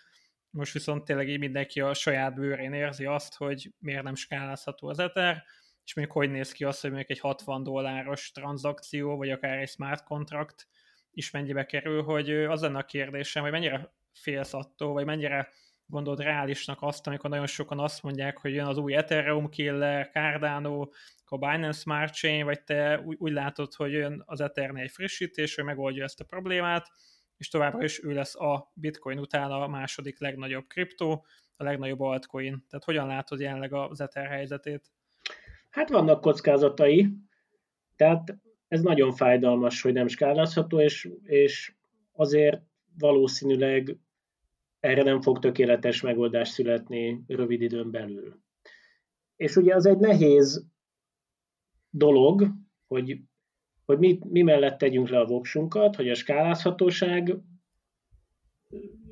Most 0.53 0.73
viszont 0.73 1.05
tényleg 1.05 1.29
így 1.29 1.39
mindenki 1.39 1.81
a 1.81 1.95
saját 1.95 2.35
bőrén 2.35 2.73
érzi 2.73 3.05
azt, 3.05 3.37
hogy 3.37 3.73
miért 3.79 4.03
nem 4.03 4.15
skálázható 4.15 4.89
az 4.89 4.99
Ether, 4.99 5.45
és 5.85 5.95
még 5.95 6.11
hogy 6.11 6.31
néz 6.31 6.53
ki 6.53 6.65
az, 6.65 6.81
hogy 6.81 6.93
még 6.93 7.05
egy 7.09 7.19
60 7.19 7.63
dolláros 7.63 8.31
tranzakció, 8.31 9.17
vagy 9.17 9.31
akár 9.31 9.59
egy 9.59 9.69
smart 9.69 10.05
contract 10.05 10.69
is 11.11 11.31
mennyibe 11.31 11.67
kerül, 11.67 12.03
hogy 12.03 12.31
az 12.31 12.61
lenne 12.61 12.79
a 12.79 12.85
kérdésem, 12.85 13.43
hogy 13.43 13.51
mennyire 13.53 13.93
félsz 14.13 14.55
attól, 14.55 14.93
vagy 14.93 15.05
mennyire 15.05 15.49
gondolod 15.87 16.21
reálisnak 16.21 16.79
azt, 16.83 17.07
amikor 17.07 17.31
nagyon 17.31 17.47
sokan 17.47 17.79
azt 17.79 18.03
mondják, 18.03 18.39
hogy 18.39 18.55
jön 18.55 18.67
az 18.67 18.79
új 18.79 18.95
Ethereum 18.95 19.49
killer, 19.49 20.11
Cardano, 20.11 20.89
a 21.25 21.39
Binance 21.39 21.81
Smart 21.81 22.15
Chain, 22.15 22.45
vagy 22.45 22.63
te 22.63 23.01
úgy, 23.01 23.17
úgy 23.19 23.33
látod, 23.33 23.75
hogy 23.75 23.93
jön 23.93 24.23
az 24.27 24.41
Ethernél 24.41 24.83
egy 24.83 24.91
frissítés, 24.91 25.55
hogy 25.55 25.65
megoldja 25.65 26.05
ezt 26.05 26.21
a 26.21 26.25
problémát, 26.25 26.91
és 27.43 27.49
továbbra 27.49 27.85
is 27.85 28.05
ő 28.05 28.13
lesz 28.13 28.37
a 28.37 28.73
Bitcoin 28.75 29.19
után 29.19 29.51
a 29.51 29.67
második 29.67 30.21
legnagyobb 30.21 30.67
kriptó, 30.67 31.25
a 31.57 31.65
legnagyobb 31.65 32.01
altcoin. 32.01 32.65
Tehát 32.69 32.85
hogyan 32.85 33.07
látod 33.07 33.41
jelenleg 33.41 33.73
az 33.73 34.01
Ether 34.01 34.27
helyzetét? 34.27 34.93
Hát 35.71 35.89
vannak 35.89 36.21
kockázatai, 36.21 37.09
tehát 37.97 38.37
ez 38.69 38.83
nagyon 38.83 39.13
fájdalmas, 39.13 39.83
hogy 39.83 39.93
nem 39.93 40.07
skálázható, 40.07 40.81
és, 40.81 41.11
és 41.23 41.75
azért 42.13 42.63
valószínűleg 42.99 43.99
erre 44.81 45.03
nem 45.03 45.21
fog 45.21 45.39
tökéletes 45.39 46.01
megoldás 46.01 46.49
születni 46.49 47.25
rövid 47.27 47.61
időn 47.61 47.91
belül. 47.91 48.41
És 49.37 49.57
ugye 49.57 49.75
az 49.75 49.87
egy 49.87 49.99
nehéz 49.99 50.67
dolog, 51.91 52.53
hogy, 52.87 53.19
hogy 53.85 53.99
mi, 53.99 54.19
mi 54.29 54.43
mellett 54.43 54.79
tegyünk 54.79 55.09
le 55.09 55.19
a 55.19 55.27
voksunkat, 55.27 55.97
hogy 55.97 56.09
a 56.09 56.15
skálázhatóság 56.15 57.37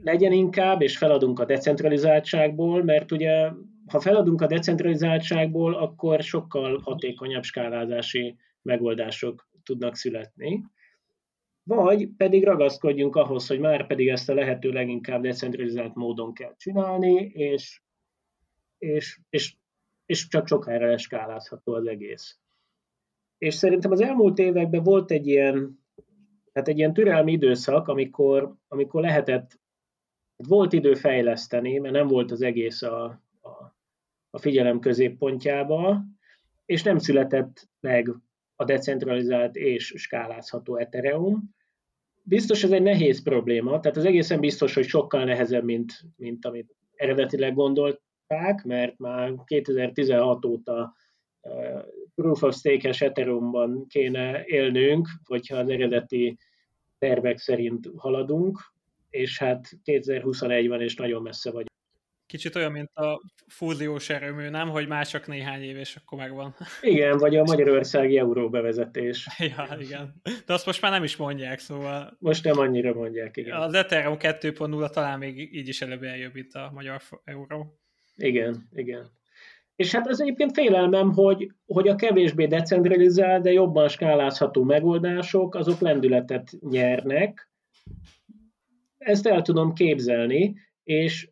legyen 0.03 0.33
inkább, 0.33 0.83
és 0.83 0.99
feladunk 0.99 1.39
a 1.39 1.45
decentralizáltságból, 1.45 2.85
mert 2.85 3.13
ugye 3.13 3.51
ha 3.87 4.01
feladunk 4.01 4.41
a 4.41 4.47
decentralizáltságból, 4.47 5.75
akkor 5.75 6.23
sokkal 6.23 6.81
hatékonyabb 6.85 7.43
skálázási 7.43 8.37
megoldások 8.63 9.49
tudnak 9.63 9.97
születni. 9.97 10.65
Vagy 11.63 12.09
pedig 12.17 12.45
ragaszkodjunk 12.45 13.17
ahhoz, 13.17 13.47
hogy 13.47 13.59
már 13.59 13.87
pedig 13.87 14.09
ezt 14.09 14.29
a 14.29 14.35
lehető 14.35 14.71
leginkább 14.71 15.23
decentralizált 15.23 15.95
módon 15.95 16.35
kell 16.35 16.55
csinálni, 16.57 17.15
és, 17.33 17.81
és, 18.79 19.21
és, 19.31 19.57
és 20.07 20.29
csak 20.29 20.47
sokára 20.47 20.87
leskálázható 20.87 21.75
az 21.75 21.87
egész. 21.87 22.39
És 23.41 23.55
szerintem 23.55 23.91
az 23.91 24.01
elmúlt 24.01 24.39
években 24.39 24.83
volt 24.83 25.11
egy 25.11 25.27
ilyen, 25.27 25.79
hát 26.53 26.69
egy 26.69 26.79
ilyen 26.79 26.93
türelmi 26.93 27.33
időszak, 27.33 27.89
amikor, 27.89 28.55
amikor 28.69 29.03
lehetett, 29.03 29.59
volt 30.37 30.73
idő 30.73 30.95
fejleszteni, 30.95 31.79
mert 31.79 31.95
nem 31.95 32.07
volt 32.07 32.31
az 32.31 32.43
egész 32.43 32.83
a, 32.83 33.05
a, 33.41 33.49
a 34.31 34.39
figyelem 34.39 34.81
középpontjába, 34.81 36.05
és 36.65 36.83
nem 36.83 36.99
született 36.99 37.69
meg 37.81 38.15
a 38.57 38.65
decentralizált 38.65 39.57
és 39.57 39.93
skálázható 39.97 40.77
Ethereum. 40.77 41.55
Biztos 42.23 42.65
ez 42.65 42.71
egy 42.71 42.83
nehéz 42.83 43.23
probléma, 43.23 43.81
tehát 43.81 43.97
az 43.97 44.05
egészen 44.05 44.41
biztos, 44.41 44.75
hogy 44.75 44.87
sokkal 44.87 45.25
nehezebb, 45.25 45.65
mint, 45.65 45.93
mint 46.17 46.47
amit 46.47 46.77
eredetileg 46.95 47.55
gondolták, 47.55 48.65
mert 48.65 48.99
már 48.99 49.35
2016 49.45 50.45
óta 50.45 50.95
proof 52.15 52.43
of 52.43 52.57
stake-es 52.57 53.01
Ethereumban 53.01 53.87
kéne 53.89 54.45
élnünk, 54.45 55.09
hogyha 55.25 55.57
az 55.57 55.69
eredeti 55.69 56.39
tervek 56.99 57.39
szerint 57.39 57.91
haladunk, 57.97 58.59
és 59.11 59.39
hát 59.39 59.69
2021 59.83 60.69
van, 60.69 60.81
és 60.81 60.95
nagyon 60.95 61.23
messze 61.23 61.51
vagy. 61.51 61.69
Kicsit 62.27 62.57
olyan, 62.57 62.73
mint 62.73 62.91
a 62.95 63.21
fúziós 63.47 64.11
erőmű, 64.11 64.49
nem? 64.49 64.69
Hogy 64.69 64.89
már 64.89 65.07
csak 65.07 65.27
néhány 65.27 65.63
év, 65.63 65.77
és 65.77 65.97
akkor 65.97 66.19
megvan. 66.19 66.55
Igen, 66.81 67.19
vagy 67.19 67.37
a 67.37 67.43
magyarországi 67.43 68.19
euró 68.19 68.51
bevezetés. 68.51 69.29
Ja, 69.39 69.77
igen. 69.81 70.21
De 70.47 70.53
azt 70.53 70.67
most 70.67 70.83
már 70.83 70.91
nem 70.91 71.03
is 71.03 71.17
mondják, 71.17 71.59
szóval... 71.59 72.17
Most 72.19 72.45
nem 72.45 72.59
annyira 72.59 72.95
mondják, 72.95 73.37
igen. 73.37 73.57
Az 73.57 73.75
Ethereum 73.75 74.17
2.0 74.19 74.91
talán 74.91 75.19
még 75.19 75.55
így 75.55 75.69
is 75.69 75.83
előbb 75.83 76.03
eljön, 76.03 76.31
mint 76.35 76.55
a 76.55 76.71
magyar 76.75 77.01
euró. 77.25 77.79
Igen, 78.17 78.69
igen. 78.73 79.20
És 79.81 79.95
hát 79.95 80.09
az 80.09 80.21
egyébként 80.21 80.53
félelmem, 80.53 81.13
hogy, 81.13 81.53
hogy 81.67 81.89
a 81.89 81.95
kevésbé 81.95 82.47
decentralizált, 82.47 83.43
de 83.43 83.53
jobban 83.53 83.89
skálázható 83.89 84.63
megoldások, 84.63 85.55
azok 85.55 85.79
lendületet 85.79 86.51
nyernek. 86.61 87.51
Ezt 88.99 89.27
el 89.27 89.43
tudom 89.43 89.73
képzelni, 89.73 90.55
és 90.83 91.29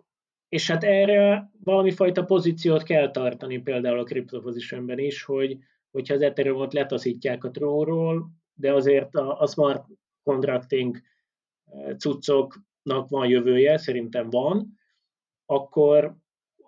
és 0.49 0.71
hát 0.71 0.85
erre 0.85 1.51
valami 1.65 1.91
fajta 1.91 2.25
pozíciót 2.25 2.83
kell 2.83 3.11
tartani 3.11 3.59
például 3.59 3.99
a 3.99 4.05
CryptoPositionben 4.05 4.99
is, 4.99 5.23
hogy 5.23 5.59
hogyha 5.91 6.15
az 6.15 6.23
Ethereum-ot 6.23 6.73
letaszítják 6.73 7.45
a 7.45 7.51
trónról, 7.51 8.31
de 8.55 8.73
azért 8.73 9.15
a, 9.15 9.41
a 9.41 9.47
smart 9.47 9.85
contracting 10.23 11.01
eh, 11.65 11.97
cuccoknak 11.97 13.09
van 13.09 13.29
jövője, 13.29 13.79
szerintem 13.79 14.31
van, 14.31 14.79
akkor, 15.47 16.17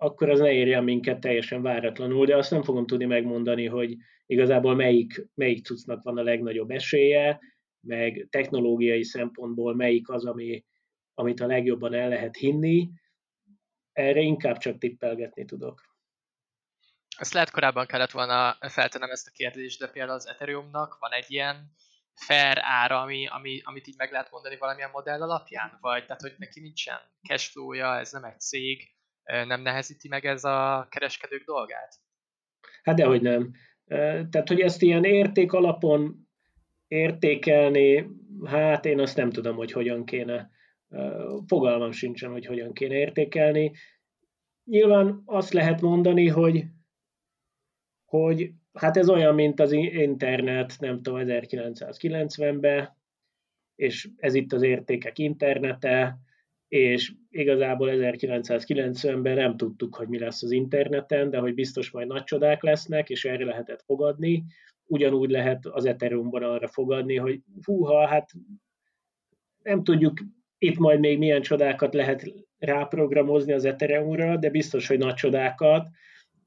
akkor 0.01 0.29
az 0.29 0.39
ne 0.39 0.51
érjen 0.51 0.83
minket 0.83 1.19
teljesen 1.19 1.61
váratlanul, 1.61 2.25
de 2.25 2.37
azt 2.37 2.51
nem 2.51 2.63
fogom 2.63 2.85
tudni 2.85 3.05
megmondani, 3.05 3.65
hogy 3.65 3.95
igazából 4.25 4.75
melyik, 4.75 5.27
melyik 5.33 5.65
cuccnak 5.65 6.03
van 6.03 6.17
a 6.17 6.23
legnagyobb 6.23 6.69
esélye, 6.69 7.39
meg 7.79 8.27
technológiai 8.29 9.03
szempontból 9.03 9.75
melyik 9.75 10.09
az, 10.09 10.25
ami, 10.25 10.65
amit 11.13 11.39
a 11.39 11.45
legjobban 11.45 11.93
el 11.93 12.09
lehet 12.09 12.35
hinni, 12.35 12.89
erre 13.91 14.19
inkább 14.19 14.57
csak 14.57 14.77
tippelgetni 14.77 15.45
tudok. 15.45 15.81
Ezt 17.17 17.33
lehet 17.33 17.51
korábban 17.51 17.85
kellett 17.85 18.11
volna 18.11 18.57
feltennem 18.59 19.09
ezt 19.09 19.27
a 19.27 19.31
kérdést, 19.33 19.79
de 19.79 19.87
például 19.87 20.15
az 20.17 20.27
Ethereumnak 20.27 20.97
van 20.99 21.11
egy 21.11 21.31
ilyen 21.31 21.71
fair 22.13 22.57
ára, 22.61 23.01
ami, 23.01 23.27
ami, 23.27 23.61
amit 23.63 23.87
így 23.87 23.97
meg 23.97 24.11
lehet 24.11 24.31
mondani 24.31 24.57
valamilyen 24.57 24.89
modell 24.93 25.21
alapján? 25.21 25.77
Vagy 25.81 26.05
tehát, 26.05 26.21
hogy 26.21 26.35
neki 26.37 26.59
nincsen 26.59 26.99
cashflow-ja, 27.27 27.99
ez 27.99 28.11
nem 28.11 28.23
egy 28.23 28.39
cég, 28.39 28.99
nem 29.23 29.61
nehezíti 29.61 30.07
meg 30.07 30.25
ez 30.25 30.43
a 30.43 30.87
kereskedők 30.89 31.43
dolgát? 31.43 31.95
Hát 32.83 32.95
dehogy 32.95 33.21
nem. 33.21 33.51
Tehát, 34.29 34.47
hogy 34.47 34.59
ezt 34.59 34.81
ilyen 34.81 35.03
érték 35.03 35.53
alapon 35.53 36.27
értékelni, 36.87 38.07
hát 38.45 38.85
én 38.85 38.99
azt 38.99 39.17
nem 39.17 39.29
tudom, 39.29 39.55
hogy 39.55 39.71
hogyan 39.71 40.05
kéne 40.05 40.49
Fogalmam 41.47 41.91
sincsen, 41.91 42.31
hogy 42.31 42.45
hogyan 42.45 42.73
kéne 42.73 42.95
értékelni. 42.95 43.71
Nyilván 44.63 45.21
azt 45.25 45.53
lehet 45.53 45.81
mondani, 45.81 46.27
hogy, 46.27 46.63
hogy 48.05 48.51
hát 48.73 48.97
ez 48.97 49.09
olyan, 49.09 49.35
mint 49.35 49.59
az 49.59 49.71
internet, 49.71 50.75
nem 50.79 51.01
tudom, 51.01 51.19
1990-ben, 51.23 52.97
és 53.75 54.09
ez 54.17 54.33
itt 54.33 54.53
az 54.53 54.61
értékek 54.61 55.17
internete, 55.17 56.17
és 56.71 57.13
igazából 57.29 57.89
1990-ben 57.91 59.35
nem 59.35 59.57
tudtuk, 59.57 59.95
hogy 59.95 60.07
mi 60.07 60.19
lesz 60.19 60.43
az 60.43 60.51
interneten, 60.51 61.29
de 61.29 61.37
hogy 61.37 61.53
biztos 61.53 61.91
majd 61.91 62.07
nagy 62.07 62.23
csodák 62.23 62.63
lesznek, 62.63 63.09
és 63.09 63.25
erre 63.25 63.45
lehetett 63.45 63.81
fogadni. 63.81 64.43
Ugyanúgy 64.85 65.29
lehet 65.29 65.65
az 65.65 65.85
Ethereumban 65.85 66.43
arra 66.43 66.67
fogadni, 66.67 67.15
hogy 67.15 67.41
húha, 67.65 68.07
hát 68.07 68.29
nem 69.63 69.83
tudjuk 69.83 70.19
itt 70.57 70.77
majd 70.77 70.99
még 70.99 71.17
milyen 71.17 71.41
csodákat 71.41 71.93
lehet 71.93 72.33
ráprogramozni 72.57 73.53
az 73.53 73.65
Ethereumra, 73.65 74.37
de 74.37 74.49
biztos, 74.49 74.87
hogy 74.87 74.97
nagy 74.97 75.13
csodákat, 75.13 75.87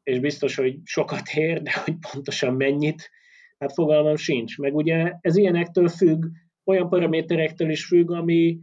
és 0.03 0.19
biztos, 0.19 0.55
hogy 0.55 0.79
sokat 0.85 1.29
ér, 1.35 1.63
de 1.63 1.73
hogy 1.85 1.95
pontosan 2.13 2.55
mennyit, 2.55 3.11
hát 3.59 3.73
fogalmam 3.73 4.17
sincs. 4.17 4.59
Meg 4.59 4.75
ugye 4.75 5.13
ez 5.21 5.37
ilyenektől 5.37 5.89
függ, 5.89 6.25
olyan 6.65 6.89
paraméterektől 6.89 7.71
is 7.71 7.87
függ, 7.87 8.11
ami, 8.11 8.59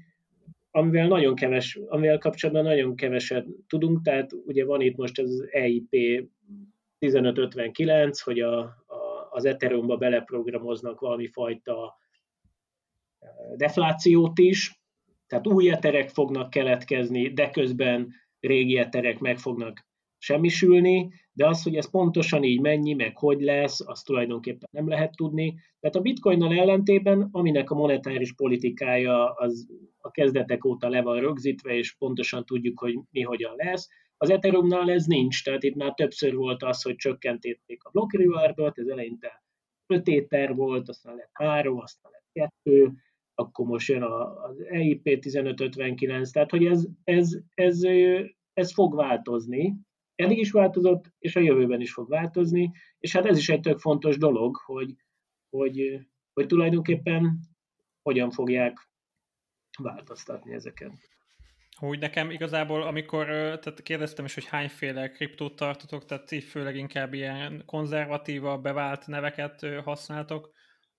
amivel 0.71 1.07
nagyon 1.07 1.35
keves, 1.35 1.79
amivel 1.87 2.17
kapcsolatban 2.17 2.63
nagyon 2.63 2.95
keveset 2.95 3.45
tudunk, 3.67 4.01
tehát 4.01 4.33
ugye 4.33 4.65
van 4.65 4.81
itt 4.81 4.95
most 4.95 5.19
az 5.19 5.47
EIP 5.51 5.95
1559, 6.99 8.21
hogy 8.21 8.39
a, 8.39 8.59
a, 8.59 9.27
az 9.29 9.45
Ethereumba 9.45 9.97
beleprogramoznak 9.97 10.99
valami 10.99 11.27
fajta 11.27 11.99
deflációt 13.55 14.39
is, 14.39 14.81
tehát 15.27 15.47
új 15.47 15.71
eterek 15.71 16.09
fognak 16.09 16.49
keletkezni, 16.49 17.33
de 17.33 17.49
közben 17.49 18.13
régi 18.39 18.77
eterek 18.77 19.19
meg 19.19 19.37
fognak 19.37 19.87
semmisülni, 20.17 21.13
de 21.33 21.47
az, 21.47 21.63
hogy 21.63 21.75
ez 21.75 21.89
pontosan 21.89 22.43
így 22.43 22.61
mennyi, 22.61 22.93
meg 22.93 23.17
hogy 23.17 23.41
lesz, 23.41 23.87
azt 23.87 24.05
tulajdonképpen 24.05 24.69
nem 24.71 24.87
lehet 24.87 25.15
tudni. 25.15 25.55
Tehát 25.79 25.95
a 25.95 26.01
bitcoinnal 26.01 26.53
ellentében, 26.53 27.29
aminek 27.31 27.69
a 27.69 27.75
monetáris 27.75 28.33
politikája 28.33 29.31
az 29.31 29.67
a 29.97 30.11
kezdetek 30.11 30.65
óta 30.65 30.89
le 30.89 31.01
van 31.01 31.19
rögzítve, 31.19 31.73
és 31.73 31.95
pontosan 31.95 32.45
tudjuk, 32.45 32.79
hogy 32.79 32.99
mi 33.11 33.21
hogyan 33.21 33.53
lesz, 33.55 33.89
az 34.17 34.29
Ethereumnál 34.29 34.91
ez 34.91 35.05
nincs, 35.05 35.43
tehát 35.43 35.63
itt 35.63 35.75
már 35.75 35.93
többször 35.93 36.35
volt 36.35 36.63
az, 36.63 36.81
hogy 36.81 36.95
csökkentették 36.95 37.83
a 37.83 37.89
block 37.89 38.13
rewardot, 38.13 38.79
ez 38.79 38.87
eleinte 38.87 39.43
5 39.87 40.07
éter 40.07 40.55
volt, 40.55 40.89
aztán 40.89 41.15
lett 41.15 41.29
3, 41.33 41.79
aztán 41.79 42.11
lett 42.11 42.51
2, 42.65 42.91
akkor 43.35 43.65
most 43.65 43.87
jön 43.87 44.03
az 44.03 44.61
EIP 44.69 45.07
1559, 45.07 46.31
tehát 46.31 46.51
hogy 46.51 46.65
ez, 46.65 46.87
ez, 47.03 47.37
ez, 47.53 47.81
ez 48.53 48.73
fog 48.73 48.95
változni, 48.95 49.75
eddig 50.21 50.37
is 50.37 50.51
változott, 50.51 51.13
és 51.19 51.35
a 51.35 51.39
jövőben 51.39 51.81
is 51.81 51.93
fog 51.93 52.09
változni, 52.09 52.71
és 52.99 53.13
hát 53.13 53.25
ez 53.25 53.37
is 53.37 53.49
egy 53.49 53.59
tök 53.59 53.79
fontos 53.79 54.17
dolog, 54.17 54.55
hogy, 54.55 54.95
hogy, 55.49 55.99
hogy 56.33 56.45
tulajdonképpen 56.45 57.39
hogyan 58.01 58.31
fogják 58.31 58.89
változtatni 59.79 60.53
ezeket. 60.53 60.91
Úgy 61.79 61.99
nekem 61.99 62.29
igazából, 62.29 62.81
amikor 62.81 63.25
tehát 63.25 63.81
kérdeztem 63.83 64.25
is, 64.25 64.33
hogy 64.33 64.45
hányféle 64.45 65.09
kriptót 65.09 65.55
tartotok, 65.55 66.05
tehát 66.05 66.31
így 66.31 66.43
főleg 66.43 66.75
inkább 66.75 67.13
ilyen 67.13 67.63
konzervatíva, 67.65 68.57
bevált 68.57 69.07
neveket 69.07 69.65
használtok, 69.83 70.51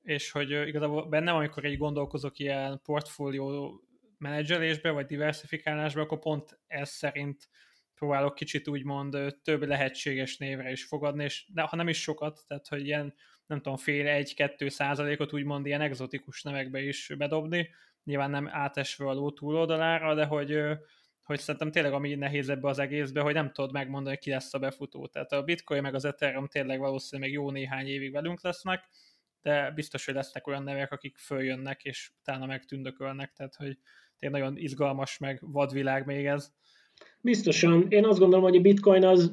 és 0.03 0.31
hogy 0.31 0.51
igazából 0.51 1.09
bennem, 1.09 1.35
amikor 1.35 1.65
így 1.65 1.79
gondolkozok 1.79 2.39
ilyen 2.39 2.81
portfólió 2.85 3.81
menedzselésbe, 4.19 4.91
vagy 4.91 5.07
diversifikálásba, 5.07 6.01
akkor 6.01 6.19
pont 6.19 6.61
ez 6.67 6.89
szerint 6.89 7.49
próbálok 7.95 8.35
kicsit 8.35 8.69
úgymond 8.69 9.17
több 9.43 9.63
lehetséges 9.63 10.37
névre 10.37 10.71
is 10.71 10.85
fogadni, 10.85 11.25
és 11.25 11.47
de, 11.53 11.63
ha 11.63 11.77
nem 11.77 11.89
is 11.89 12.03
sokat, 12.03 12.41
tehát 12.47 12.69
hogy 12.69 12.87
ilyen 12.87 13.15
nem 13.47 13.61
tudom, 13.61 13.77
fél 13.79 14.07
egy-kettő 14.07 14.69
százalékot 14.69 15.33
úgymond 15.33 15.67
ilyen 15.67 15.81
exotikus 15.81 16.43
nevekbe 16.43 16.83
is 16.83 17.13
bedobni, 17.19 17.71
nyilván 18.05 18.31
nem 18.31 18.49
átesve 18.51 19.09
a 19.09 19.13
ló 19.13 19.31
túloldalára, 19.31 20.15
de 20.15 20.25
hogy, 20.25 20.61
hogy 21.23 21.39
szerintem 21.39 21.71
tényleg 21.71 21.93
ami 21.93 22.15
nehéz 22.15 22.49
ebbe 22.49 22.69
az 22.69 22.79
egészbe, 22.79 23.21
hogy 23.21 23.35
nem 23.35 23.53
tudod 23.53 23.73
megmondani, 23.73 24.17
ki 24.17 24.31
lesz 24.31 24.55
a 24.55 24.59
befutó. 24.59 25.07
Tehát 25.07 25.33
a 25.33 25.43
Bitcoin 25.43 25.83
meg 25.83 25.95
az 25.95 26.05
Ethereum 26.05 26.47
tényleg 26.47 26.79
valószínűleg 26.79 27.31
még 27.31 27.41
jó 27.41 27.51
néhány 27.51 27.87
évig 27.87 28.13
velünk 28.13 28.43
lesznek, 28.43 28.89
de 29.43 29.71
biztos, 29.71 30.05
hogy 30.05 30.15
lesznek 30.15 30.47
olyan 30.47 30.63
nevek, 30.63 30.93
akik 30.93 31.17
följönnek, 31.17 31.85
és 31.85 32.11
utána 32.21 32.47
megtündökölnek, 32.47 33.33
tehát 33.33 33.55
hogy 33.55 33.79
tényleg 34.19 34.41
nagyon 34.41 34.57
izgalmas, 34.57 35.19
meg 35.19 35.39
vadvilág 35.41 36.07
még 36.07 36.27
ez. 36.27 36.53
Biztosan. 37.21 37.87
Én 37.89 38.05
azt 38.05 38.19
gondolom, 38.19 38.45
hogy 38.45 38.57
a 38.57 38.61
bitcoin 38.61 39.05
az 39.05 39.33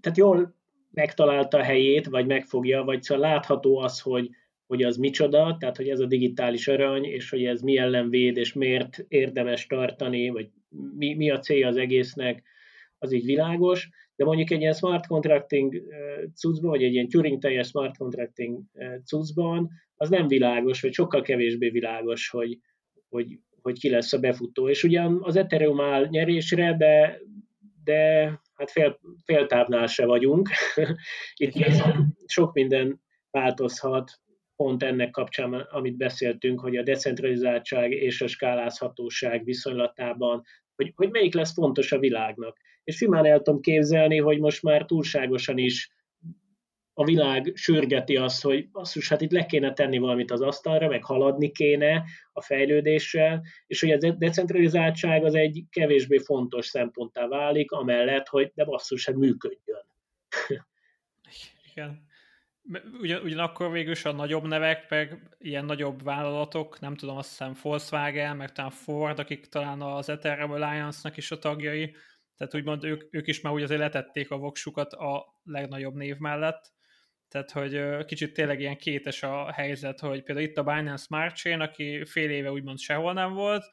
tehát 0.00 0.18
jól 0.18 0.54
megtalálta 0.90 1.58
a 1.58 1.62
helyét, 1.62 2.06
vagy 2.06 2.26
megfogja, 2.26 2.82
vagy 2.82 3.02
szóval 3.02 3.28
látható 3.28 3.78
az, 3.78 4.00
hogy, 4.00 4.30
hogy 4.66 4.82
az 4.82 4.96
micsoda, 4.96 5.56
tehát 5.60 5.76
hogy 5.76 5.88
ez 5.88 6.00
a 6.00 6.06
digitális 6.06 6.68
arany, 6.68 7.04
és 7.04 7.30
hogy 7.30 7.44
ez 7.44 7.60
mi 7.60 7.78
ellen 7.78 8.10
véd, 8.10 8.36
és 8.36 8.52
miért 8.52 9.04
érdemes 9.08 9.66
tartani, 9.66 10.28
vagy 10.28 10.48
mi, 10.96 11.14
mi 11.14 11.30
a 11.30 11.38
célja 11.38 11.68
az 11.68 11.76
egésznek, 11.76 12.42
az 12.98 13.12
így 13.12 13.24
világos. 13.24 13.88
De 14.16 14.24
mondjuk 14.24 14.50
egy 14.50 14.60
ilyen 14.60 14.72
smart 14.72 15.06
contracting 15.06 15.82
cuccban, 16.34 16.70
vagy 16.70 16.82
egy 16.82 16.92
ilyen 16.92 17.08
Turing 17.08 17.40
teljes 17.40 17.66
smart 17.66 17.96
contracting 17.96 18.60
cuccban, 19.04 19.70
az 19.96 20.08
nem 20.08 20.28
világos, 20.28 20.80
vagy 20.80 20.92
sokkal 20.92 21.22
kevésbé 21.22 21.68
világos, 21.68 22.28
hogy, 22.28 22.58
hogy 23.08 23.38
hogy 23.62 23.78
ki 23.78 23.90
lesz 23.90 24.12
a 24.12 24.18
befutó. 24.18 24.68
És 24.68 24.84
ugyan 24.84 25.20
az 25.22 25.36
Ethereum 25.36 25.80
áll 25.80 26.06
nyerésre, 26.06 26.76
de, 26.76 27.20
de 27.84 28.24
hát 28.54 28.70
fél, 28.70 29.00
féltávnál 29.24 29.86
se 29.86 30.06
vagyunk. 30.06 30.48
Itt 31.34 31.54
még 31.54 31.72
sok, 31.72 31.96
sok 32.26 32.52
minden 32.52 33.00
változhat, 33.30 34.10
pont 34.56 34.82
ennek 34.82 35.10
kapcsán, 35.10 35.52
amit 35.52 35.96
beszéltünk, 35.96 36.60
hogy 36.60 36.76
a 36.76 36.82
decentralizáltság 36.82 37.90
és 37.90 38.20
a 38.20 38.26
skálázhatóság 38.26 39.44
viszonylatában, 39.44 40.42
hogy, 40.76 40.92
hogy 40.94 41.10
melyik 41.10 41.34
lesz 41.34 41.52
fontos 41.52 41.92
a 41.92 41.98
világnak. 41.98 42.56
És 42.84 42.96
simán 42.96 43.26
el 43.26 43.40
tudom 43.40 43.60
képzelni, 43.60 44.18
hogy 44.18 44.38
most 44.38 44.62
már 44.62 44.84
túlságosan 44.84 45.58
is 45.58 45.90
a 46.94 47.04
világ 47.04 47.52
sürgeti 47.54 48.16
azt, 48.16 48.42
hogy 48.42 48.70
basszus, 48.70 49.08
hát 49.08 49.20
itt 49.20 49.30
le 49.30 49.46
kéne 49.46 49.72
tenni 49.72 49.98
valamit 49.98 50.30
az 50.30 50.40
asztalra, 50.40 50.88
meg 50.88 51.04
haladni 51.04 51.50
kéne 51.50 52.04
a 52.32 52.42
fejlődéssel, 52.42 53.42
és 53.66 53.80
hogy 53.80 53.90
a 53.90 54.12
decentralizáltság 54.12 55.24
az 55.24 55.34
egy 55.34 55.64
kevésbé 55.70 56.18
fontos 56.18 56.66
szemponttá 56.66 57.26
válik, 57.26 57.70
amellett, 57.70 58.28
hogy 58.28 58.52
de 58.54 58.64
basszus, 58.64 59.06
hát 59.06 59.16
működjön. 59.16 59.84
Igen. 61.72 62.10
Ugyan, 63.00 63.22
ugyanakkor 63.22 63.70
végül 63.70 63.92
is 63.92 64.04
a 64.04 64.12
nagyobb 64.12 64.46
nevek, 64.46 64.90
meg 64.90 65.36
ilyen 65.38 65.64
nagyobb 65.64 66.02
vállalatok, 66.02 66.80
nem 66.80 66.96
tudom, 66.96 67.16
azt 67.16 67.28
hiszem 67.28 67.54
Volkswagen, 67.62 68.36
meg 68.36 68.52
talán 68.52 68.70
Ford, 68.70 69.18
akik 69.18 69.46
talán 69.46 69.82
az 69.82 70.08
Ethereum 70.08 70.50
Alliance-nak 70.50 71.16
is 71.16 71.30
a 71.30 71.38
tagjai, 71.38 71.94
tehát 72.36 72.54
úgymond 72.54 72.84
ők, 72.84 73.14
ők 73.14 73.26
is 73.26 73.40
már 73.40 73.52
úgy 73.52 73.62
azért 73.62 73.80
letették 73.80 74.30
a 74.30 74.36
voksukat 74.36 74.92
a 74.92 75.40
legnagyobb 75.44 75.94
név 75.94 76.16
mellett, 76.16 76.72
tehát, 77.32 77.50
hogy 77.50 78.04
kicsit 78.04 78.32
tényleg 78.32 78.60
ilyen 78.60 78.76
kétes 78.76 79.22
a 79.22 79.52
helyzet, 79.52 80.00
hogy 80.00 80.22
például 80.22 80.46
itt 80.46 80.56
a 80.56 80.62
Binance 80.62 81.04
Smart 81.04 81.36
Chain, 81.36 81.60
aki 81.60 82.04
fél 82.04 82.30
éve 82.30 82.52
úgymond 82.52 82.78
sehol 82.78 83.12
nem 83.12 83.32
volt, 83.32 83.64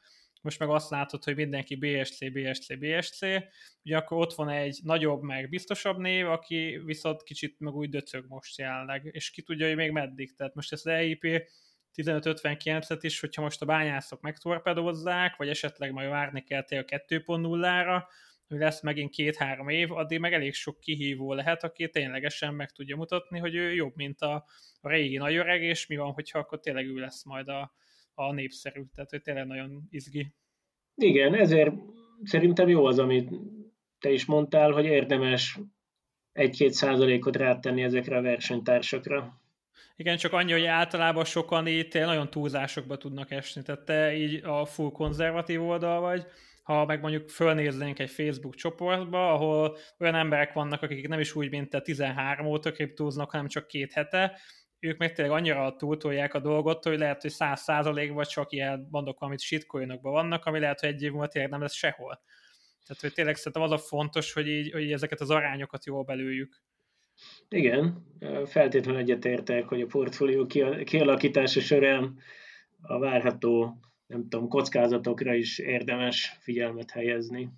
most 0.42 0.58
meg 0.58 0.68
azt 0.68 0.90
látod, 0.90 1.24
hogy 1.24 1.34
mindenki 1.34 1.76
BSC, 1.76 2.32
BSC, 2.32 2.78
BSC, 2.78 3.20
ugye 3.82 3.96
akkor 3.96 4.18
ott 4.18 4.34
van 4.34 4.48
egy 4.48 4.80
nagyobb, 4.82 5.22
meg 5.22 5.48
biztosabb 5.48 5.98
név, 5.98 6.28
aki 6.28 6.80
viszont 6.84 7.22
kicsit 7.22 7.58
meg 7.58 7.74
úgy 7.74 7.88
döcög 7.88 8.24
most 8.28 8.58
jelenleg, 8.58 9.08
és 9.10 9.30
ki 9.30 9.42
tudja, 9.42 9.66
hogy 9.66 9.76
még 9.76 9.90
meddig. 9.90 10.34
Tehát 10.34 10.54
most 10.54 10.72
ez 10.72 10.80
az 10.84 10.92
EIP 10.92 11.24
1559-et 11.94 12.98
is, 13.00 13.20
hogyha 13.20 13.42
most 13.42 13.62
a 13.62 13.66
bányászok 13.66 14.20
megtorpedozzák, 14.20 15.36
vagy 15.36 15.48
esetleg 15.48 15.92
majd 15.92 16.08
várni 16.08 16.42
kell 16.42 16.60
a 16.60 16.64
2.0-ra, 16.64 18.02
hogy 18.02 18.02
lesz 18.58 18.82
megint 18.82 19.10
két-három 19.10 19.68
év, 19.68 19.92
addig 19.92 20.18
meg 20.18 20.32
elég 20.32 20.54
sok 20.54 20.80
kihívó 20.80 21.32
lehet, 21.32 21.64
aki 21.64 21.88
ténylegesen 21.88 22.54
meg 22.54 22.70
tudja 22.70 22.96
mutatni, 22.96 23.38
hogy 23.38 23.54
ő 23.54 23.74
jobb, 23.74 23.92
mint 23.96 24.20
a, 24.20 24.44
a 24.80 24.88
régi 24.88 25.16
nagy 25.16 25.34
öreg, 25.34 25.62
és 25.62 25.86
mi 25.86 25.96
van, 25.96 26.12
hogyha 26.12 26.38
akkor 26.38 26.60
tényleg 26.60 26.86
ő 26.86 26.94
lesz 26.94 27.24
majd 27.24 27.48
a, 27.48 27.74
a 28.14 28.32
népszerű, 28.32 28.82
tehát 28.94 29.10
hogy 29.10 29.22
tényleg 29.22 29.46
nagyon 29.46 29.82
izgi. 29.90 30.34
Igen, 30.94 31.34
ezért 31.34 31.74
szerintem 32.22 32.68
jó 32.68 32.84
az, 32.84 32.98
amit 32.98 33.30
te 33.98 34.10
is 34.10 34.24
mondtál, 34.24 34.70
hogy 34.70 34.84
érdemes 34.84 35.58
egy-két 36.32 36.72
százalékot 36.72 37.36
rátenni 37.36 37.82
ezekre 37.82 38.16
a 38.16 38.22
versenytársakra. 38.22 39.40
Igen, 39.96 40.16
csak 40.16 40.32
annyi, 40.32 40.52
hogy 40.52 40.64
általában 40.64 41.24
sokan 41.24 41.66
itt 41.66 41.92
nagyon 41.92 42.30
túlzásokba 42.30 42.96
tudnak 42.96 43.30
esni, 43.30 43.62
tehát 43.62 43.84
te 43.84 44.16
így 44.16 44.44
a 44.44 44.64
full 44.64 44.90
konzervatív 44.90 45.62
oldal 45.62 46.00
vagy, 46.00 46.26
ha 46.62 46.84
meg 46.84 47.00
mondjuk 47.00 47.28
fölnéznénk 47.28 47.98
egy 47.98 48.10
Facebook 48.10 48.54
csoportba, 48.54 49.32
ahol 49.32 49.76
olyan 49.98 50.14
emberek 50.14 50.52
vannak, 50.52 50.82
akik 50.82 51.08
nem 51.08 51.20
is 51.20 51.34
úgy, 51.34 51.50
mint 51.50 51.70
te 51.70 51.80
13 51.80 52.46
óta 52.46 52.72
kriptóznak, 52.72 53.30
hanem 53.30 53.48
csak 53.48 53.66
két 53.66 53.92
hete, 53.92 54.38
ők 54.78 54.98
meg 54.98 55.12
tényleg 55.12 55.34
annyira 55.36 55.76
túltolják 55.76 56.34
a 56.34 56.40
dolgot, 56.40 56.84
hogy 56.84 56.98
lehet, 56.98 57.22
hogy 57.22 57.32
100% 57.38 58.10
vagy 58.12 58.26
csak 58.26 58.52
ilyen 58.52 58.88
mondok, 58.90 59.20
amit 59.20 59.40
shitcoinokban 59.40 60.12
vannak, 60.12 60.44
ami 60.44 60.58
lehet, 60.58 60.80
hogy 60.80 60.88
egy 60.88 61.02
év 61.02 61.10
múlva 61.10 61.26
tényleg 61.26 61.50
nem 61.50 61.60
lesz 61.60 61.74
sehol. 61.74 62.22
Tehát, 62.86 63.02
hogy 63.02 63.12
tényleg 63.12 63.36
szerintem 63.36 63.62
az 63.62 63.70
a 63.70 63.78
fontos, 63.78 64.32
hogy 64.32 64.48
így, 64.48 64.72
hogy 64.72 64.92
ezeket 64.92 65.20
az 65.20 65.30
arányokat 65.30 65.86
jól 65.86 66.04
belőjük. 66.04 66.62
Igen, 67.48 68.06
feltétlenül 68.44 69.00
egyetértek, 69.00 69.64
hogy 69.64 69.80
a 69.80 69.86
portfólió 69.86 70.46
kialakítása 70.84 71.60
során 71.60 72.18
a 72.82 72.98
várható 72.98 73.80
nem 74.10 74.28
tudom, 74.28 74.48
kockázatokra 74.48 75.34
is 75.34 75.58
érdemes 75.58 76.36
figyelmet 76.40 76.90
helyezni. 76.90 77.48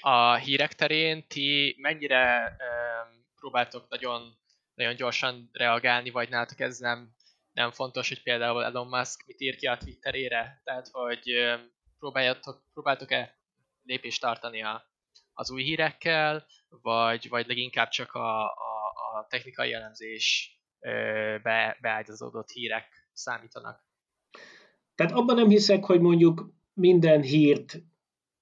A 0.00 0.34
hírek 0.34 0.72
terén 0.72 1.26
ti 1.26 1.76
mennyire 1.78 2.56
um, 2.58 3.24
próbáltok 3.36 3.88
nagyon, 3.88 4.36
nagyon 4.74 4.94
gyorsan 4.94 5.48
reagálni, 5.52 6.10
vagy 6.10 6.28
nálatok 6.28 6.60
ez 6.60 6.78
nem, 6.78 7.14
nem 7.52 7.70
fontos, 7.70 8.08
hogy 8.08 8.22
például 8.22 8.64
Elon 8.64 8.88
Musk 8.88 9.26
mit 9.26 9.40
ír 9.40 9.56
ki 9.56 9.66
a 9.66 9.76
Twitterére? 9.76 10.60
Tehát, 10.64 10.88
hogy 10.88 11.32
um, 11.32 11.70
próbáltok, 11.98 12.62
próbáltok-e 12.72 13.36
lépést 13.82 14.20
tartani 14.20 14.62
a, 14.62 14.84
az 15.32 15.50
új 15.50 15.62
hírekkel, 15.62 16.46
vagy, 16.68 17.28
vagy 17.28 17.46
leginkább 17.46 17.88
csak 17.88 18.12
a, 18.12 18.44
a, 18.44 18.92
a 19.14 19.26
technikai 19.28 19.72
elemzés 19.72 20.56
be, 21.42 21.78
beágyazódott 21.80 22.50
hírek 22.50 23.08
számítanak? 23.12 23.87
Tehát 24.98 25.12
abban 25.12 25.36
nem 25.36 25.48
hiszek, 25.48 25.84
hogy 25.84 26.00
mondjuk 26.00 26.52
minden 26.74 27.22
hírt 27.22 27.82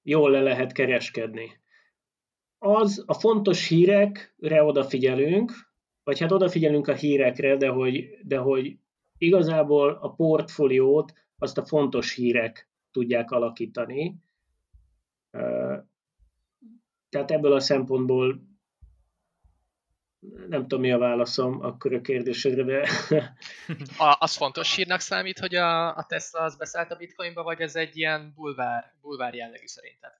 jól 0.02 0.30
le 0.30 0.40
lehet 0.40 0.72
kereskedni. 0.72 1.60
Az 2.58 3.04
a 3.06 3.14
fontos 3.14 3.68
hírekre 3.68 4.62
odafigyelünk, 4.62 5.52
vagy 6.04 6.18
hát 6.18 6.32
odafigyelünk 6.32 6.88
a 6.88 6.94
hírekre, 6.94 7.56
de 7.56 7.68
hogy, 7.68 8.08
de 8.22 8.38
hogy 8.38 8.76
igazából 9.18 9.98
a 10.00 10.14
portfóliót 10.14 11.12
azt 11.38 11.58
a 11.58 11.64
fontos 11.64 12.14
hírek 12.14 12.68
tudják 12.90 13.30
alakítani. 13.30 14.16
Tehát 17.08 17.30
ebből 17.30 17.52
a 17.52 17.60
szempontból 17.60 18.40
nem 20.48 20.60
tudom, 20.60 20.80
mi 20.80 20.92
a 20.92 20.98
válaszom 20.98 21.60
akkor 21.62 21.94
a 21.94 22.00
kérdésedre, 22.00 22.62
de... 22.62 22.88
a, 24.06 24.16
az 24.18 24.36
fontos 24.36 24.76
hírnak 24.76 25.00
számít, 25.00 25.38
hogy 25.38 25.54
a, 25.54 25.96
a 25.96 26.04
Tesla 26.08 26.40
az 26.40 26.56
beszállt 26.56 26.92
a 26.92 26.96
bitcoinba, 26.96 27.42
vagy 27.42 27.60
ez 27.60 27.76
egy 27.76 27.96
ilyen 27.96 28.32
bulvár, 28.34 28.84
bulvár 29.00 29.34
jellegű 29.34 29.66
szerinted? 29.66 30.10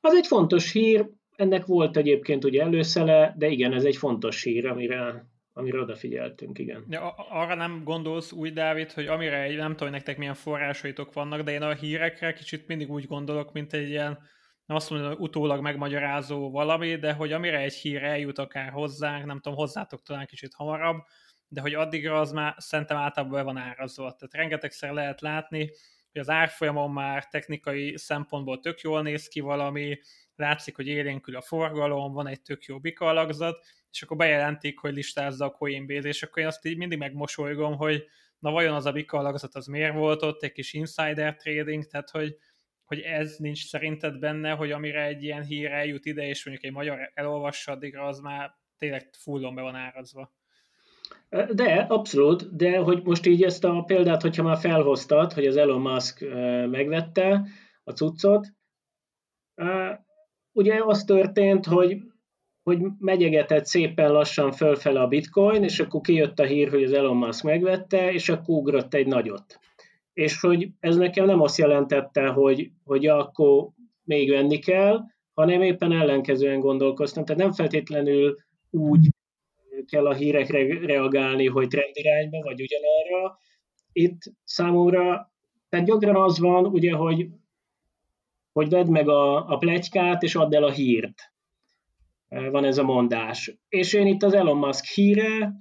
Az 0.00 0.14
egy 0.14 0.26
fontos 0.26 0.72
hír, 0.72 1.08
ennek 1.36 1.66
volt 1.66 1.96
egyébként 1.96 2.44
ugye 2.44 2.62
előszele, 2.62 3.34
de 3.36 3.46
igen, 3.46 3.72
ez 3.72 3.84
egy 3.84 3.96
fontos 3.96 4.42
hír, 4.42 4.66
amire, 4.66 5.26
amire 5.52 5.80
odafigyeltünk, 5.80 6.58
igen. 6.58 6.84
Ja, 6.88 7.10
arra 7.10 7.54
nem 7.54 7.84
gondolsz 7.84 8.32
úgy, 8.32 8.52
Dávid, 8.52 8.92
hogy 8.92 9.06
amire 9.06 9.42
egy, 9.42 9.56
nem 9.56 9.70
tudom, 9.70 9.88
hogy 9.88 9.96
nektek 9.96 10.18
milyen 10.18 10.34
forrásaitok 10.34 11.12
vannak, 11.12 11.40
de 11.42 11.52
én 11.52 11.62
a 11.62 11.74
hírekre 11.74 12.32
kicsit 12.32 12.66
mindig 12.66 12.90
úgy 12.90 13.06
gondolok, 13.06 13.52
mint 13.52 13.72
egy 13.72 13.88
ilyen, 13.88 14.18
nem 14.66 14.76
azt 14.76 14.90
mondom, 14.90 15.08
hogy 15.08 15.18
utólag 15.18 15.60
megmagyarázó 15.60 16.50
valami, 16.50 16.96
de 16.96 17.12
hogy 17.12 17.32
amire 17.32 17.58
egy 17.58 17.74
hír 17.74 18.02
eljut 18.02 18.38
akár 18.38 18.70
hozzánk, 18.70 19.24
nem 19.24 19.40
tudom, 19.40 19.58
hozzátok 19.58 20.02
talán 20.02 20.26
kicsit 20.26 20.54
hamarabb, 20.54 21.02
de 21.48 21.60
hogy 21.60 21.74
addigra 21.74 22.20
az 22.20 22.32
már 22.32 22.54
szerintem 22.58 22.96
általában 22.96 23.36
be 23.36 23.42
van 23.42 23.56
árazva. 23.56 24.02
Tehát 24.02 24.34
rengetegszer 24.34 24.92
lehet 24.92 25.20
látni, 25.20 25.70
hogy 26.12 26.20
az 26.20 26.28
árfolyamon 26.28 26.90
már 26.90 27.28
technikai 27.28 27.96
szempontból 27.96 28.60
tök 28.60 28.80
jól 28.80 29.02
néz 29.02 29.28
ki 29.28 29.40
valami, 29.40 29.98
látszik, 30.36 30.76
hogy 30.76 30.86
élénkül 30.86 31.36
a 31.36 31.40
forgalom, 31.40 32.12
van 32.12 32.26
egy 32.26 32.42
tök 32.42 32.64
jó 32.64 32.78
bika 32.78 33.06
alakzat, 33.06 33.66
és 33.90 34.02
akkor 34.02 34.16
bejelentik, 34.16 34.78
hogy 34.78 34.94
listázza 34.94 35.44
a 35.44 35.50
Coinbase, 35.50 36.08
és 36.08 36.22
akkor 36.22 36.42
én 36.42 36.48
azt 36.48 36.66
így 36.66 36.76
mindig 36.76 36.98
megmosolygom, 36.98 37.76
hogy 37.76 38.04
na 38.38 38.50
vajon 38.50 38.74
az 38.74 38.86
a 38.86 38.92
bika 38.92 39.18
alakzat 39.18 39.54
az 39.54 39.66
miért 39.66 39.94
volt 39.94 40.22
ott, 40.22 40.42
egy 40.42 40.52
kis 40.52 40.72
insider 40.72 41.36
trading, 41.36 41.86
tehát 41.86 42.10
hogy, 42.10 42.36
hogy 42.84 42.98
ez 42.98 43.36
nincs 43.36 43.66
szerinted 43.66 44.18
benne, 44.18 44.50
hogy 44.50 44.70
amire 44.70 45.04
egy 45.04 45.22
ilyen 45.22 45.44
hír 45.44 45.70
eljut 45.70 46.04
ide, 46.04 46.26
és 46.26 46.44
mondjuk 46.44 46.66
egy 46.66 46.72
magyar 46.72 47.10
elolvassa, 47.14 47.72
addigra 47.72 48.06
az 48.06 48.20
már 48.20 48.54
tényleg 48.78 49.08
fullon 49.12 49.54
be 49.54 49.62
van 49.62 49.74
árazva. 49.74 50.32
De, 51.54 51.86
abszolút, 51.88 52.56
de 52.56 52.78
hogy 52.78 53.02
most 53.02 53.26
így 53.26 53.42
ezt 53.42 53.64
a 53.64 53.82
példát, 53.86 54.22
hogyha 54.22 54.42
már 54.42 54.58
felhoztad, 54.58 55.32
hogy 55.32 55.46
az 55.46 55.56
Elon 55.56 55.80
Musk 55.80 56.20
megvette 56.70 57.46
a 57.84 57.90
cuccot, 57.90 58.46
ugye 60.52 60.80
az 60.84 61.04
történt, 61.04 61.66
hogy, 61.66 62.02
hogy 62.62 62.78
megyegetett 62.98 63.64
szépen 63.64 64.12
lassan 64.12 64.52
fölfele 64.52 65.00
a 65.00 65.08
bitcoin, 65.08 65.62
és 65.62 65.80
akkor 65.80 66.00
kijött 66.00 66.38
a 66.38 66.44
hír, 66.44 66.70
hogy 66.70 66.84
az 66.84 66.92
Elon 66.92 67.16
Musk 67.16 67.44
megvette, 67.44 68.12
és 68.12 68.28
akkor 68.28 68.58
ugrott 68.58 68.94
egy 68.94 69.06
nagyot. 69.06 69.58
És 70.14 70.40
hogy 70.40 70.68
ez 70.80 70.96
nekem 70.96 71.26
nem 71.26 71.40
azt 71.40 71.58
jelentette, 71.58 72.26
hogy, 72.26 72.70
hogy 72.84 73.06
akkor 73.06 73.68
még 74.04 74.30
venni 74.30 74.58
kell, 74.58 75.00
hanem 75.34 75.62
éppen 75.62 75.92
ellenkezően 75.92 76.60
gondolkoztam. 76.60 77.24
Tehát 77.24 77.42
nem 77.42 77.52
feltétlenül 77.52 78.36
úgy 78.70 79.08
kell 79.86 80.06
a 80.06 80.14
hírekre 80.14 80.86
reagálni, 80.86 81.46
hogy 81.46 81.68
trendirányba, 81.68 82.42
vagy 82.42 82.62
ugyanarra. 82.62 83.38
Itt 83.92 84.22
számomra, 84.44 85.32
tehát 85.68 85.86
gyakran 85.86 86.16
az 86.16 86.38
van, 86.38 86.66
ugye, 86.66 86.92
hogy, 86.92 87.28
hogy 88.52 88.68
vedd 88.68 88.90
meg 88.90 89.08
a, 89.08 89.48
a 89.48 89.56
plegykát, 89.56 90.22
és 90.22 90.34
add 90.34 90.54
el 90.54 90.64
a 90.64 90.70
hírt. 90.70 91.32
Van 92.28 92.64
ez 92.64 92.78
a 92.78 92.82
mondás. 92.82 93.56
És 93.68 93.92
én 93.92 94.06
itt 94.06 94.22
az 94.22 94.34
Elon 94.34 94.56
Musk 94.56 94.84
híre 94.84 95.52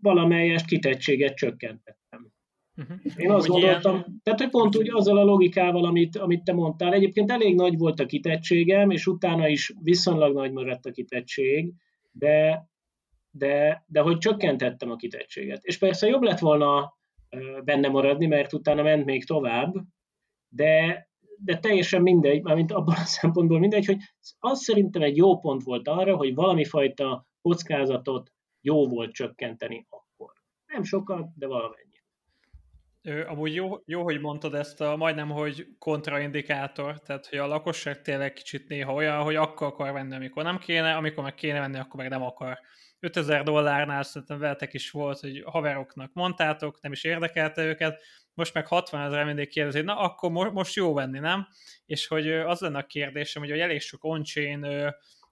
valamelyest 0.00 0.66
kitettséget 0.66 1.36
csökkentettem. 1.36 2.31
Uh-huh. 2.76 2.96
Én 3.16 3.30
azt 3.30 3.48
Úgy 3.48 3.60
gondoltam, 3.60 3.94
ilyen... 3.94 4.20
tehát 4.22 4.40
hogy 4.40 4.50
pont 4.50 4.76
úgy 4.76 4.90
azzal 4.90 5.18
a 5.18 5.24
logikával, 5.24 5.84
amit, 5.84 6.16
amit 6.16 6.44
te 6.44 6.52
mondtál, 6.52 6.92
egyébként 6.92 7.30
elég 7.30 7.54
nagy 7.54 7.78
volt 7.78 8.00
a 8.00 8.06
kitettségem, 8.06 8.90
és 8.90 9.06
utána 9.06 9.48
is 9.48 9.72
viszonylag 9.82 10.34
nagy 10.34 10.52
maradt 10.52 10.86
a 10.86 10.90
kitettség, 10.90 11.72
de 12.12 12.66
de, 13.34 13.84
de 13.86 14.00
hogy 14.00 14.18
csökkentettem 14.18 14.90
a 14.90 14.96
kitettséget. 14.96 15.64
És 15.64 15.78
persze 15.78 16.06
jobb 16.06 16.22
lett 16.22 16.38
volna 16.38 16.98
benne 17.64 17.88
maradni, 17.88 18.26
mert 18.26 18.52
utána 18.52 18.82
ment 18.82 19.04
még 19.04 19.24
tovább, 19.24 19.74
de, 20.48 21.08
de 21.36 21.58
teljesen 21.58 22.02
mindegy, 22.02 22.42
mármint 22.42 22.72
abban 22.72 22.94
a 22.94 23.04
szempontból 23.04 23.58
mindegy, 23.58 23.86
hogy 23.86 23.98
az 24.38 24.62
szerintem 24.62 25.02
egy 25.02 25.16
jó 25.16 25.38
pont 25.38 25.62
volt 25.62 25.88
arra, 25.88 26.16
hogy 26.16 26.34
valami 26.34 26.64
fajta 26.64 27.26
kockázatot 27.40 28.32
jó 28.60 28.88
volt 28.88 29.12
csökkenteni 29.12 29.86
akkor. 29.88 30.32
Nem 30.66 30.82
sokat, 30.82 31.26
de 31.34 31.46
valamennyi. 31.46 31.81
Ö, 33.04 33.26
amúgy 33.26 33.54
jó, 33.54 33.78
jó, 33.86 34.02
hogy 34.02 34.20
mondtad 34.20 34.54
ezt 34.54 34.80
a 34.80 34.96
majdnem, 34.96 35.28
hogy 35.28 35.66
kontraindikátor, 35.78 37.00
tehát 37.00 37.26
hogy 37.26 37.38
a 37.38 37.46
lakosság 37.46 38.02
tényleg 38.02 38.32
kicsit 38.32 38.68
néha 38.68 38.92
olyan, 38.92 39.22
hogy 39.22 39.36
akkor 39.36 39.66
akar 39.66 39.92
venni, 39.92 40.14
amikor 40.14 40.42
nem 40.42 40.58
kéne, 40.58 40.94
amikor 40.94 41.24
meg 41.24 41.34
kéne 41.34 41.60
venni, 41.60 41.78
akkor 41.78 42.00
meg 42.00 42.08
nem 42.08 42.22
akar. 42.22 42.58
5000 43.00 43.42
dollárnál 43.42 44.02
szerintem 44.02 44.38
veletek 44.38 44.74
is 44.74 44.90
volt, 44.90 45.20
hogy 45.20 45.42
haveroknak 45.44 46.12
mondtátok, 46.12 46.80
nem 46.80 46.92
is 46.92 47.04
érdekelte 47.04 47.64
őket, 47.64 48.02
most 48.34 48.54
meg 48.54 48.66
60 48.66 49.00
ezer 49.00 49.24
mindig 49.24 49.48
kérdezi, 49.48 49.80
na 49.80 49.98
akkor 49.98 50.30
mo- 50.30 50.52
most 50.52 50.74
jó 50.74 50.94
venni, 50.94 51.18
nem? 51.18 51.48
És 51.86 52.06
hogy 52.06 52.28
az 52.32 52.60
lenne 52.60 52.78
a 52.78 52.86
kérdésem, 52.86 53.42
hogy 53.42 53.60
elég 53.60 53.80
sok 53.80 54.04
on 54.04 54.22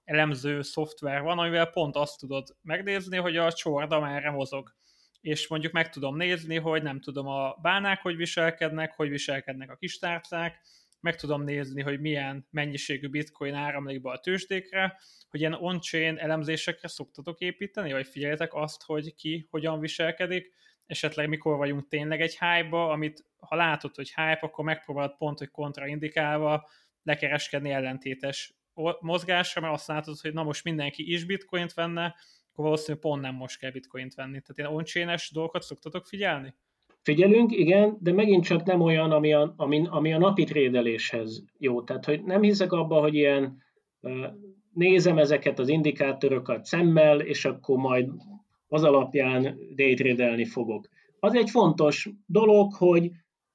elemző 0.03 0.61
szoftver 0.61 1.21
van, 1.21 1.39
amivel 1.39 1.65
pont 1.65 1.95
azt 1.95 2.19
tudod 2.19 2.47
megnézni, 2.61 3.17
hogy 3.17 3.37
a 3.37 3.51
csorda 3.51 3.99
merre 3.99 4.31
mozog. 4.31 4.75
És 5.21 5.47
mondjuk 5.47 5.73
meg 5.73 5.89
tudom 5.89 6.15
nézni, 6.15 6.57
hogy 6.57 6.83
nem 6.83 6.99
tudom 6.99 7.27
a 7.27 7.55
bánák, 7.61 8.01
hogy 8.01 8.15
viselkednek, 8.15 8.93
hogy 8.95 9.09
viselkednek 9.09 9.71
a 9.71 9.75
kistárcák, 9.75 10.61
meg 10.99 11.15
tudom 11.15 11.43
nézni, 11.43 11.81
hogy 11.81 11.99
milyen 11.99 12.47
mennyiségű 12.49 13.07
bitcoin 13.07 13.53
áramlik 13.53 14.01
be 14.01 14.11
a 14.11 14.19
tőzsdékre, 14.19 14.97
hogy 15.29 15.39
ilyen 15.39 15.53
on-chain 15.53 16.17
elemzésekre 16.17 16.87
szoktatok 16.87 17.39
építeni, 17.39 17.91
vagy 17.91 18.07
figyeljetek 18.07 18.53
azt, 18.53 18.83
hogy 18.83 19.15
ki 19.15 19.47
hogyan 19.49 19.79
viselkedik, 19.79 20.53
esetleg 20.85 21.27
mikor 21.27 21.57
vagyunk 21.57 21.87
tényleg 21.87 22.21
egy 22.21 22.37
hype 22.37 22.83
amit 22.83 23.25
ha 23.39 23.55
látod, 23.55 23.95
hogy 23.95 24.07
hype, 24.07 24.39
akkor 24.41 24.65
megpróbálod 24.65 25.17
pont, 25.17 25.37
hogy 25.37 25.51
kontraindikálva 25.51 26.69
lekereskedni 27.03 27.71
ellentétes 27.71 28.53
mozgásra, 28.99 29.61
mert 29.61 29.73
azt 29.73 29.87
látod, 29.87 30.19
hogy 30.19 30.33
na 30.33 30.43
most 30.43 30.63
mindenki 30.63 31.13
is 31.13 31.25
bitcoint 31.25 31.73
venne, 31.73 32.15
akkor 32.51 32.63
valószínűleg 32.63 33.01
pont 33.01 33.21
nem 33.21 33.35
most 33.35 33.59
kell 33.59 33.71
bitcoint 33.71 34.13
venni. 34.13 34.41
Tehát 34.41 34.85
ilyen 34.85 35.07
on 35.07 35.17
dolgokat 35.33 35.61
szoktatok 35.61 36.05
figyelni? 36.05 36.53
Figyelünk, 37.01 37.51
igen, 37.51 37.97
de 37.99 38.13
megint 38.13 38.43
csak 38.43 38.63
nem 38.63 38.81
olyan, 38.81 39.11
ami 39.11 39.33
a, 39.33 39.53
ami, 39.57 39.85
ami 39.89 40.13
a 40.13 40.17
napi 40.17 40.43
trédeléshez 40.43 41.43
jó. 41.57 41.83
Tehát, 41.83 42.05
hogy 42.05 42.23
nem 42.23 42.41
hiszek 42.41 42.71
abba, 42.71 42.99
hogy 42.99 43.13
ilyen 43.13 43.63
nézem 44.73 45.17
ezeket 45.17 45.59
az 45.59 45.69
indikátorokat 45.69 46.65
szemmel, 46.65 47.19
és 47.19 47.45
akkor 47.45 47.77
majd 47.77 48.09
az 48.67 48.83
alapján 48.83 49.59
daytradelni 49.75 50.45
fogok. 50.45 50.87
Az 51.19 51.35
egy 51.35 51.49
fontos 51.49 52.09
dolog, 52.25 52.73
hogy, 52.73 53.11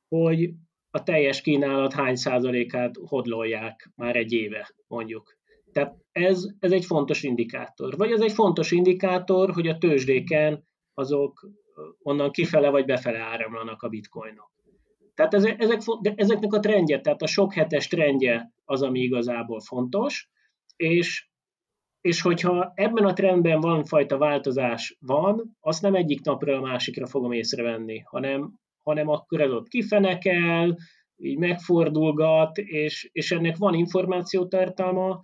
hogy 0.08 0.50
a 0.90 1.02
teljes 1.02 1.40
kínálat 1.40 1.92
hány 1.92 2.16
százalékát 2.16 2.96
hodlolják 3.06 3.90
már 3.94 4.16
egy 4.16 4.32
éve, 4.32 4.70
mondjuk. 4.86 5.35
Tehát 5.76 5.96
ez, 6.12 6.44
ez 6.58 6.72
egy 6.72 6.84
fontos 6.84 7.22
indikátor. 7.22 7.96
Vagy 7.96 8.10
ez 8.10 8.20
egy 8.20 8.32
fontos 8.32 8.70
indikátor, 8.70 9.50
hogy 9.50 9.68
a 9.68 9.78
tőzsdéken 9.78 10.64
azok 10.94 11.50
onnan 11.98 12.30
kifele 12.30 12.70
vagy 12.70 12.84
befele 12.84 13.18
áramlanak 13.18 13.82
a 13.82 13.88
bitcoinok. 13.88 14.50
Tehát 15.14 15.34
ezek, 15.34 15.82
de 16.00 16.14
ezeknek 16.16 16.52
a 16.52 16.60
trendje, 16.60 17.00
tehát 17.00 17.22
a 17.22 17.26
sok 17.26 17.52
hetes 17.52 17.86
trendje 17.86 18.52
az, 18.64 18.82
ami 18.82 19.00
igazából 19.00 19.60
fontos, 19.60 20.28
és, 20.76 21.28
és 22.00 22.20
hogyha 22.20 22.72
ebben 22.74 23.04
a 23.04 23.12
trendben 23.12 23.60
van 23.60 23.84
fajta 23.84 24.18
változás 24.18 24.96
van, 25.00 25.56
azt 25.60 25.82
nem 25.82 25.94
egyik 25.94 26.24
napra 26.24 26.56
a 26.56 26.60
másikra 26.60 27.06
fogom 27.06 27.32
észrevenni, 27.32 27.98
hanem, 27.98 28.52
hanem 28.82 29.08
akkor 29.08 29.40
ez 29.40 29.50
ott 29.50 29.68
kifenekel, 29.68 30.76
így 31.16 31.38
megfordulgat, 31.38 32.58
és, 32.58 33.08
és 33.12 33.32
ennek 33.32 33.56
van 33.56 33.74
információtartalma, 33.74 35.20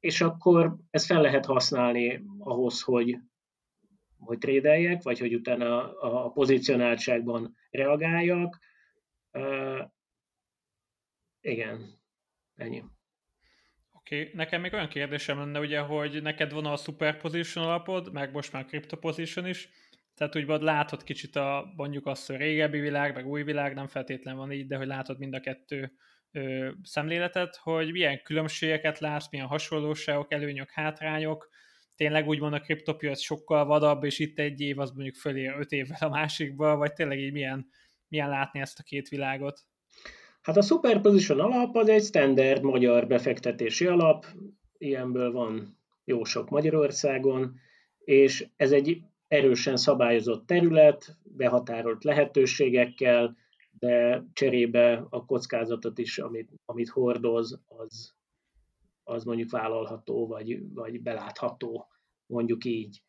és 0.00 0.20
akkor 0.20 0.76
ezt 0.90 1.06
fel 1.06 1.20
lehet 1.20 1.46
használni 1.46 2.24
ahhoz, 2.38 2.82
hogy, 2.82 3.18
hogy 4.18 4.38
trédeljek, 4.38 5.02
vagy 5.02 5.18
hogy 5.18 5.34
utána 5.34 5.98
a, 5.98 6.24
a 6.24 6.30
pozicionáltságban 6.30 7.56
reagáljak. 7.70 8.58
Igen, 11.40 12.00
ennyi. 12.54 12.84
Oké, 13.92 14.20
okay. 14.20 14.32
nekem 14.34 14.60
még 14.60 14.72
olyan 14.72 14.88
kérdésem 14.88 15.38
lenne, 15.38 15.60
ugye, 15.60 15.80
hogy 15.80 16.22
neked 16.22 16.52
van 16.52 16.66
a 16.66 16.76
superposition 16.76 17.64
alapod, 17.64 18.12
meg 18.12 18.32
most 18.32 18.52
már 18.52 18.64
CryptoPosition 18.64 19.46
is, 19.46 19.68
tehát 20.14 20.36
úgy 20.36 20.46
vagy 20.46 20.62
látod 20.62 21.02
kicsit 21.02 21.36
a, 21.36 21.72
mondjuk 21.76 22.06
azt, 22.06 22.26
hogy 22.26 22.36
régebbi 22.36 22.80
világ, 22.80 23.14
meg 23.14 23.26
új 23.26 23.42
világ, 23.42 23.74
nem 23.74 23.86
feltétlen 23.86 24.36
van 24.36 24.52
így, 24.52 24.66
de 24.66 24.76
hogy 24.76 24.86
látod 24.86 25.18
mind 25.18 25.34
a 25.34 25.40
kettő 25.40 25.92
ö, 26.32 26.68
szemléletet, 26.82 27.56
hogy 27.56 27.92
milyen 27.92 28.22
különbségeket 28.22 28.98
látsz, 28.98 29.30
milyen 29.30 29.46
hasonlóságok, 29.46 30.32
előnyök, 30.32 30.70
hátrányok, 30.70 31.48
tényleg 31.96 32.26
úgymond 32.26 32.54
a 32.54 32.60
kriptopiac 32.60 33.20
sokkal 33.20 33.64
vadabb, 33.64 34.04
és 34.04 34.18
itt 34.18 34.38
egy 34.38 34.60
év 34.60 34.78
az 34.78 34.90
mondjuk 34.90 35.14
fölér 35.14 35.54
öt 35.58 35.72
évvel 35.72 35.98
a 36.00 36.08
másikba, 36.08 36.76
vagy 36.76 36.92
tényleg 36.92 37.18
így 37.18 37.32
milyen, 37.32 37.66
milyen 38.08 38.28
látni 38.28 38.60
ezt 38.60 38.78
a 38.78 38.82
két 38.82 39.08
világot? 39.08 39.60
Hát 40.42 40.56
a 40.56 40.62
Superposition 40.62 41.40
alap 41.40 41.76
az 41.76 41.88
egy 41.88 42.04
standard 42.04 42.62
magyar 42.62 43.06
befektetési 43.06 43.86
alap, 43.86 44.26
ilyenből 44.78 45.32
van 45.32 45.78
jó 46.04 46.24
sok 46.24 46.48
Magyarországon, 46.48 47.54
és 47.98 48.46
ez 48.56 48.72
egy 48.72 49.02
erősen 49.28 49.76
szabályozott 49.76 50.46
terület, 50.46 51.16
behatárolt 51.22 52.04
lehetőségekkel, 52.04 53.36
de 53.78 54.24
cserébe 54.32 55.06
a 55.10 55.24
kockázatot 55.24 55.98
is, 55.98 56.18
amit, 56.18 56.50
amit 56.64 56.88
hordoz, 56.88 57.60
az, 57.66 58.14
az 59.04 59.24
mondjuk 59.24 59.50
vállalható, 59.50 60.26
vagy, 60.26 60.72
vagy 60.74 61.02
belátható, 61.02 61.88
mondjuk 62.26 62.64
így. 62.64 63.02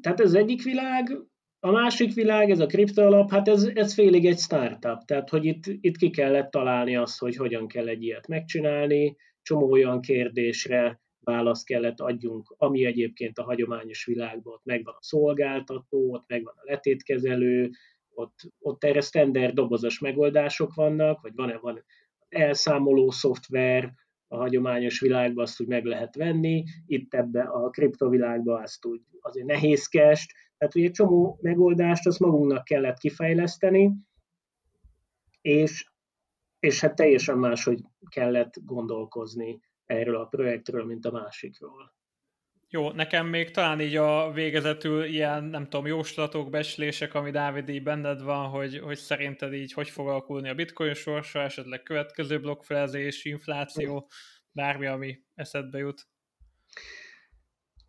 Tehát 0.00 0.20
ez 0.20 0.34
egyik 0.34 0.62
világ, 0.62 1.18
a 1.60 1.70
másik 1.70 2.14
világ, 2.14 2.50
ez 2.50 2.60
a 2.60 2.66
kriptoalap, 2.66 3.30
hát 3.30 3.48
ez, 3.48 3.64
ez 3.64 3.94
félig 3.94 4.26
egy 4.26 4.38
startup, 4.38 5.04
tehát 5.04 5.28
hogy 5.28 5.44
itt, 5.44 5.66
itt 5.66 5.96
ki 5.96 6.10
kellett 6.10 6.50
találni 6.50 6.96
azt, 6.96 7.18
hogy 7.18 7.36
hogyan 7.36 7.68
kell 7.68 7.88
egy 7.88 8.02
ilyet 8.02 8.28
megcsinálni, 8.28 9.16
csomó 9.42 9.70
olyan 9.70 10.00
kérdésre 10.00 11.01
választ 11.24 11.66
kellett 11.66 12.00
adjunk, 12.00 12.54
ami 12.56 12.84
egyébként 12.84 13.38
a 13.38 13.42
hagyományos 13.44 14.04
világban 14.04 14.52
ott 14.52 14.64
megvan 14.64 14.94
a 14.94 15.02
szolgáltató, 15.02 16.12
ott 16.12 16.24
megvan 16.26 16.54
a 16.56 16.64
letétkezelő, 16.64 17.70
ott, 18.14 18.38
ott 18.58 18.84
erre 18.84 19.00
standard 19.00 19.54
dobozos 19.54 19.98
megoldások 19.98 20.74
vannak, 20.74 21.20
vagy 21.20 21.34
van-e 21.34 21.58
van 21.58 21.84
elszámoló 22.28 23.10
szoftver, 23.10 23.92
a 24.28 24.36
hagyományos 24.36 25.00
világban 25.00 25.44
azt 25.44 25.60
úgy 25.60 25.66
meg 25.66 25.84
lehet 25.84 26.14
venni, 26.14 26.64
itt 26.86 27.14
ebbe 27.14 27.42
a 27.42 27.70
kriptovilágban 27.70 28.62
azt 28.62 28.84
úgy 28.84 29.00
azért 29.20 29.46
nehézkest, 29.46 30.32
tehát 30.58 30.74
ugye 30.74 30.86
egy 30.86 30.92
csomó 30.92 31.38
megoldást 31.40 32.06
azt 32.06 32.18
magunknak 32.18 32.64
kellett 32.64 32.98
kifejleszteni, 32.98 33.92
és, 35.40 35.90
és 36.60 36.80
hát 36.80 36.94
teljesen 36.94 37.38
máshogy 37.38 37.80
kellett 38.08 38.54
gondolkozni 38.64 39.60
erről 39.86 40.16
a 40.16 40.26
projektről, 40.26 40.84
mint 40.84 41.04
a 41.04 41.10
másikról. 41.10 41.94
Jó, 42.68 42.90
nekem 42.90 43.26
még 43.26 43.50
talán 43.50 43.80
így 43.80 43.96
a 43.96 44.30
végezetül 44.30 45.04
ilyen, 45.04 45.44
nem 45.44 45.64
tudom, 45.64 45.86
jóslatok, 45.86 46.50
becslések, 46.50 47.14
ami 47.14 47.30
Dávid 47.30 47.68
így 47.68 47.82
benned 47.82 48.22
van, 48.22 48.48
hogy, 48.48 48.78
hogy 48.78 48.96
szerinted 48.96 49.52
így 49.52 49.72
hogy 49.72 49.88
fog 49.88 50.08
alakulni 50.08 50.48
a 50.48 50.54
bitcoin 50.54 50.94
sorsa, 50.94 51.40
esetleg 51.40 51.82
következő 51.82 52.40
blokkfelezés, 52.40 53.24
infláció, 53.24 54.08
bármi, 54.52 54.86
ami 54.86 55.22
eszedbe 55.34 55.78
jut. 55.78 56.06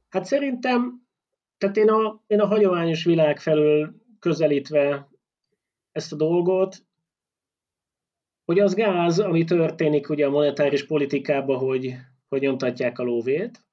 Hát 0.09 0.25
szerintem, 0.25 1.07
tehát 1.57 1.77
én 1.77 1.89
a, 1.89 2.23
én 2.27 2.39
a 2.39 2.47
hagyományos 2.47 3.03
világ 3.03 3.39
felől 3.39 3.95
közelítve 4.19 5.09
ezt 5.91 6.13
a 6.13 6.15
dolgot, 6.15 6.75
hogy 8.45 8.59
az 8.59 8.73
gáz, 8.73 9.19
ami 9.19 9.43
történik 9.43 10.09
ugye 10.09 10.25
a 10.25 10.29
monetáris 10.29 10.85
politikában, 10.85 11.57
hogy, 11.57 11.93
hogy 12.27 12.41
nyomtatják 12.41 12.99
a 12.99 13.03
lóvét, 13.03 13.63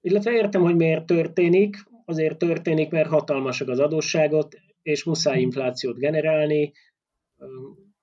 illetve 0.00 0.32
értem, 0.32 0.62
hogy 0.62 0.76
miért 0.76 1.06
történik, 1.06 1.76
azért 2.04 2.38
történik, 2.38 2.90
mert 2.90 3.08
hatalmasak 3.08 3.68
az 3.68 3.78
adósságot, 3.78 4.54
és 4.82 5.04
muszáj 5.04 5.40
inflációt 5.40 5.98
generálni, 5.98 6.72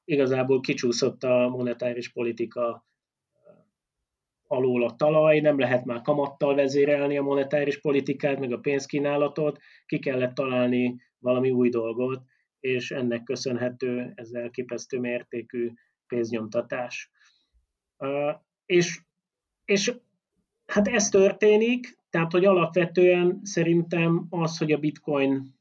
igazából 0.03 0.59
kicsúszott 0.59 1.23
a 1.23 1.49
monetáris 1.49 2.11
politika 2.11 2.85
alól 4.47 4.83
a 4.83 4.95
talaj, 4.95 5.39
nem 5.39 5.59
lehet 5.59 5.85
már 5.85 6.01
kamattal 6.01 6.55
vezérelni 6.55 7.17
a 7.17 7.23
monetáris 7.23 7.79
politikát, 7.79 8.39
meg 8.39 8.51
a 8.51 8.59
pénzkínálatot, 8.59 9.59
ki 9.85 9.99
kellett 9.99 10.33
találni 10.33 10.95
valami 11.19 11.51
új 11.51 11.69
dolgot, 11.69 12.21
és 12.59 12.91
ennek 12.91 13.23
köszönhető 13.23 14.11
ez 14.15 14.31
elképesztő 14.31 14.99
mértékű 14.99 15.71
pénznyomtatás. 16.15 17.11
És, 18.65 18.99
és 19.65 19.93
hát 20.65 20.87
ez 20.87 21.09
történik, 21.09 21.97
tehát 22.09 22.31
hogy 22.31 22.45
alapvetően 22.45 23.39
szerintem 23.43 24.25
az, 24.29 24.57
hogy 24.57 24.71
a 24.71 24.77
bitcoin 24.77 25.59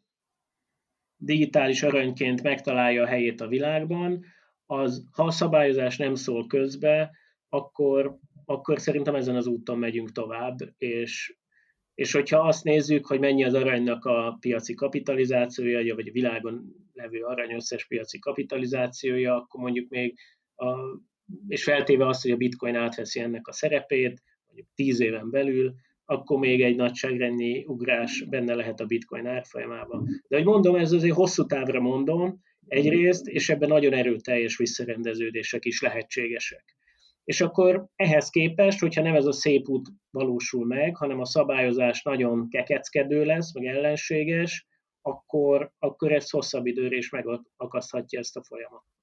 digitális 1.17 1.83
aranyként 1.83 2.43
megtalálja 2.43 3.03
a 3.03 3.07
helyét 3.07 3.41
a 3.41 3.49
világban, 3.49 4.25
az, 4.67 5.07
ha 5.13 5.25
a 5.25 5.31
szabályozás 5.31 5.97
nem 5.97 6.15
szól 6.15 6.47
közbe, 6.47 7.11
akkor, 7.49 8.19
akkor 8.45 8.81
szerintem 8.81 9.15
ezen 9.15 9.37
az 9.37 9.47
úton 9.47 9.79
megyünk 9.79 10.13
tovább, 10.13 10.57
és, 10.79 11.37
és 11.95 12.13
hogyha 12.13 12.39
azt 12.39 12.65
nézzük, 12.65 13.07
hogy 13.07 13.21
mennyi 13.21 13.45
az 13.45 13.55
aranynak 13.55 14.05
a 14.05 14.37
piaci 14.41 14.75
kapitalizációja, 14.75 15.95
vagy 15.95 16.09
a 16.09 16.13
világon 16.13 16.75
levő 16.93 17.23
arany 17.23 17.53
összes 17.53 17.87
piaci 17.87 18.19
kapitalizációja, 18.19 19.35
akkor 19.35 19.61
mondjuk 19.61 19.89
még 19.89 20.19
a, 20.61 21.01
és 21.49 21.63
feltéve 21.63 22.07
azt, 22.07 22.23
hogy 22.23 22.31
a 22.31 22.37
bitcoin 22.37 22.75
átveszi 22.75 23.21
ennek 23.21 23.49
a 23.49 23.53
szerepét, 23.53 24.23
mondjuk 24.47 24.69
tíz 24.75 25.01
éven 25.01 25.31
belül, 25.31 25.75
akkor 26.05 26.39
még 26.39 26.63
egy 26.63 26.77
nagyságrendnyi 26.77 27.65
ugrás 27.67 28.25
benne 28.29 28.55
lehet 28.55 28.81
a 28.81 28.87
bitcoin 28.87 29.27
árfolyamában. 29.27 30.09
De 30.29 30.37
hogy 30.37 30.45
mondom, 30.45 30.75
ez 30.75 30.93
azért 30.93 31.15
hosszú 31.15 31.47
távra 31.47 31.81
mondom 31.81 32.41
egyrészt, 32.67 33.27
és 33.27 33.49
ebben 33.49 33.69
nagyon 33.69 33.93
erőteljes 33.93 34.57
visszarendeződések 34.57 35.65
is 35.65 35.81
lehetségesek. 35.81 36.65
És 37.25 37.41
akkor 37.41 37.87
ehhez 37.97 38.31
képest, 38.31 38.81
hogyha 38.81 39.03
nem 39.03 39.15
ez 39.15 39.27
a 39.27 39.33
szép 39.33 39.69
út 39.69 39.89
valósul 40.11 40.67
meg, 40.67 40.97
hanem 40.97 41.21
a 41.21 41.25
szabályozás 41.25 42.03
nagyon 42.03 42.49
kekeckedő 42.49 43.25
lesz, 43.25 43.55
meg 43.55 43.65
ellenséges, 43.65 44.67
akkor, 45.03 45.73
akkor 45.79 46.13
ez 46.13 46.31
hosszabb 46.31 46.67
időre 46.67 46.97
is 46.97 47.11
megakaszthatja 47.11 48.19
ezt 48.19 48.37
a 48.37 48.43
folyamatot. 48.43 49.00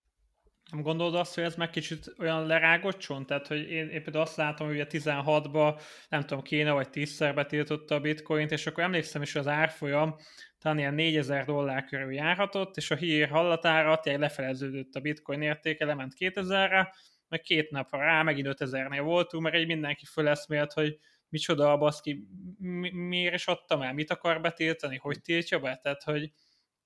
Nem 0.71 0.81
gondolod 0.81 1.15
azt, 1.15 1.35
hogy 1.35 1.43
ez 1.43 1.55
meg 1.55 1.69
kicsit 1.69 2.13
olyan 2.19 2.45
lerágott 2.45 2.97
csont? 2.97 3.27
Tehát, 3.27 3.47
hogy 3.47 3.71
én, 3.71 3.89
én 3.89 4.03
például 4.03 4.23
azt 4.23 4.35
látom, 4.35 4.67
hogy 4.67 4.79
a 4.79 4.87
16-ban, 4.87 5.81
nem 6.09 6.21
tudom, 6.21 6.43
Kína 6.43 6.73
vagy 6.73 6.87
10-szer 6.91 7.31
betiltotta 7.35 7.95
a 7.95 7.99
bitcoint, 7.99 8.51
és 8.51 8.67
akkor 8.67 8.83
emlékszem 8.83 9.21
is, 9.21 9.31
hogy 9.31 9.41
az 9.41 9.47
árfolyam 9.47 10.15
talán 10.59 10.77
ilyen 10.77 10.93
4000 10.93 11.45
dollár 11.45 11.85
körül 11.85 12.13
járhatott, 12.13 12.77
és 12.77 12.91
a 12.91 12.95
hír 12.95 13.29
hallatára 13.29 13.99
tényleg 13.99 14.21
lefeleződött 14.21 14.95
a 14.95 14.99
bitcoin 14.99 15.41
értéke, 15.41 15.85
lement 15.85 16.13
2000-re, 16.19 16.93
meg 17.27 17.41
két 17.41 17.71
napra 17.71 17.99
rá 17.99 18.23
megint 18.23 18.47
5000-nél 18.51 19.01
voltunk, 19.03 19.43
mert 19.43 19.55
egy 19.55 19.67
mindenki 19.67 20.05
föleszmélt, 20.05 20.73
hogy 20.73 20.99
micsoda 21.29 21.71
a 21.71 21.77
baszki, 21.77 22.27
mi, 22.57 22.89
miért 22.89 23.33
is 23.33 23.47
adtam 23.47 23.81
el, 23.81 23.93
mit 23.93 24.11
akar 24.11 24.41
betiltani, 24.41 24.97
hogy 24.97 25.21
tiltja 25.21 25.59
be, 25.59 25.79
tehát 25.83 26.03
hogy 26.03 26.31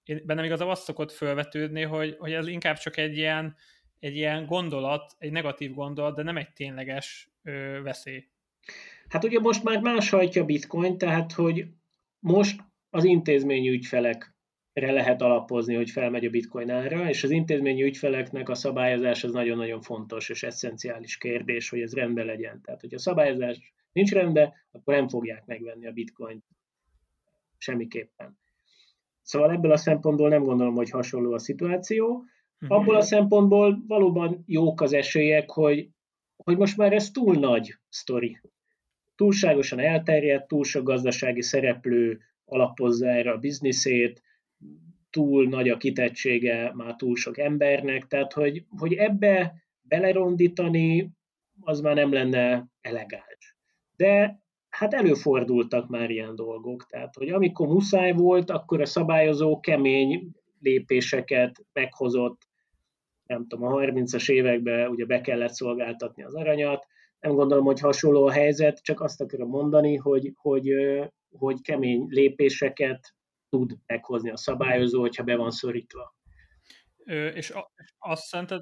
én, 0.03 0.21
bennem 0.25 0.43
igazából 0.43 0.73
azt 0.73 0.83
szokott 0.83 1.11
felvetődni, 1.11 1.81
hogy, 1.81 2.15
hogy 2.19 2.31
ez 2.31 2.47
inkább 2.47 2.77
csak 2.77 2.97
egy 2.97 3.17
ilyen, 3.17 3.55
egy 3.99 4.15
ilyen 4.15 4.45
gondolat, 4.45 5.15
egy 5.17 5.31
negatív 5.31 5.73
gondolat, 5.73 6.15
de 6.15 6.23
nem 6.23 6.37
egy 6.37 6.53
tényleges 6.53 7.29
ö, 7.43 7.79
veszély. 7.83 8.27
Hát 9.07 9.23
ugye 9.23 9.39
most 9.39 9.63
már 9.63 9.81
más 9.81 10.09
hajtja 10.09 10.45
bitcoin, 10.45 10.97
tehát 10.97 11.31
hogy 11.31 11.65
most 12.19 12.61
az 12.89 13.03
intézményi 13.03 13.69
ügyfelekre 13.69 14.31
lehet 14.91 15.21
alapozni, 15.21 15.75
hogy 15.75 15.89
felmegy 15.89 16.25
a 16.25 16.29
bitcoin 16.29 16.69
ára, 16.69 17.09
és 17.09 17.23
az 17.23 17.29
intézményi 17.29 17.83
ügyfeleknek 17.83 18.49
a 18.49 18.55
szabályozás 18.55 19.23
az 19.23 19.31
nagyon-nagyon 19.31 19.81
fontos 19.81 20.29
és 20.29 20.43
eszenciális 20.43 21.17
kérdés, 21.17 21.69
hogy 21.69 21.81
ez 21.81 21.93
rendben 21.93 22.25
legyen. 22.25 22.61
Tehát, 22.61 22.81
hogy 22.81 22.93
a 22.93 22.99
szabályozás 22.99 23.73
nincs 23.91 24.11
rendben, 24.11 24.53
akkor 24.71 24.93
nem 24.93 25.07
fogják 25.07 25.45
megvenni 25.45 25.87
a 25.87 25.91
bitcoint 25.91 26.43
semmiképpen. 27.57 28.39
Szóval 29.31 29.51
ebből 29.51 29.71
a 29.71 29.77
szempontból 29.77 30.29
nem 30.29 30.43
gondolom, 30.43 30.75
hogy 30.75 30.89
hasonló 30.89 31.33
a 31.33 31.39
szituáció. 31.39 32.23
Mhm. 32.59 32.71
Abból 32.71 32.95
a 32.95 33.01
szempontból 33.01 33.83
valóban 33.87 34.43
jók 34.45 34.81
az 34.81 34.93
esélyek, 34.93 35.49
hogy, 35.49 35.89
hogy 36.43 36.57
most 36.57 36.77
már 36.77 36.93
ez 36.93 37.11
túl 37.11 37.35
nagy 37.35 37.75
sztori. 37.89 38.41
Túlságosan 39.15 39.79
elterjedt, 39.79 40.47
túl 40.47 40.63
sok 40.63 40.83
gazdasági 40.83 41.41
szereplő 41.41 42.19
alapozza 42.45 43.07
erre 43.07 43.31
a 43.31 43.37
bizniszét, 43.37 44.21
túl 45.09 45.47
nagy 45.47 45.69
a 45.69 45.77
kitettsége 45.77 46.71
már 46.73 46.95
túl 46.95 47.15
sok 47.15 47.37
embernek, 47.37 48.07
tehát 48.07 48.33
hogy, 48.33 48.65
hogy 48.77 48.93
ebbe 48.93 49.53
belerondítani, 49.81 51.11
az 51.61 51.81
már 51.81 51.95
nem 51.95 52.13
lenne 52.13 52.67
elegáns. 52.81 53.57
De 53.95 54.40
hát 54.71 54.93
előfordultak 54.93 55.87
már 55.87 56.09
ilyen 56.09 56.35
dolgok. 56.35 56.85
Tehát, 56.85 57.15
hogy 57.15 57.29
amikor 57.29 57.67
muszáj 57.67 58.11
volt, 58.11 58.49
akkor 58.49 58.81
a 58.81 58.85
szabályozó 58.85 59.59
kemény 59.59 60.31
lépéseket 60.59 61.65
meghozott, 61.73 62.49
nem 63.25 63.47
tudom, 63.47 63.73
a 63.73 63.79
30-as 63.79 64.31
években 64.31 64.89
ugye 64.89 65.05
be 65.05 65.21
kellett 65.21 65.53
szolgáltatni 65.53 66.23
az 66.23 66.35
aranyat, 66.35 66.87
nem 67.19 67.35
gondolom, 67.35 67.65
hogy 67.65 67.79
hasonló 67.79 68.25
a 68.25 68.31
helyzet, 68.31 68.81
csak 68.83 69.01
azt 69.01 69.21
akarom 69.21 69.49
mondani, 69.49 69.95
hogy, 69.95 70.31
hogy, 70.35 70.69
hogy 71.37 71.61
kemény 71.61 72.05
lépéseket 72.09 73.15
tud 73.49 73.71
meghozni 73.85 74.29
a 74.29 74.37
szabályozó, 74.37 74.99
hogyha 74.99 75.23
be 75.23 75.35
van 75.35 75.51
szorítva. 75.51 76.15
És 77.33 77.53
azt 77.97 78.23
szerinted, 78.23 78.61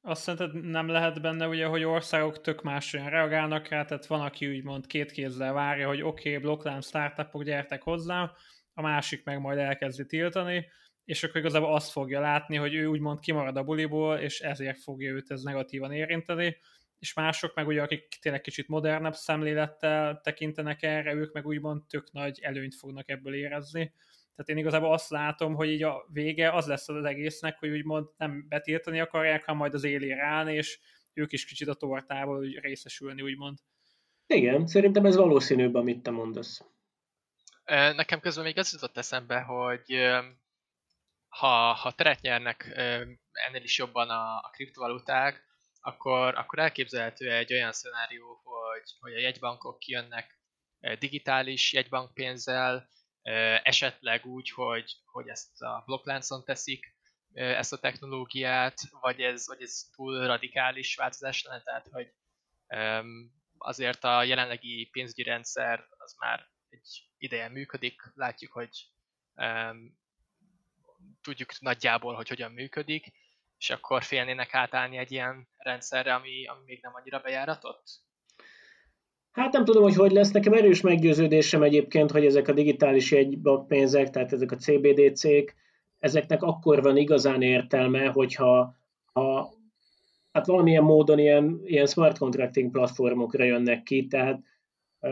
azt 0.00 0.22
szerinted 0.22 0.64
nem 0.64 0.88
lehet 0.88 1.20
benne 1.20 1.46
ugye, 1.48 1.66
hogy 1.66 1.84
országok 1.84 2.40
tök 2.40 2.62
máson 2.62 3.10
reagálnak 3.10 3.68
rá, 3.68 3.84
tehát 3.84 4.06
van, 4.06 4.20
aki 4.20 4.48
úgymond 4.48 4.86
két 4.86 5.10
kézzel 5.10 5.52
várja, 5.52 5.86
hogy 5.86 6.02
oké, 6.02 6.28
okay, 6.28 6.42
blokklám, 6.42 6.80
startupok, 6.80 7.42
gyertek 7.42 7.82
hozzá, 7.82 8.32
a 8.74 8.82
másik 8.82 9.24
meg 9.24 9.40
majd 9.40 9.58
elkezdi 9.58 10.06
tiltani, 10.06 10.66
és 11.04 11.24
akkor 11.24 11.40
igazából 11.40 11.74
azt 11.74 11.90
fogja 11.90 12.20
látni, 12.20 12.56
hogy 12.56 12.74
ő 12.74 12.86
úgymond 12.86 13.20
kimarad 13.20 13.56
a 13.56 13.62
buliból, 13.62 14.16
és 14.16 14.40
ezért 14.40 14.78
fogja 14.82 15.10
őt 15.10 15.30
ez 15.30 15.42
negatívan 15.42 15.92
érinteni, 15.92 16.56
és 16.98 17.14
mások 17.14 17.54
meg 17.54 17.66
ugye, 17.66 17.82
akik 17.82 18.08
tényleg 18.20 18.40
kicsit 18.40 18.68
modernebb 18.68 19.14
szemlélettel 19.14 20.20
tekintenek 20.22 20.82
erre, 20.82 21.14
ők 21.14 21.32
meg 21.32 21.46
úgymond 21.46 21.82
tök 21.86 22.12
nagy 22.12 22.38
előnyt 22.42 22.74
fognak 22.74 23.08
ebből 23.08 23.34
érezni. 23.34 23.92
Tehát 24.38 24.52
én 24.52 24.66
igazából 24.66 24.92
azt 24.92 25.10
látom, 25.10 25.54
hogy 25.54 25.68
így 25.68 25.82
a 25.82 26.06
vége 26.12 26.52
az 26.52 26.66
lesz 26.66 26.88
az 26.88 27.04
egésznek, 27.04 27.58
hogy 27.58 27.70
úgymond 27.70 28.08
nem 28.16 28.46
betiltani 28.48 29.00
akarják, 29.00 29.44
hanem 29.44 29.60
majd 29.60 29.74
az 29.74 29.84
élére 29.84 30.24
állni, 30.24 30.54
és 30.54 30.78
ők 31.12 31.32
is 31.32 31.44
kicsit 31.44 31.68
a 31.68 31.74
tortából 31.74 32.38
úgy 32.38 32.58
részesülni, 32.58 33.22
úgymond. 33.22 33.58
Igen, 34.26 34.66
szerintem 34.66 35.04
ez 35.04 35.16
valószínűbb, 35.16 35.74
amit 35.74 36.02
te 36.02 36.10
mondasz. 36.10 36.64
Nekem 37.64 38.20
közben 38.20 38.44
még 38.44 38.58
az 38.58 38.72
jutott 38.72 38.96
eszembe, 38.96 39.40
hogy 39.40 40.10
ha, 41.28 41.72
ha 41.72 41.92
teret 41.92 42.20
nyernek 42.20 42.70
ennél 43.32 43.62
is 43.62 43.78
jobban 43.78 44.10
a, 44.10 44.36
a 44.36 44.50
kriptovaluták, 44.52 45.44
akkor, 45.80 46.34
akkor 46.34 46.58
elképzelhető 46.58 47.32
egy 47.32 47.52
olyan 47.52 47.72
szenárió, 47.72 48.40
hogy, 48.44 48.90
hogy 49.00 49.12
a 49.12 49.20
jegybankok 49.20 49.78
kijönnek 49.78 50.40
digitális 50.98 51.72
jegybankpénzzel, 51.72 52.88
esetleg 53.62 54.26
úgy, 54.26 54.50
hogy, 54.50 54.92
hogy 55.04 55.28
ezt 55.28 55.62
a 55.62 55.82
blokkláncon 55.86 56.44
teszik, 56.44 56.96
ezt 57.32 57.72
a 57.72 57.78
technológiát, 57.78 58.80
vagy 59.00 59.20
ez, 59.20 59.46
vagy 59.46 59.62
ez 59.62 59.88
túl 59.94 60.26
radikális 60.26 60.94
változás 60.94 61.42
lenne, 61.42 61.62
tehát 61.62 61.88
hogy 61.90 62.12
azért 63.58 64.04
a 64.04 64.22
jelenlegi 64.22 64.88
pénzügyi 64.92 65.22
rendszer 65.22 65.86
az 65.98 66.14
már 66.18 66.46
egy 66.68 67.08
ideje 67.18 67.48
működik, 67.48 68.02
látjuk, 68.14 68.52
hogy 68.52 68.70
tudjuk 71.20 71.60
nagyjából, 71.60 72.14
hogy 72.14 72.28
hogyan 72.28 72.52
működik, 72.52 73.12
és 73.58 73.70
akkor 73.70 74.02
félnének 74.02 74.54
átállni 74.54 74.96
egy 74.96 75.12
ilyen 75.12 75.48
rendszerre, 75.56 76.14
ami, 76.14 76.46
ami 76.46 76.62
még 76.64 76.82
nem 76.82 76.94
annyira 76.94 77.20
bejáratott? 77.20 78.06
Hát 79.38 79.52
nem 79.52 79.64
tudom, 79.64 79.82
hogy 79.82 79.94
hogy 79.94 80.12
lesz. 80.12 80.30
Nekem 80.30 80.52
erős 80.52 80.80
meggyőződésem 80.80 81.62
egyébként, 81.62 82.10
hogy 82.10 82.24
ezek 82.24 82.48
a 82.48 82.52
digitális 82.52 83.10
jegybankpénzek, 83.10 84.10
tehát 84.10 84.32
ezek 84.32 84.52
a 84.52 84.56
CBDC-k, 84.56 85.54
ezeknek 85.98 86.42
akkor 86.42 86.82
van 86.82 86.96
igazán 86.96 87.42
értelme, 87.42 88.06
hogyha 88.06 88.74
ha, 89.12 89.50
hát 90.32 90.46
valamilyen 90.46 90.82
módon 90.82 91.18
ilyen, 91.18 91.60
ilyen 91.64 91.86
smart 91.86 92.18
contracting 92.18 92.70
platformokra 92.70 93.44
jönnek 93.44 93.82
ki, 93.82 94.06
tehát 94.06 94.40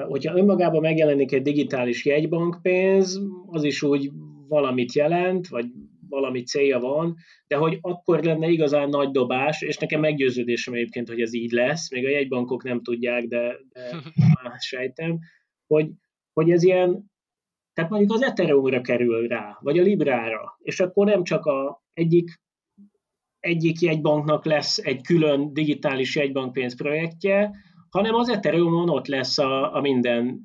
hogyha 0.09 0.37
önmagában 0.37 0.81
megjelenik 0.81 1.33
egy 1.33 1.43
digitális 1.43 2.05
jegybankpénz, 2.05 3.21
az 3.47 3.63
is 3.65 3.83
úgy 3.83 4.11
valamit 4.49 4.93
jelent, 4.93 5.49
vagy 5.49 5.67
valami 6.09 6.43
célja 6.43 6.79
van, 6.79 7.17
de 7.47 7.57
hogy 7.57 7.79
akkor 7.81 8.25
lenne 8.25 8.49
igazán 8.49 8.89
nagy 8.89 9.11
dobás, 9.11 9.63
és 9.63 9.77
nekem 9.77 10.01
meggyőződésem 10.01 10.75
egyébként, 10.75 11.09
hogy 11.09 11.21
ez 11.21 11.35
így 11.35 11.51
lesz, 11.51 11.91
még 11.91 12.05
a 12.05 12.11
jegybankok 12.11 12.63
nem 12.63 12.83
tudják, 12.83 13.25
de, 13.25 13.57
de 13.69 13.91
már 14.43 14.61
sejtem, 14.61 15.19
hogy, 15.67 15.91
hogy 16.33 16.51
ez 16.51 16.63
ilyen, 16.63 17.11
tehát 17.73 17.91
mondjuk 17.91 18.13
az 18.13 18.23
Ethereumra 18.23 18.81
kerül 18.81 19.29
rá, 19.29 19.59
vagy 19.61 19.79
a 19.79 19.83
Librára, 19.83 20.59
és 20.63 20.81
akkor 20.81 21.07
nem 21.07 21.25
csak 21.25 21.45
a 21.45 21.83
egyik 21.93 22.45
egyik 23.41 23.81
jegybanknak 23.81 24.45
lesz 24.45 24.79
egy 24.79 25.03
külön 25.03 25.53
digitális 25.53 26.17
jegybankpénz 26.17 26.77
projektje, 26.77 27.51
hanem 27.91 28.15
az 28.15 28.29
Ethereumon 28.29 28.89
ott 28.89 29.07
lesz 29.07 29.39
a, 29.39 29.75
a 29.75 29.81
minden 29.81 30.41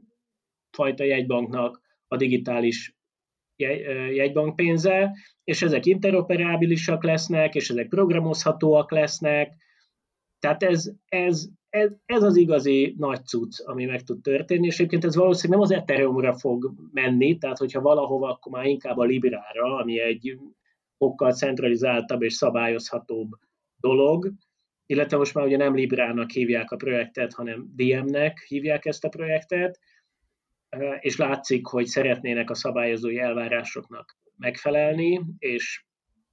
fajta 0.71 1.03
jegybanknak 1.03 1.81
a 2.07 2.15
digitális 2.15 2.95
jegybankpénze, 4.13 5.11
és 5.43 5.61
ezek 5.61 5.85
interoperábilisak 5.85 7.03
lesznek, 7.03 7.55
és 7.55 7.69
ezek 7.69 7.87
programozhatóak 7.87 8.91
lesznek. 8.91 9.53
Tehát 10.39 10.63
ez, 10.63 10.91
ez, 11.05 11.47
ez, 11.69 11.91
ez 12.05 12.23
az 12.23 12.35
igazi 12.35 12.95
nagy 12.97 13.25
cucc, 13.25 13.59
ami 13.65 13.85
meg 13.85 14.03
tud 14.03 14.21
történni, 14.21 14.65
és 14.65 14.73
egyébként 14.79 15.05
ez 15.05 15.15
valószínűleg 15.15 15.61
nem 15.61 15.69
az 15.69 15.81
Ethereumra 15.81 16.33
fog 16.33 16.73
menni, 16.91 17.37
tehát 17.37 17.57
hogyha 17.57 17.81
valahova, 17.81 18.29
akkor 18.29 18.51
már 18.51 18.65
inkább 18.65 18.97
a 18.97 19.03
Librára, 19.03 19.75
ami 19.75 19.99
egy 19.99 20.37
sokkal 20.97 21.33
centralizáltabb 21.33 22.21
és 22.21 22.33
szabályozhatóbb 22.33 23.29
dolog, 23.79 24.31
illetve 24.85 25.17
most 25.17 25.33
már 25.33 25.45
ugye 25.45 25.57
nem 25.57 25.75
Librának 25.75 26.31
hívják 26.31 26.71
a 26.71 26.75
projektet, 26.75 27.33
hanem 27.33 27.71
DM-nek 27.75 28.45
hívják 28.47 28.85
ezt 28.85 29.03
a 29.03 29.09
projektet, 29.09 29.79
és 30.99 31.17
látszik, 31.17 31.67
hogy 31.67 31.85
szeretnének 31.85 32.49
a 32.49 32.55
szabályozói 32.55 33.19
elvárásoknak 33.19 34.17
megfelelni, 34.37 35.21
és 35.37 35.83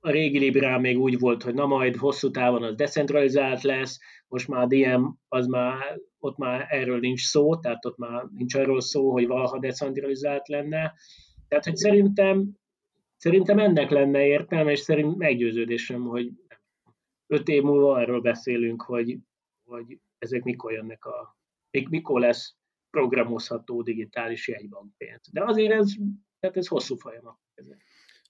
a 0.00 0.10
régi 0.10 0.38
Librán 0.38 0.80
még 0.80 0.98
úgy 0.98 1.18
volt, 1.18 1.42
hogy 1.42 1.54
na 1.54 1.66
majd 1.66 1.96
hosszú 1.96 2.30
távon 2.30 2.62
az 2.62 2.74
decentralizált 2.74 3.62
lesz, 3.62 3.98
most 4.28 4.48
már 4.48 4.62
a 4.62 4.66
DM, 4.66 5.04
az 5.28 5.46
már, 5.46 6.00
ott 6.18 6.36
már 6.36 6.66
erről 6.68 6.98
nincs 6.98 7.20
szó, 7.20 7.56
tehát 7.56 7.84
ott 7.84 7.96
már 7.96 8.24
nincs 8.34 8.54
arról 8.54 8.80
szó, 8.80 9.12
hogy 9.12 9.26
valaha 9.26 9.58
decentralizált 9.58 10.48
lenne. 10.48 10.94
Tehát, 11.48 11.64
hogy 11.64 11.76
szerintem, 11.76 12.50
szerintem 13.16 13.58
ennek 13.58 13.90
lenne 13.90 14.26
értelme, 14.26 14.70
és 14.70 14.78
szerint 14.78 15.16
meggyőződésem, 15.16 16.02
hogy 16.02 16.30
öt 17.26 17.48
év 17.48 17.62
múlva 17.62 17.92
arról 17.92 18.20
beszélünk, 18.20 18.82
hogy, 18.82 19.18
hogy 19.64 19.98
ezek 20.18 20.42
mikor 20.42 20.72
jönnek 20.72 21.04
a, 21.04 21.36
mikor 21.88 22.20
lesz 22.20 22.57
programozható 22.90 23.82
digitális 23.82 24.48
jegybankpénz. 24.48 25.28
De 25.32 25.44
azért 25.44 25.72
ez, 25.72 25.92
tehát 26.40 26.56
ez 26.56 26.66
hosszú 26.66 26.96
folyamat. 26.96 27.38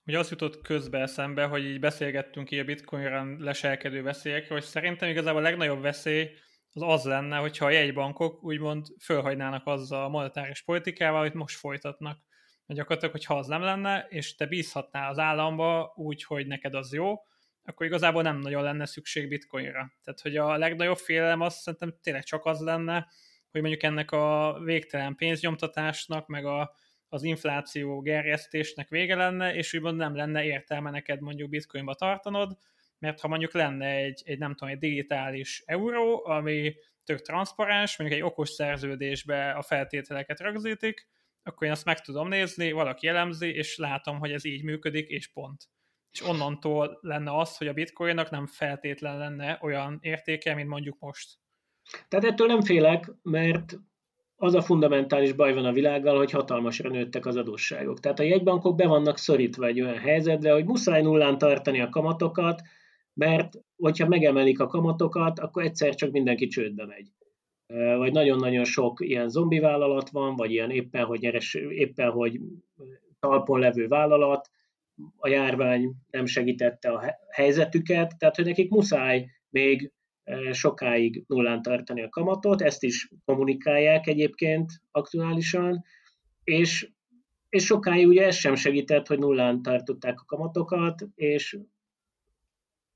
Ugye 0.07 0.19
azt 0.19 0.31
jutott 0.31 0.63
közbe 0.63 0.99
eszembe, 0.99 1.45
hogy 1.45 1.65
így 1.65 1.81
beszélgettünk 1.81 2.51
így 2.51 2.59
a 2.59 2.65
bitcoinra 2.65 3.37
leselkedő 3.39 4.03
veszélyekről, 4.03 4.59
hogy 4.59 4.67
szerintem 4.67 5.09
igazából 5.09 5.41
a 5.41 5.45
legnagyobb 5.45 5.81
veszély 5.81 6.31
az 6.73 6.83
az 6.83 7.05
lenne, 7.05 7.37
hogyha 7.37 7.65
a 7.65 7.71
jegybankok 7.71 8.45
úgymond 8.45 8.87
fölhagynának 9.01 9.67
azzal 9.67 10.05
a 10.05 10.09
monetáris 10.09 10.63
politikával, 10.63 11.21
amit 11.21 11.35
most 11.35 11.57
folytatnak. 11.57 12.19
Mert 12.67 12.81
gyakorlatilag, 12.81 13.15
hogyha 13.15 13.39
az 13.39 13.47
nem 13.47 13.63
lenne, 13.63 14.07
és 14.09 14.35
te 14.35 14.47
bízhatnál 14.47 15.11
az 15.11 15.19
államba 15.19 15.93
úgy, 15.97 16.25
hogy 16.25 16.47
neked 16.47 16.75
az 16.75 16.93
jó, 16.93 17.15
akkor 17.63 17.87
igazából 17.87 18.23
nem 18.23 18.39
nagyon 18.39 18.63
lenne 18.63 18.87
szükség 18.87 19.29
bitcoinra. 19.29 19.93
Tehát, 20.03 20.21
hogy 20.21 20.37
a 20.37 20.57
legnagyobb 20.57 20.97
félelem 20.97 21.41
az 21.41 21.55
szerintem 21.55 21.95
tényleg 22.03 22.23
csak 22.23 22.45
az 22.45 22.61
lenne, 22.61 23.09
hogy 23.51 23.61
mondjuk 23.61 23.83
ennek 23.83 24.11
a 24.11 24.59
végtelen 24.65 25.15
pénznyomtatásnak, 25.15 26.27
meg 26.27 26.45
a, 26.45 26.75
az 27.09 27.23
infláció 27.23 28.01
gerjesztésnek 28.01 28.89
vége 28.89 29.15
lenne, 29.15 29.55
és 29.55 29.75
úgymond 29.75 29.97
nem 29.97 30.17
lenne 30.17 30.45
értelme 30.45 30.91
neked 30.91 31.21
mondjuk 31.21 31.49
bitcoinba 31.49 31.95
tartanod, 31.95 32.59
mert 32.99 33.21
ha 33.21 33.29
mondjuk 33.29 33.53
lenne 33.53 33.87
egy, 33.87 34.23
egy 34.25 34.39
nem 34.39 34.55
tudom, 34.55 34.75
egy 34.75 34.79
digitális 34.79 35.63
euró, 35.67 36.27
ami 36.27 36.75
tök 37.05 37.21
transzparens, 37.21 37.97
mondjuk 37.99 38.21
egy 38.21 38.27
okos 38.27 38.49
szerződésbe 38.49 39.51
a 39.51 39.63
feltételeket 39.63 40.41
rögzítik, 40.41 41.09
akkor 41.43 41.67
én 41.67 41.73
azt 41.73 41.85
meg 41.85 42.01
tudom 42.01 42.29
nézni, 42.29 42.73
valaki 42.73 43.07
elemzi, 43.07 43.55
és 43.55 43.77
látom, 43.77 44.19
hogy 44.19 44.33
ez 44.33 44.45
így 44.45 44.63
működik, 44.63 45.09
és 45.09 45.29
pont. 45.29 45.69
És 46.11 46.23
onnantól 46.23 46.99
lenne 47.01 47.37
az, 47.37 47.57
hogy 47.57 47.69
a 47.69 47.73
bitcoinnak 47.73 48.31
nem 48.31 48.47
feltétlen 48.47 49.19
lenne 49.19 49.59
olyan 49.61 49.99
értéke, 50.03 50.55
mint 50.55 50.69
mondjuk 50.69 50.99
most. 50.99 51.39
Tehát 52.09 52.25
ettől 52.25 52.47
nem 52.47 52.61
félek, 52.61 53.13
mert 53.23 53.79
az 54.37 54.55
a 54.55 54.63
fundamentális 54.63 55.33
baj 55.33 55.55
van 55.55 55.65
a 55.65 55.73
világgal, 55.73 56.17
hogy 56.17 56.31
hatalmasra 56.31 56.91
nőttek 56.91 57.27
az 57.27 57.37
adósságok. 57.37 58.01
Tehát 58.01 58.19
a 58.19 58.23
jegybankok 58.23 58.77
be 58.77 58.87
vannak 58.87 59.19
szorítva 59.19 59.67
egy 59.67 59.81
olyan 59.81 59.99
helyzetbe, 59.99 60.53
hogy 60.53 60.65
muszáj 60.65 61.03
nullán 61.03 61.39
tartani 61.39 61.81
a 61.81 61.89
kamatokat, 61.89 62.63
mert 63.15 63.53
hogyha 63.77 64.09
megemelik 64.09 64.61
a 64.61 64.67
kamatokat, 64.67 65.39
akkor 65.39 65.63
egyszer 65.63 65.95
csak 65.95 66.11
mindenki 66.11 66.47
csődbe 66.47 66.87
megy. 66.87 67.13
Vagy 67.97 68.13
nagyon-nagyon 68.13 68.65
sok 68.65 69.01
ilyen 69.01 69.29
zombi 69.29 69.59
vállalat 69.59 70.11
van, 70.11 70.37
vagy 70.37 70.51
ilyen 70.51 70.71
éppen, 70.71 71.05
hogy, 71.05 71.21
nyeres, 71.21 71.55
éppen, 71.55 72.11
hogy 72.11 72.41
talpon 73.21 73.61
levő 73.61 73.87
vállalat, 73.87 74.51
a 75.17 75.29
járvány 75.29 75.95
nem 76.11 76.27
segítette 76.27 76.91
a 76.91 77.19
helyzetüket, 77.31 78.19
tehát 78.19 78.37
hogy 78.37 78.45
nekik 78.45 78.71
muszáj 78.71 79.27
még 79.51 79.93
sokáig 80.53 81.25
nullán 81.27 81.63
tartani 81.63 82.03
a 82.03 82.09
kamatot, 82.09 82.63
ezt 82.63 82.83
is 82.83 83.11
kommunikálják 83.25 84.07
egyébként 84.07 84.73
aktuálisan, 84.91 85.85
és, 86.45 86.91
és 87.49 87.65
sokáig 87.65 88.07
ugye 88.07 88.27
ez 88.27 88.37
sem 88.37 88.55
segített, 88.55 89.07
hogy 89.07 89.19
nullán 89.19 89.63
tartották 89.63 90.21
a 90.21 90.25
kamatokat, 90.25 91.07
és, 91.15 91.59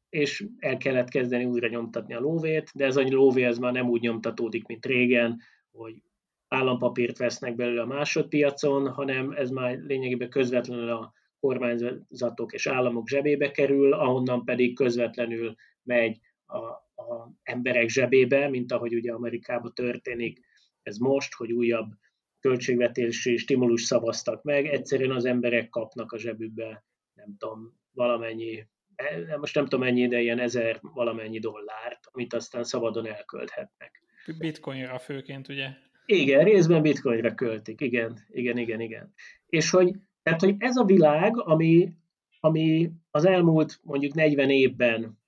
és 0.08 0.46
el 0.58 0.76
kellett 0.76 1.08
kezdeni 1.08 1.44
újra 1.44 1.68
nyomtatni 1.68 2.14
a 2.14 2.20
lóvét, 2.20 2.70
de 2.74 2.84
ez 2.84 2.96
a 2.96 3.02
lóvé 3.02 3.44
ez 3.44 3.58
már 3.58 3.72
nem 3.72 3.88
úgy 3.88 4.00
nyomtatódik, 4.00 4.66
mint 4.66 4.86
régen, 4.86 5.40
hogy 5.72 6.02
állampapírt 6.48 7.18
vesznek 7.18 7.54
belőle 7.54 7.82
a 7.82 7.86
másodpiacon, 7.86 8.88
hanem 8.88 9.30
ez 9.30 9.50
már 9.50 9.78
lényegében 9.78 10.30
közvetlenül 10.30 10.88
a 10.88 11.12
kormányzatok 11.40 12.52
és 12.52 12.66
államok 12.66 13.08
zsebébe 13.08 13.50
kerül, 13.50 13.92
ahonnan 13.92 14.44
pedig 14.44 14.74
közvetlenül 14.74 15.54
megy 15.82 16.18
a, 16.52 16.66
a 17.02 17.32
emberek 17.42 17.88
zsebébe, 17.88 18.48
mint 18.48 18.72
ahogy 18.72 18.94
ugye 18.94 19.12
Amerikában 19.12 19.74
történik 19.74 20.40
ez 20.82 20.96
most, 20.96 21.34
hogy 21.34 21.52
újabb 21.52 21.92
költségvetési 22.40 23.36
stimulus 23.36 23.82
szavaztak 23.82 24.42
meg, 24.42 24.66
egyszerűen 24.66 25.10
az 25.10 25.24
emberek 25.24 25.68
kapnak 25.68 26.12
a 26.12 26.18
zsebükbe, 26.18 26.84
nem 27.14 27.36
tudom, 27.38 27.80
valamennyi, 27.92 28.66
e, 28.94 29.36
most 29.36 29.54
nem 29.54 29.64
tudom 29.64 29.80
mennyi, 29.80 30.08
de 30.08 30.20
ilyen 30.20 30.38
ezer 30.38 30.78
valamennyi 30.80 31.38
dollárt, 31.38 32.00
amit 32.10 32.34
aztán 32.34 32.64
szabadon 32.64 33.06
elkölthetnek. 33.06 34.02
Bitcoinra 34.38 34.98
főként, 34.98 35.48
ugye? 35.48 35.68
Igen, 36.06 36.44
részben 36.44 36.82
bitcoinra 36.82 37.34
költik, 37.34 37.80
igen, 37.80 38.18
igen, 38.28 38.58
igen, 38.58 38.80
igen. 38.80 39.14
És 39.46 39.70
hogy, 39.70 39.94
tehát, 40.22 40.40
hogy 40.40 40.54
ez 40.58 40.76
a 40.76 40.84
világ, 40.84 41.40
ami, 41.40 41.92
ami 42.40 42.90
az 43.10 43.24
elmúlt 43.24 43.80
mondjuk 43.82 44.14
40 44.14 44.50
évben 44.50 45.20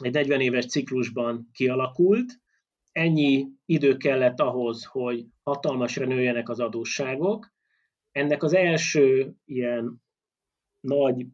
egy 0.00 0.12
40 0.12 0.40
éves 0.40 0.66
ciklusban 0.66 1.48
kialakult, 1.52 2.40
ennyi 2.92 3.46
idő 3.64 3.96
kellett 3.96 4.40
ahhoz, 4.40 4.84
hogy 4.84 5.26
hatalmasra 5.42 6.06
nőjenek 6.06 6.48
az 6.48 6.60
adósságok, 6.60 7.52
ennek 8.12 8.42
az 8.42 8.54
első 8.54 9.34
ilyen 9.44 10.02
nagy, 10.80 11.26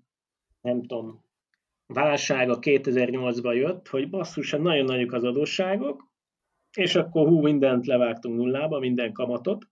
nem 0.60 0.82
tudom, 0.82 1.24
válsága 1.86 2.58
2008-ban 2.60 3.54
jött, 3.54 3.88
hogy 3.88 4.10
basszus, 4.10 4.50
nagyon 4.50 4.84
nagyok 4.84 5.12
az 5.12 5.24
adósságok, 5.24 6.08
és 6.76 6.94
akkor 6.94 7.28
hú, 7.28 7.40
mindent 7.40 7.86
levágtunk 7.86 8.36
nullába, 8.36 8.78
minden 8.78 9.12
kamatot, 9.12 9.66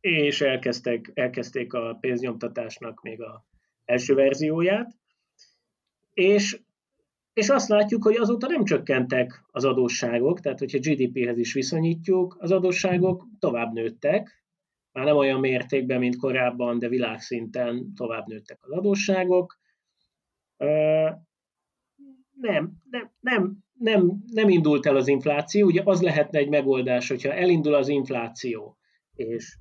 és 0.00 0.40
elkezdték, 0.40 1.10
elkezdték 1.14 1.72
a 1.72 1.96
pénznyomtatásnak 2.00 3.02
még 3.02 3.22
a 3.22 3.44
első 3.84 4.14
verzióját, 4.14 4.96
és, 6.14 6.60
és 7.36 7.48
azt 7.48 7.68
látjuk, 7.68 8.02
hogy 8.02 8.16
azóta 8.16 8.46
nem 8.46 8.64
csökkentek 8.64 9.44
az 9.50 9.64
adósságok, 9.64 10.40
tehát 10.40 10.58
hogyha 10.58 10.78
GDP-hez 10.78 11.38
is 11.38 11.52
viszonyítjuk, 11.52 12.36
az 12.38 12.50
adósságok 12.50 13.26
tovább 13.38 13.72
nőttek, 13.72 14.44
már 14.92 15.04
nem 15.04 15.16
olyan 15.16 15.40
mértékben, 15.40 15.98
mint 15.98 16.16
korábban, 16.16 16.78
de 16.78 16.88
világszinten 16.88 17.92
tovább 17.94 18.26
nőttek 18.26 18.58
az 18.60 18.70
adósságok. 18.70 19.58
Nem, 22.40 22.72
nem, 22.90 23.10
nem, 23.20 23.58
nem, 23.78 24.24
nem 24.26 24.48
indult 24.48 24.86
el 24.86 24.96
az 24.96 25.08
infláció, 25.08 25.66
ugye 25.66 25.82
az 25.84 26.02
lehetne 26.02 26.38
egy 26.38 26.48
megoldás, 26.48 27.08
hogyha 27.08 27.32
elindul 27.32 27.74
az 27.74 27.88
infláció, 27.88 28.76
és, 29.14 29.58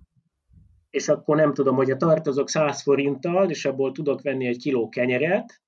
és 0.90 1.08
akkor 1.08 1.36
nem 1.36 1.54
tudom, 1.54 1.76
hogyha 1.76 1.98
tartozok 1.98 2.50
100 2.50 2.82
forinttal, 2.82 3.50
és 3.50 3.66
abból 3.66 3.92
tudok 3.92 4.22
venni 4.22 4.48
egy 4.48 4.58
kiló 4.58 4.90
kenyeret, 4.90 5.64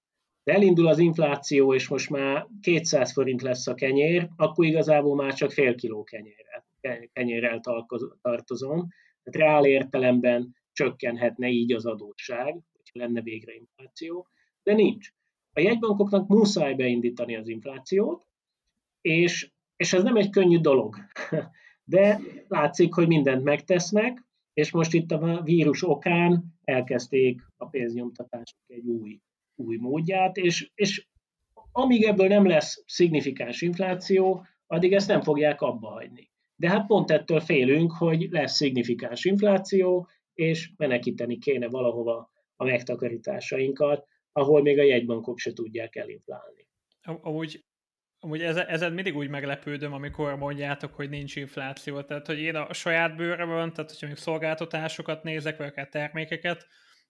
de 0.48 0.54
elindul 0.54 0.88
az 0.88 1.00
infláció, 1.00 1.74
és 1.74 1.88
most 1.88 2.10
már 2.10 2.48
200 2.62 3.12
forint 3.12 3.42
lesz 3.42 3.68
a 3.68 3.74
kenyér, 3.74 4.30
akkor 4.36 4.66
igazából 4.66 5.16
már 5.16 5.34
csak 5.34 5.52
fél 5.52 5.76
kiló 5.76 6.04
kenyérrel, 6.04 6.66
kenyérrel 7.14 7.60
tartozom. 8.22 8.88
Tehát 9.24 9.50
reál 9.50 9.66
értelemben 9.66 10.56
csökkenhetne 10.72 11.48
így 11.50 11.74
az 11.74 11.86
adósság, 11.86 12.60
hogyha 12.76 13.00
lenne 13.00 13.22
végre 13.22 13.54
infláció, 13.54 14.28
de 14.64 14.74
nincs. 14.74 15.10
A 15.54 15.60
jegybankoknak 15.60 16.28
muszáj 16.28 16.74
beindítani 16.74 17.36
az 17.36 17.48
inflációt, 17.48 18.26
és, 19.02 19.52
és 19.76 19.94
ez 19.94 20.04
nem 20.04 20.16
egy 20.16 20.30
könnyű 20.30 20.60
dolog. 20.60 20.96
De 21.84 22.20
látszik, 22.48 22.94
hogy 22.94 23.08
mindent 23.08 23.44
megtesznek, 23.44 24.26
és 24.54 24.72
most 24.72 24.94
itt 24.94 25.12
a 25.12 25.42
vírus 25.44 25.88
okán 25.88 26.44
elkezdték 26.64 27.42
a 27.58 27.66
pénznyomtatásnak 27.66 28.64
egy 28.68 28.86
új, 28.86 29.20
új 29.60 29.78
módját, 29.78 30.38
és, 30.38 30.72
és 30.76 31.08
amíg 31.72 32.04
ebből 32.04 32.28
nem 32.28 32.48
lesz 32.48 32.84
szignifikáns 32.86 33.62
infláció, 33.62 34.46
addig 34.68 34.94
ezt 34.94 35.08
nem 35.08 35.22
fogják 35.22 35.62
abba 35.62 35.88
hagyni. 35.88 36.32
De 36.56 36.70
hát 36.70 36.88
pont 36.88 37.12
ettől 37.12 37.40
félünk, 37.40 37.92
hogy 37.92 38.28
lesz 38.30 38.56
szignifikáns 38.56 39.26
infláció, 39.26 40.08
és 40.34 40.72
menekíteni 40.78 41.38
kéne 41.38 41.68
valahova 41.68 42.32
a 42.56 42.64
megtakarításainkat, 42.64 44.08
ahol 44.32 44.62
még 44.62 44.80
a 44.80 44.84
jegybankok 44.84 45.38
se 45.38 45.54
tudják 45.54 45.96
elinflálni. 45.96 46.68
Amúgy, 47.02 47.66
amúgy 48.20 48.42
ezen 48.42 48.94
mindig 48.94 49.16
úgy 49.16 49.30
meglepődöm, 49.30 49.94
amikor 49.94 50.36
mondjátok, 50.36 50.94
hogy 50.94 51.10
nincs 51.10 51.36
infláció. 51.36 52.02
Tehát, 52.02 52.28
hogy 52.28 52.40
én 52.40 52.56
a 52.56 52.74
saját 52.74 53.16
bőrömön, 53.16 53.74
tehát 53.74 53.92
hogyha 53.92 54.08
még 54.08 54.16
szolgáltatásokat 54.16 55.24
nézek, 55.24 55.58
vagy 55.58 55.68
akár 55.68 55.90
termékeket, 55.90 56.68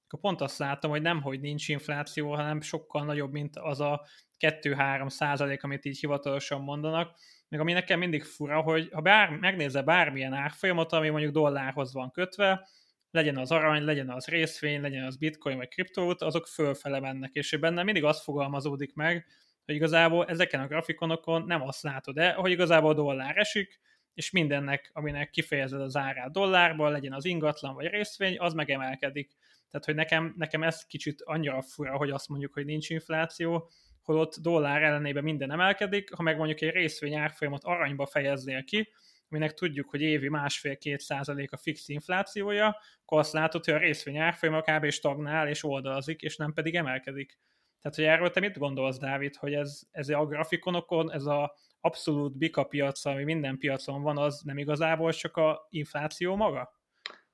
akkor 0.08 0.20
pont 0.20 0.42
azt 0.42 0.58
látom, 0.58 0.92
hogy 0.92 1.02
nem, 1.02 1.22
hogy 1.22 1.40
nincs 1.40 1.68
infláció, 1.68 2.34
hanem 2.36 2.62
sokkal 2.62 3.06
nagyobb, 3.06 3.32
mint 3.32 3.56
az 3.56 3.80
a 3.80 4.06
2-3 4.40 5.10
százalék, 5.10 5.64
amit 5.64 5.86
így 5.86 6.00
hivatalosan 6.00 6.62
mondanak 6.62 7.16
meg 7.50 7.60
ami 7.60 7.74
nekem 7.74 8.00
mindig 8.00 8.24
fura, 8.24 8.62
hogy 8.62 8.90
ha 8.92 9.02
bár, 9.02 9.30
megnézze 9.30 9.82
bármilyen 9.82 10.34
árfolyamot, 10.34 10.92
ami 10.92 11.10
mondjuk 11.10 11.34
dollárhoz 11.34 11.94
van 11.94 12.12
kötve, 12.12 12.68
legyen 13.12 13.38
az 13.38 13.52
arany, 13.52 13.84
legyen 13.84 14.10
az 14.10 14.26
részvény, 14.26 14.82
legyen 14.82 15.04
az 15.04 15.18
bitcoin 15.18 15.58
vagy 15.58 15.68
kriptót, 15.68 16.22
azok 16.22 16.48
fölfele 16.48 17.00
mennek, 17.00 17.34
és 17.34 17.58
benne 17.60 17.84
mindig 17.84 18.04
az 18.04 18.22
fogalmazódik 18.22 18.94
meg, 18.94 19.26
hogy 19.66 19.76
igazából 19.76 20.26
ezeken 20.26 20.60
a 20.60 20.68
grafikonokon 20.68 21.44
nem 21.44 21.62
azt 21.62 21.84
látod 21.84 22.16
de 22.16 22.34
hogy 22.34 22.52
igazából 22.52 22.90
a 22.90 22.94
dollár 22.94 23.38
esik, 23.38 23.80
és 24.14 24.32
mindennek, 24.32 24.90
aminek 24.94 25.30
kifejezed 25.30 25.82
az 25.82 25.96
árát 25.96 26.32
dollárban, 26.32 26.92
legyen 26.92 27.14
az 27.14 27.26
ingatlan 27.26 27.74
vagy 27.74 27.88
részvény, 27.88 28.40
az 28.40 28.54
megemelkedik. 28.54 29.32
Tehát, 29.72 29.86
hogy 29.86 29.96
nekem, 29.96 30.34
nekem 30.38 30.64
ez 30.64 30.86
kicsit 30.86 31.22
annyira 31.22 31.62
fura, 31.62 31.98
hogy 31.98 32.10
azt 32.10 32.28
mondjuk, 32.30 32.54
hogy 32.54 32.66
nincs 32.66 32.90
infláció, 32.90 33.70
holott 34.02 34.36
dollár 34.42 34.82
ellenében 34.82 35.24
minden 35.24 35.52
emelkedik, 35.52 36.14
ha 36.14 36.24
meg 36.24 36.38
mondjuk 36.38 36.62
egy 36.62 36.70
részvény 36.70 37.16
árfolyamot 37.16 37.64
aranyba 37.64 38.06
fejeznél 38.06 38.64
ki, 38.64 38.92
aminek 39.30 39.54
tudjuk, 39.54 39.90
hogy 39.90 40.02
évi 40.02 40.30
másfél-két 40.30 41.00
százalék 41.00 41.52
a 41.52 41.58
fix 41.58 41.88
inflációja, 41.88 42.78
akkor 43.02 43.20
azt 43.20 43.34
látod, 43.34 43.66
hogy 43.66 43.74
a 43.74 43.78
részvény 43.78 44.18
árfolyama 44.18 44.62
kb. 44.62 44.90
stagnál 44.90 45.48
és 45.48 45.64
oldalazik, 45.64 46.22
és 46.22 46.36
nem 46.36 46.54
pedig 46.54 46.76
emelkedik. 46.76 47.40
Tehát, 47.82 47.98
hogy 47.98 48.06
erről 48.06 48.30
te 48.30 48.40
mit 48.40 48.58
gondolsz, 48.58 48.98
Dávid, 48.98 49.36
hogy 49.36 49.54
ez, 49.54 49.82
ez 49.92 50.10
a 50.10 50.26
grafikonokon, 50.26 51.12
ez 51.12 51.26
a 51.26 51.56
abszolút 51.80 52.38
bika 52.38 52.64
piac, 52.64 53.06
ami 53.06 53.24
minden 53.24 53.58
piacon 53.58 54.02
van, 54.02 54.18
az 54.18 54.42
nem 54.42 54.58
igazából 54.58 55.14
csak 55.14 55.38
a 55.38 55.68
infláció 55.70 56.36
maga? 56.36 56.77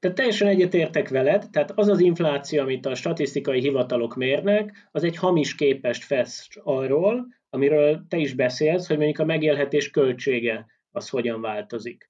Tehát 0.03 0.17
teljesen 0.17 0.47
egyetértek 0.47 1.09
veled, 1.09 1.49
tehát 1.51 1.71
az 1.75 1.87
az 1.87 1.99
infláció, 1.99 2.61
amit 2.61 2.85
a 2.85 2.95
statisztikai 2.95 3.59
hivatalok 3.59 4.15
mérnek, 4.15 4.89
az 4.91 5.03
egy 5.03 5.15
hamis 5.15 5.55
képest 5.55 6.03
fest 6.03 6.59
arról, 6.63 7.27
amiről 7.49 8.05
te 8.09 8.17
is 8.17 8.33
beszélsz, 8.33 8.87
hogy 8.87 8.97
mondjuk 8.97 9.19
a 9.19 9.25
megélhetés 9.25 9.89
költsége 9.89 10.65
az 10.91 11.09
hogyan 11.09 11.41
változik. 11.41 12.09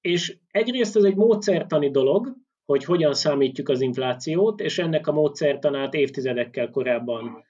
És 0.00 0.36
egyrészt 0.50 0.96
ez 0.96 1.04
egy 1.04 1.14
módszertani 1.14 1.90
dolog, 1.90 2.36
hogy 2.64 2.84
hogyan 2.84 3.14
számítjuk 3.14 3.68
az 3.68 3.80
inflációt, 3.80 4.60
és 4.60 4.78
ennek 4.78 5.06
a 5.06 5.12
módszertanát 5.12 5.94
évtizedekkel 5.94 6.70
korábban 6.70 7.44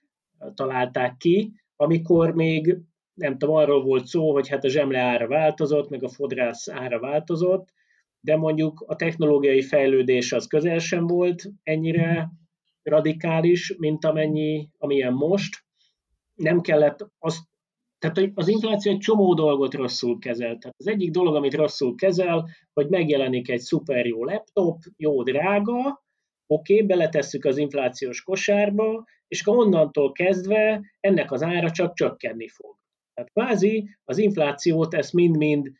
találták 0.54 1.16
ki, 1.16 1.52
amikor 1.76 2.34
még 2.34 2.76
nem 3.14 3.38
tudom, 3.38 3.54
arról 3.54 3.82
volt 3.82 4.06
szó, 4.06 4.32
hogy 4.32 4.48
hát 4.48 4.64
a 4.64 4.68
zsemle 4.68 5.00
ára 5.00 5.26
változott, 5.26 5.88
meg 5.88 6.02
a 6.04 6.08
fodrász 6.08 6.68
ára 6.68 6.98
változott, 7.00 7.72
de 8.24 8.36
mondjuk 8.36 8.84
a 8.86 8.96
technológiai 8.96 9.62
fejlődés 9.62 10.32
az 10.32 10.46
közel 10.46 10.78
sem 10.78 11.06
volt 11.06 11.42
ennyire 11.62 12.30
radikális, 12.82 13.74
mint 13.78 14.04
amennyi, 14.04 14.68
amilyen 14.78 15.12
most. 15.12 15.64
Nem 16.34 16.60
kellett 16.60 17.06
azt, 17.18 17.40
tehát 17.98 18.30
az 18.34 18.48
infláció 18.48 18.92
egy 18.92 18.98
csomó 18.98 19.34
dolgot 19.34 19.74
rosszul 19.74 20.18
kezel. 20.18 20.58
Tehát 20.58 20.76
az 20.78 20.86
egyik 20.86 21.10
dolog, 21.10 21.34
amit 21.34 21.54
rosszul 21.54 21.94
kezel, 21.94 22.48
hogy 22.72 22.88
megjelenik 22.88 23.48
egy 23.48 23.60
szuper 23.60 24.06
jó 24.06 24.24
laptop, 24.24 24.78
jó 24.96 25.22
drága, 25.22 26.04
oké, 26.46 26.74
okay, 26.74 26.86
beletesszük 26.86 27.44
az 27.44 27.56
inflációs 27.56 28.22
kosárba, 28.22 29.04
és 29.28 29.46
onnantól 29.46 30.12
kezdve 30.12 30.80
ennek 31.00 31.32
az 31.32 31.42
ára 31.42 31.70
csak 31.70 31.94
csökkenni 31.94 32.48
fog. 32.48 32.76
Tehát 33.14 33.30
kvázi 33.30 33.88
az 34.04 34.18
inflációt 34.18 34.94
ezt 34.94 35.12
mind-mind 35.12 35.70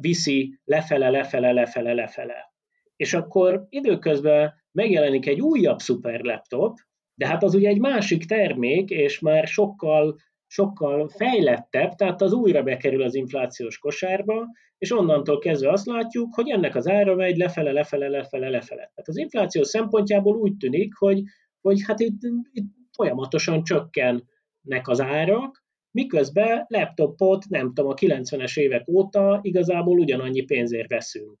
viszi 0.00 0.58
lefele, 0.64 1.10
lefele, 1.10 1.52
lefele, 1.52 1.92
lefele. 1.92 2.52
És 2.96 3.14
akkor 3.14 3.66
időközben 3.68 4.52
megjelenik 4.72 5.26
egy 5.26 5.40
újabb 5.40 5.78
szuper 5.78 6.20
laptop, 6.20 6.78
de 7.14 7.26
hát 7.26 7.42
az 7.42 7.54
ugye 7.54 7.68
egy 7.68 7.80
másik 7.80 8.24
termék, 8.24 8.90
és 8.90 9.18
már 9.18 9.46
sokkal, 9.46 10.16
sokkal 10.46 11.08
fejlettebb, 11.08 11.94
tehát 11.94 12.22
az 12.22 12.32
újra 12.32 12.62
bekerül 12.62 13.02
az 13.02 13.14
inflációs 13.14 13.78
kosárba, 13.78 14.46
és 14.78 14.92
onnantól 14.92 15.38
kezdve 15.38 15.70
azt 15.70 15.86
látjuk, 15.86 16.34
hogy 16.34 16.48
ennek 16.48 16.74
az 16.74 16.88
ára 16.88 17.14
megy 17.14 17.36
lefele, 17.36 17.72
lefele, 17.72 18.08
lefele, 18.08 18.48
lefele. 18.48 18.80
Tehát 18.80 19.08
az 19.08 19.16
infláció 19.16 19.62
szempontjából 19.62 20.36
úgy 20.36 20.56
tűnik, 20.56 20.94
hogy, 20.96 21.22
hogy 21.60 21.82
hát 21.86 22.00
itt, 22.00 22.20
itt 22.52 22.72
folyamatosan 22.92 23.64
csökkennek 23.64 24.88
az 24.88 25.00
árak, 25.00 25.64
miközben 25.90 26.64
laptopot, 26.68 27.48
nem 27.48 27.74
tudom, 27.74 27.90
a 27.90 27.94
90-es 27.94 28.58
évek 28.58 28.88
óta 28.88 29.38
igazából 29.42 29.98
ugyanannyi 29.98 30.42
pénzért 30.42 30.88
veszünk, 30.88 31.38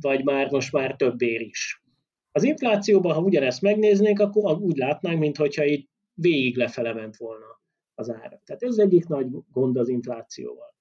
vagy 0.00 0.24
már 0.24 0.50
most 0.50 0.72
már 0.72 0.96
többér 0.96 1.40
is. 1.40 1.82
Az 2.32 2.42
inflációban, 2.42 3.14
ha 3.14 3.20
ugyanezt 3.20 3.62
megnéznénk, 3.62 4.20
akkor 4.20 4.60
úgy 4.60 4.76
látnánk, 4.76 5.18
mintha 5.18 5.64
itt 5.64 5.90
végig 6.14 6.56
lefele 6.56 6.92
ment 6.92 7.16
volna 7.16 7.60
az 7.94 8.10
ára. 8.10 8.40
Tehát 8.44 8.62
ez 8.62 8.78
egyik 8.78 9.06
nagy 9.06 9.26
gond 9.50 9.76
az 9.76 9.88
inflációval. 9.88 10.74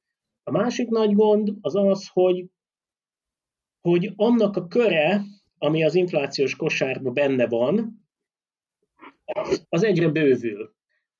A 0.44 0.52
másik 0.52 0.90
nagy 0.90 1.14
gond 1.14 1.54
az 1.62 1.76
az, 1.76 2.08
hogy, 2.14 2.46
hogy 3.82 4.14
annak 4.16 4.56
a 4.56 4.68
köre, 4.68 5.22
ami 5.58 5.84
az 5.84 5.96
inflációs 5.96 6.56
kosárban 6.56 7.14
benne 7.14 7.48
van, 7.48 8.06
az, 9.26 9.66
az 9.70 9.84
egyre 9.84 10.10
bővül. 10.10 10.76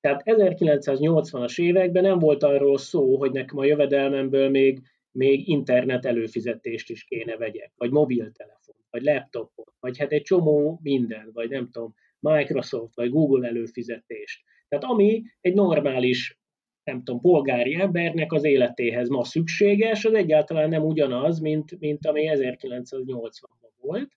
Tehát 0.08 0.22
1980-as 0.26 1.62
években 1.62 2.04
nem 2.04 2.20
volt 2.20 2.44
arról 2.44 2.78
szó, 2.78 3.18
hogy 3.18 3.32
nekem 3.32 3.58
a 3.58 3.66
jövedelmemből 3.66 4.50
még, 4.50 4.82
még 5.12 5.48
internet 5.48 6.06
előfizetést 6.06 6.90
is 6.90 7.04
kéne 7.04 7.38
vegyek, 7.38 7.72
vagy 7.78 7.92
mobiltelefon, 7.92 8.76
vagy 8.90 9.04
laptopot, 9.04 9.74
vagy 9.80 9.98
hát 9.98 10.12
egy 10.12 10.22
csomó 10.22 10.80
minden, 10.84 11.30
vagy 11.34 11.50
nem 11.50 11.70
tudom, 11.72 11.96
Microsoft, 12.20 12.96
vagy 12.96 13.10
Google 13.10 13.48
előfizetést. 13.48 14.44
Tehát 14.68 14.86
ami 14.86 15.24
egy 15.42 15.54
normális, 15.54 16.40
nem 16.84 17.04
tudom, 17.04 17.22
polgári 17.22 17.76
embernek 17.76 18.34
az 18.34 18.44
életéhez 18.44 19.10
ma 19.10 19.24
szükséges, 19.24 20.06
az 20.06 20.14
egyáltalán 20.14 20.70
nem 20.70 20.84
ugyanaz, 20.84 21.40
mint, 21.40 21.80
mint 21.80 22.06
ami 22.06 22.30
1980-ban 22.34 23.72
volt, 23.80 24.12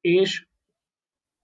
és, 0.00 0.46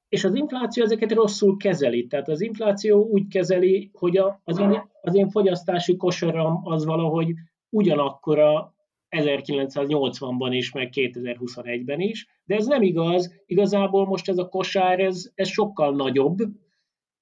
és 0.09 0.24
az 0.24 0.35
infláció 0.35 0.85
ezeket 0.85 1.12
rosszul 1.12 1.56
kezeli. 1.56 2.06
Tehát 2.06 2.28
az 2.28 2.40
infláció 2.40 3.05
úgy 3.05 3.28
kezeli, 3.28 3.90
hogy 3.93 4.16
a, 4.16 4.40
az, 4.44 4.59
én, 4.59 4.82
az 5.01 5.14
én 5.14 5.28
fogyasztási 5.28 5.97
kosaram 5.97 6.60
az 6.64 6.85
valahogy 6.85 7.32
ugyanakkora 7.68 8.74
1980-ban 9.16 10.48
is, 10.51 10.72
meg 10.72 10.89
2021-ben 10.93 12.01
is, 12.01 12.26
de 12.44 12.55
ez 12.55 12.66
nem 12.66 12.82
igaz, 12.82 13.43
igazából 13.47 14.06
most 14.06 14.28
ez 14.28 14.39
a 14.39 14.48
kosár, 14.48 15.01
ez, 15.01 15.30
ez 15.35 15.48
sokkal 15.48 15.94
nagyobb, 15.94 16.36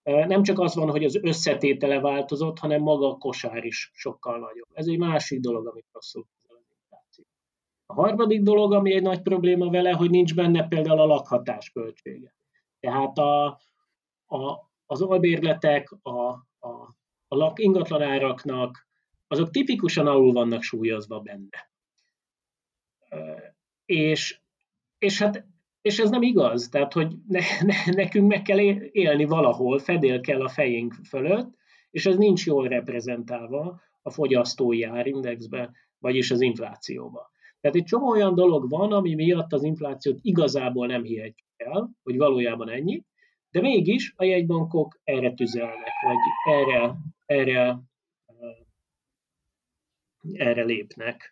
nem 0.02 0.42
csak 0.42 0.58
az 0.58 0.74
van, 0.74 0.90
hogy 0.90 1.04
az 1.04 1.18
összetétele 1.22 2.00
változott, 2.00 2.58
hanem 2.58 2.82
maga 2.82 3.08
a 3.08 3.16
kosár 3.16 3.64
is 3.64 3.90
sokkal 3.94 4.38
nagyobb. 4.38 4.68
Ez 4.72 4.86
egy 4.86 4.98
másik 4.98 5.40
dolog, 5.40 5.66
amit 5.66 5.86
rosszul. 5.92 6.26
A 7.86 7.94
harmadik 7.94 8.42
dolog, 8.42 8.72
ami 8.72 8.94
egy 8.94 9.02
nagy 9.02 9.22
probléma 9.22 9.70
vele, 9.70 9.90
hogy 9.90 10.10
nincs 10.10 10.34
benne 10.34 10.68
például 10.68 11.00
a 11.00 11.06
lakhatás 11.06 11.70
költsége. 11.70 12.35
Tehát 12.80 13.18
a, 13.18 13.46
a, 14.26 14.70
az 14.86 15.02
albérletek, 15.02 15.90
a, 16.02 16.28
a, 16.58 16.96
a 17.28 17.52
ingatlanáraknak, 17.54 18.86
azok 19.26 19.50
tipikusan 19.50 20.06
alul 20.06 20.32
vannak 20.32 20.62
súlyozva 20.62 21.20
benne. 21.20 21.70
És, 23.84 24.40
és 24.98 25.18
hát 25.18 25.46
és 25.86 25.98
ez 25.98 26.10
nem 26.10 26.22
igaz, 26.22 26.68
tehát 26.68 26.92
hogy 26.92 27.14
ne, 27.26 27.40
ne, 27.60 27.92
nekünk 27.92 28.28
meg 28.28 28.42
kell 28.42 28.58
élni 28.90 29.24
valahol, 29.24 29.78
fedél 29.78 30.20
kell 30.20 30.42
a 30.42 30.48
fejünk 30.48 30.94
fölött, 31.08 31.54
és 31.90 32.06
ez 32.06 32.16
nincs 32.16 32.46
jól 32.46 32.68
reprezentálva 32.68 33.80
a 34.02 34.10
fogyasztói 34.10 34.82
árindexbe, 34.82 35.70
vagyis 35.98 36.30
az 36.30 36.40
inflációba. 36.40 37.30
Tehát 37.60 37.76
egy 37.76 37.84
csomó 37.84 38.08
olyan 38.08 38.34
dolog 38.34 38.68
van, 38.70 38.92
ami 38.92 39.14
miatt 39.14 39.52
az 39.52 39.62
inflációt 39.62 40.18
igazából 40.20 40.86
nem 40.86 41.02
hihetjük 41.02 41.48
el, 41.56 41.90
hogy 42.02 42.16
valójában 42.16 42.70
ennyi, 42.70 43.04
de 43.50 43.60
mégis 43.60 44.12
a 44.16 44.24
jegybankok 44.24 45.00
erre 45.04 45.34
tüzelnek, 45.34 45.92
vagy 46.02 46.16
erre, 46.54 46.94
erre, 47.26 47.78
erre 50.32 50.62
lépnek. 50.62 51.30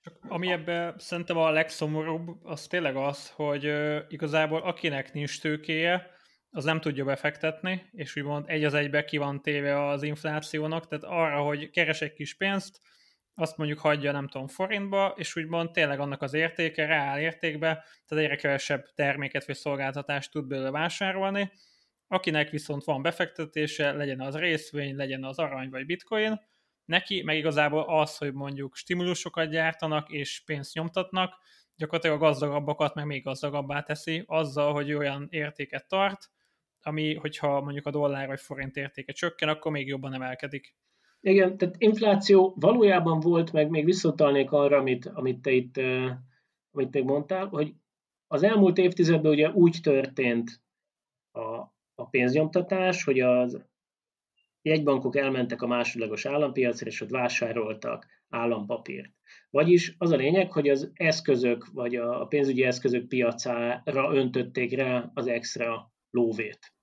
Csak 0.00 0.18
ami 0.28 0.50
ebben 0.50 0.94
szerintem 0.98 1.36
a 1.36 1.50
legszomorúbb, 1.50 2.28
az 2.42 2.66
tényleg 2.66 2.96
az, 2.96 3.30
hogy 3.30 3.72
igazából 4.08 4.60
akinek 4.60 5.12
nincs 5.12 5.40
tőkéje, 5.40 6.10
az 6.50 6.64
nem 6.64 6.80
tudja 6.80 7.04
befektetni, 7.04 7.82
és 7.92 8.16
úgymond 8.16 8.44
egy 8.48 8.64
az 8.64 8.74
egybe 8.74 9.04
ki 9.04 9.16
van 9.16 9.42
téve 9.42 9.86
az 9.86 10.02
inflációnak, 10.02 10.86
tehát 10.86 11.04
arra, 11.04 11.40
hogy 11.42 11.70
keres 11.70 12.00
egy 12.02 12.12
kis 12.12 12.34
pénzt, 12.34 12.80
azt 13.34 13.56
mondjuk 13.56 13.78
hagyja, 13.78 14.12
nem 14.12 14.28
tudom, 14.28 14.46
forintba, 14.46 15.14
és 15.16 15.36
úgymond 15.36 15.70
tényleg 15.70 16.00
annak 16.00 16.22
az 16.22 16.34
értéke, 16.34 16.86
reál 16.86 17.20
értékbe, 17.20 17.84
tehát 18.06 18.24
egyre 18.24 18.36
kevesebb 18.36 18.86
terméket 18.94 19.46
vagy 19.46 19.56
szolgáltatást 19.56 20.30
tud 20.30 20.46
belőle 20.46 20.70
vásárolni. 20.70 21.52
Akinek 22.08 22.50
viszont 22.50 22.84
van 22.84 23.02
befektetése, 23.02 23.92
legyen 23.92 24.20
az 24.20 24.36
részvény, 24.36 24.96
legyen 24.96 25.24
az 25.24 25.38
arany 25.38 25.70
vagy 25.70 25.86
bitcoin, 25.86 26.40
Neki 26.84 27.22
meg 27.22 27.36
igazából 27.36 28.00
az, 28.00 28.16
hogy 28.16 28.32
mondjuk 28.32 28.76
stimulusokat 28.76 29.50
gyártanak 29.50 30.10
és 30.10 30.42
pénzt 30.44 30.74
nyomtatnak, 30.74 31.34
gyakorlatilag 31.76 32.22
a 32.22 32.26
gazdagabbakat 32.26 32.94
meg 32.94 33.06
még 33.06 33.22
gazdagabbá 33.22 33.82
teszi 33.82 34.22
azzal, 34.26 34.72
hogy 34.72 34.92
olyan 34.92 35.26
értéket 35.30 35.88
tart, 35.88 36.30
ami, 36.82 37.14
hogyha 37.14 37.60
mondjuk 37.60 37.86
a 37.86 37.90
dollár 37.90 38.26
vagy 38.26 38.40
forint 38.40 38.76
értéke 38.76 39.12
csökken, 39.12 39.48
akkor 39.48 39.72
még 39.72 39.86
jobban 39.86 40.14
emelkedik. 40.14 40.74
Igen, 41.26 41.56
tehát 41.56 41.74
infláció 41.78 42.54
valójában 42.60 43.20
volt, 43.20 43.52
meg 43.52 43.70
még 43.70 43.84
visszatalnék 43.84 44.50
arra, 44.50 44.78
amit, 44.78 45.06
amit 45.06 45.42
te 45.42 45.50
itt 45.50 45.76
amit 46.70 46.90
te 46.90 47.02
mondtál, 47.02 47.46
hogy 47.46 47.74
az 48.26 48.42
elmúlt 48.42 48.78
évtizedben 48.78 49.32
ugye 49.32 49.50
úgy 49.50 49.78
történt 49.82 50.62
a, 51.30 51.46
a 51.94 52.08
pénznyomtatás, 52.10 53.04
hogy 53.04 53.20
az 53.20 53.64
jegybankok 54.62 55.16
elmentek 55.16 55.62
a 55.62 55.66
másodlagos 55.66 56.26
állampiacra, 56.26 56.86
és 56.86 57.00
ott 57.00 57.10
vásároltak 57.10 58.06
állampapírt. 58.28 59.12
Vagyis 59.50 59.94
az 59.98 60.10
a 60.10 60.16
lényeg, 60.16 60.52
hogy 60.52 60.68
az 60.68 60.90
eszközök, 60.94 61.66
vagy 61.72 61.96
a 61.96 62.26
pénzügyi 62.26 62.62
eszközök 62.62 63.08
piacára 63.08 64.14
öntötték 64.14 64.76
rá 64.76 65.10
az 65.14 65.26
extra 65.26 65.92
lóvét. 66.10 66.74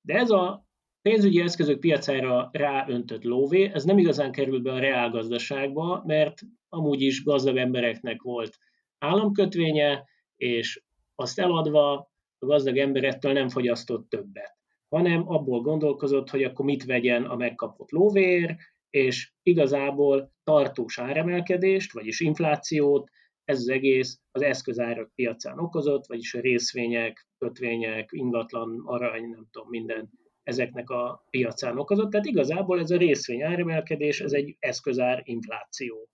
De 0.00 0.14
ez 0.14 0.30
a 0.30 0.66
pénzügyi 1.08 1.40
eszközök 1.40 1.80
piacára 1.80 2.48
ráöntött 2.52 3.22
lóvé, 3.22 3.70
ez 3.72 3.84
nem 3.84 3.98
igazán 3.98 4.32
került 4.32 4.62
be 4.62 4.72
a 4.72 4.78
reálgazdaságba, 4.78 6.02
mert 6.06 6.40
amúgy 6.68 7.00
is 7.00 7.24
gazdag 7.24 7.56
embereknek 7.56 8.22
volt 8.22 8.58
államkötvénye, 8.98 10.04
és 10.36 10.82
azt 11.14 11.38
eladva 11.38 11.92
a 12.38 12.46
gazdag 12.46 12.76
emberektől 12.76 13.32
nem 13.32 13.48
fogyasztott 13.48 14.08
többet 14.08 14.54
hanem 14.94 15.28
abból 15.28 15.60
gondolkozott, 15.60 16.30
hogy 16.30 16.42
akkor 16.42 16.64
mit 16.64 16.84
vegyen 16.84 17.24
a 17.24 17.36
megkapott 17.36 17.90
lóvér, 17.90 18.56
és 18.90 19.32
igazából 19.42 20.32
tartós 20.44 20.98
áremelkedést, 20.98 21.92
vagyis 21.92 22.20
inflációt 22.20 23.10
ez 23.44 23.58
az 23.58 23.68
egész 23.68 24.20
az 24.30 24.42
eszközárak 24.42 25.10
piacán 25.14 25.58
okozott, 25.58 26.06
vagyis 26.06 26.34
a 26.34 26.40
részvények, 26.40 27.28
kötvények, 27.38 28.08
ingatlan, 28.12 28.82
arany, 28.84 29.28
nem 29.28 29.46
tudom, 29.50 29.68
minden 29.68 30.10
ezeknek 30.44 30.90
a 30.90 31.26
piacán 31.30 31.78
okozott. 31.78 32.10
Tehát 32.10 32.26
igazából 32.26 32.80
ez 32.80 32.90
a 32.90 32.96
részvény 32.96 33.42
áremelkedés, 33.42 34.20
ez 34.20 34.32
egy 34.32 34.56
eszközár 34.58 35.22
infláció. 35.24 36.08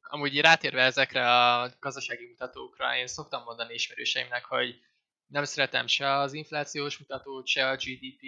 amúgy 0.00 0.40
rátérve 0.40 0.82
ezekre 0.82 1.30
a 1.30 1.70
gazdasági 1.80 2.26
mutatókra, 2.26 2.96
én 2.96 3.06
szoktam 3.06 3.42
mondani 3.42 3.74
ismerőseimnek, 3.74 4.44
hogy 4.44 4.80
nem 5.26 5.44
szeretem 5.44 5.86
se 5.86 6.12
az 6.12 6.32
inflációs 6.32 6.98
mutatót, 6.98 7.46
se 7.46 7.68
a 7.68 7.76
GDP, 7.76 8.22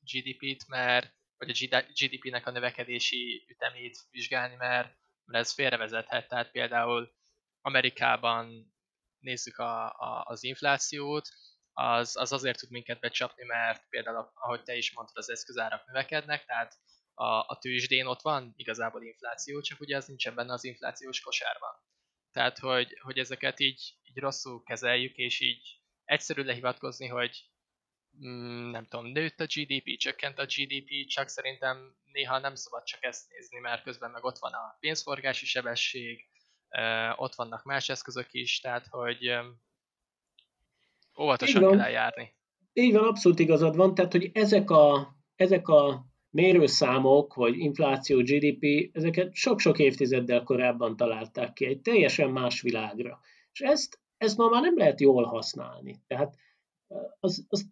GDP-t, 0.00 0.68
mert, 0.68 1.12
vagy 1.38 1.50
a 1.70 1.82
GDP-nek 1.94 2.46
a 2.46 2.50
növekedési 2.50 3.44
ütemét 3.48 3.98
vizsgálni, 4.10 4.54
mert, 4.54 4.96
mert 5.24 5.44
ez 5.44 5.52
félrevezethet. 5.52 6.28
Tehát 6.28 6.50
például 6.50 7.12
Amerikában 7.60 8.72
nézzük 9.20 9.58
a, 9.58 9.86
a, 9.86 10.24
az 10.24 10.44
inflációt, 10.44 11.28
az, 11.72 12.16
az 12.16 12.32
azért 12.32 12.58
tud 12.58 12.70
minket 12.70 13.00
becsapni, 13.00 13.44
mert 13.44 13.88
például, 13.88 14.30
ahogy 14.34 14.62
te 14.62 14.76
is 14.76 14.92
mondtad, 14.92 15.16
az 15.16 15.30
eszközárak 15.30 15.86
növekednek, 15.86 16.44
tehát 16.44 16.74
a, 17.14 17.24
a 17.24 17.58
tőzsdén 17.60 18.06
ott 18.06 18.22
van 18.22 18.52
igazából 18.56 19.02
infláció, 19.02 19.60
csak 19.60 19.80
ugye 19.80 19.96
az 19.96 20.06
nincsen 20.06 20.34
benne 20.34 20.52
az 20.52 20.64
inflációs 20.64 21.20
kosárban. 21.20 21.70
Tehát, 22.32 22.58
hogy, 22.58 22.98
hogy 23.00 23.18
ezeket 23.18 23.60
így, 23.60 23.96
így 24.04 24.18
rosszul 24.18 24.62
kezeljük, 24.62 25.16
és 25.16 25.40
így 25.40 25.80
egyszerű 26.04 26.42
lehivatkozni, 26.42 27.06
hogy 27.06 27.44
mm, 28.26 28.70
nem 28.70 28.86
tudom, 28.86 29.06
nőtt 29.06 29.40
a 29.40 29.46
GDP, 29.46 29.96
csökkent 29.96 30.38
a 30.38 30.46
GDP, 30.46 31.06
csak 31.06 31.28
szerintem 31.28 31.96
néha 32.04 32.38
nem 32.38 32.54
szabad 32.54 32.84
csak 32.84 33.04
ezt 33.04 33.28
nézni, 33.28 33.58
mert 33.58 33.82
közben 33.82 34.10
meg 34.10 34.24
ott 34.24 34.38
van 34.38 34.52
a 34.52 34.76
pénzforgási 34.80 35.46
sebesség, 35.46 36.28
ott 37.16 37.34
vannak 37.34 37.64
más 37.64 37.88
eszközök 37.88 38.28
is, 38.30 38.60
tehát 38.60 38.86
hogy 38.86 39.30
óvatosan 41.20 41.62
kell 41.62 41.80
eljárni. 41.80 42.34
Így 42.72 42.92
van, 42.92 43.04
abszolút 43.04 43.38
igazad 43.38 43.76
van, 43.76 43.94
tehát 43.94 44.12
hogy 44.12 44.30
ezek 44.32 44.70
a, 44.70 45.16
ezek 45.36 45.68
a 45.68 46.06
mérőszámok, 46.30 47.34
vagy 47.34 47.58
infláció, 47.58 48.18
GDP, 48.18 48.90
ezeket 48.92 49.34
sok-sok 49.34 49.78
évtizeddel 49.78 50.42
korábban 50.42 50.96
találták 50.96 51.52
ki, 51.52 51.66
egy 51.66 51.80
teljesen 51.80 52.30
más 52.30 52.60
világra. 52.60 53.20
És 53.52 53.60
ezt, 53.60 54.00
ezt 54.16 54.36
ma 54.36 54.48
már 54.48 54.62
nem 54.62 54.76
lehet 54.76 55.00
jól 55.00 55.24
használni. 55.24 56.02
Tehát 56.06 56.34
az, 57.20 57.46
az, 57.48 57.66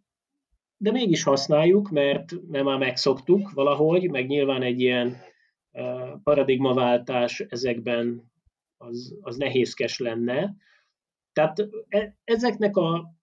de 0.76 0.90
mégis 0.90 1.22
használjuk, 1.22 1.90
mert, 1.90 2.32
mert 2.48 2.64
már 2.64 2.78
megszoktuk 2.78 3.50
valahogy, 3.50 4.10
meg 4.10 4.26
nyilván 4.26 4.62
egy 4.62 4.80
ilyen 4.80 5.16
paradigmaváltás 6.22 7.40
ezekben 7.40 8.32
az, 8.76 9.18
az 9.20 9.36
nehézkes 9.36 9.98
lenne. 9.98 10.54
Tehát 11.32 11.68
e, 11.88 12.16
ezeknek 12.24 12.76
a, 12.76 13.14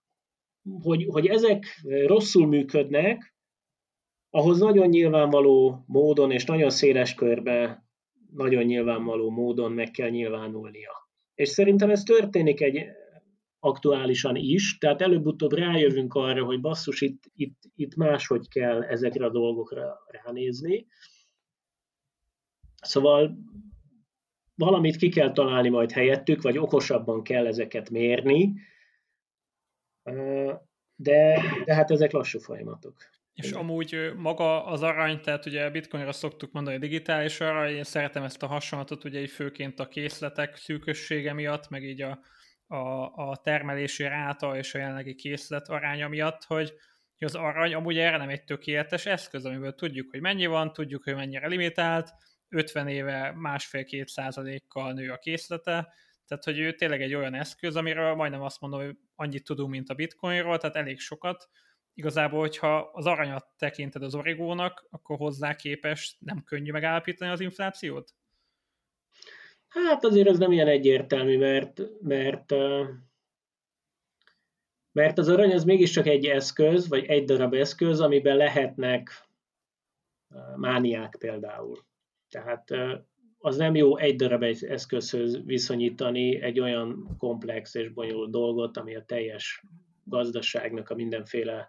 hogy, 0.81 1.05
hogy 1.09 1.27
ezek 1.27 1.65
rosszul 2.05 2.47
működnek, 2.47 3.35
ahhoz 4.29 4.59
nagyon 4.59 4.87
nyilvánvaló 4.87 5.83
módon 5.87 6.31
és 6.31 6.45
nagyon 6.45 6.69
széles 6.69 7.13
körbe 7.13 7.83
nagyon 8.33 8.63
nyilvánvaló 8.63 9.29
módon 9.29 9.71
meg 9.71 9.91
kell 9.91 10.09
nyilvánulnia. 10.09 11.09
És 11.35 11.49
szerintem 11.49 11.89
ez 11.89 12.03
történik 12.03 12.61
egy 12.61 12.85
aktuálisan 13.59 14.35
is, 14.35 14.77
tehát 14.77 15.01
előbb-utóbb 15.01 15.51
rájövünk 15.51 16.13
arra, 16.13 16.45
hogy 16.45 16.61
basszus, 16.61 17.01
itt, 17.01 17.23
itt, 17.35 17.61
itt 17.75 17.95
máshogy 17.95 18.47
kell 18.47 18.83
ezekre 18.83 19.25
a 19.25 19.29
dolgokra 19.29 19.97
ránézni. 20.07 20.87
Szóval 22.81 23.37
valamit 24.55 24.95
ki 24.95 25.09
kell 25.09 25.31
találni 25.31 25.69
majd 25.69 25.91
helyettük, 25.91 26.41
vagy 26.41 26.57
okosabban 26.57 27.23
kell 27.23 27.47
ezeket 27.47 27.89
mérni, 27.89 28.53
de, 30.95 31.41
de 31.65 31.73
hát 31.73 31.91
ezek 31.91 32.11
lassú 32.11 32.39
folyamatok. 32.39 32.95
És 33.33 33.47
Igen. 33.47 33.59
amúgy 33.59 34.11
maga 34.15 34.65
az 34.65 34.83
arany, 34.83 35.21
tehát 35.21 35.45
ugye 35.45 35.69
bitcoinra 35.69 36.11
szoktuk 36.11 36.51
mondani 36.51 36.77
digitális 36.77 37.39
arany, 37.39 37.75
én 37.75 37.83
szeretem 37.83 38.23
ezt 38.23 38.43
a 38.43 38.47
hasonlatot, 38.47 39.03
ugye 39.03 39.21
így 39.21 39.29
főként 39.29 39.79
a 39.79 39.87
készletek 39.87 40.55
szűkössége 40.55 41.33
miatt, 41.33 41.69
meg 41.69 41.83
így 41.83 42.01
a, 42.01 42.19
a, 42.67 43.11
a 43.29 43.39
termelési 43.43 44.03
ráta 44.03 44.57
és 44.57 44.73
a 44.73 44.77
jelenlegi 44.77 45.15
készlet 45.15 45.69
aránya 45.69 46.07
miatt, 46.07 46.43
hogy 46.43 46.73
az 47.17 47.35
arany 47.35 47.73
amúgy 47.73 47.97
erre 47.97 48.17
nem 48.17 48.29
egy 48.29 48.43
tökéletes 48.43 49.05
eszköz, 49.05 49.45
amiből 49.45 49.73
tudjuk, 49.73 50.11
hogy 50.11 50.21
mennyi 50.21 50.45
van, 50.45 50.73
tudjuk, 50.73 51.03
hogy 51.03 51.15
mennyire 51.15 51.47
limitált, 51.47 52.09
50 52.53 52.87
éve 52.87 53.33
másfél-két 53.35 54.07
százalékkal 54.07 54.93
nő 54.93 55.11
a 55.11 55.17
készlete, 55.17 55.93
tehát 56.27 56.43
hogy 56.43 56.59
ő 56.59 56.73
tényleg 56.73 57.01
egy 57.01 57.13
olyan 57.13 57.33
eszköz, 57.33 57.75
amiről 57.75 58.15
majdnem 58.15 58.41
azt 58.41 58.61
mondom, 58.61 58.79
hogy 58.79 58.97
annyit 59.15 59.43
tudunk, 59.43 59.69
mint 59.69 59.89
a 59.89 59.93
bitcoinról, 59.93 60.57
tehát 60.57 60.75
elég 60.75 60.99
sokat. 60.99 61.49
Igazából, 61.93 62.39
hogyha 62.39 62.77
az 62.93 63.05
aranyat 63.05 63.45
tekinted 63.57 64.03
az 64.03 64.15
origónak, 64.15 64.87
akkor 64.89 65.17
hozzá 65.17 65.55
képest 65.55 66.17
nem 66.19 66.43
könnyű 66.43 66.71
megállapítani 66.71 67.31
az 67.31 67.39
inflációt? 67.39 68.13
Hát 69.67 70.03
azért 70.03 70.27
ez 70.27 70.37
nem 70.37 70.51
ilyen 70.51 70.67
egyértelmű, 70.67 71.37
mert, 71.37 71.81
mert, 72.01 72.53
mert 74.91 75.17
az 75.17 75.29
arany 75.29 75.53
az 75.53 75.63
mégiscsak 75.63 76.07
egy 76.07 76.25
eszköz, 76.25 76.87
vagy 76.87 77.05
egy 77.05 77.25
darab 77.25 77.53
eszköz, 77.53 77.99
amiben 77.99 78.37
lehetnek 78.37 79.27
mániák 80.55 81.15
például. 81.19 81.85
Tehát 82.33 82.69
az 83.37 83.57
nem 83.57 83.75
jó 83.75 83.97
egy 83.97 84.15
darab 84.15 84.43
egy 84.43 84.63
eszközhöz 84.63 85.41
viszonyítani 85.45 86.41
egy 86.41 86.59
olyan 86.59 87.15
komplex 87.17 87.75
és 87.75 87.89
bonyolult 87.89 88.31
dolgot, 88.31 88.77
ami 88.77 88.95
a 88.95 89.03
teljes 89.05 89.63
gazdaságnak 90.03 90.89
a 90.89 90.95
mindenféle 90.95 91.67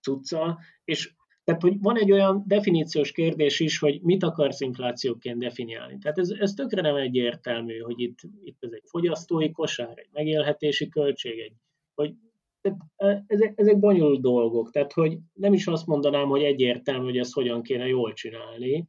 cucca, 0.00 0.58
és 0.84 1.12
tehát, 1.44 1.62
hogy 1.62 1.76
van 1.80 1.98
egy 1.98 2.12
olyan 2.12 2.44
definíciós 2.46 3.12
kérdés 3.12 3.60
is, 3.60 3.78
hogy 3.78 4.00
mit 4.02 4.22
akarsz 4.22 4.60
inflációként 4.60 5.38
definiálni. 5.38 5.98
Tehát 5.98 6.18
ez, 6.18 6.30
ez 6.30 6.52
tökre 6.52 6.80
nem 6.80 6.96
egyértelmű, 6.96 7.78
hogy 7.78 8.00
itt, 8.00 8.18
itt 8.44 8.56
ez 8.60 8.72
egy 8.72 8.84
fogyasztói 8.86 9.50
kosár, 9.50 9.92
egy 9.94 10.08
megélhetési 10.12 10.88
költség, 10.88 11.38
egy, 11.38 11.52
hogy 11.94 12.14
tehát 12.60 13.24
ezek, 13.26 13.52
ezek 13.56 13.78
bonyolult 13.78 14.20
dolgok. 14.20 14.70
Tehát, 14.70 14.92
hogy 14.92 15.18
nem 15.32 15.52
is 15.52 15.66
azt 15.66 15.86
mondanám, 15.86 16.28
hogy 16.28 16.42
egyértelmű, 16.42 17.04
hogy 17.04 17.18
ezt 17.18 17.34
hogyan 17.34 17.62
kéne 17.62 17.86
jól 17.86 18.12
csinálni, 18.12 18.86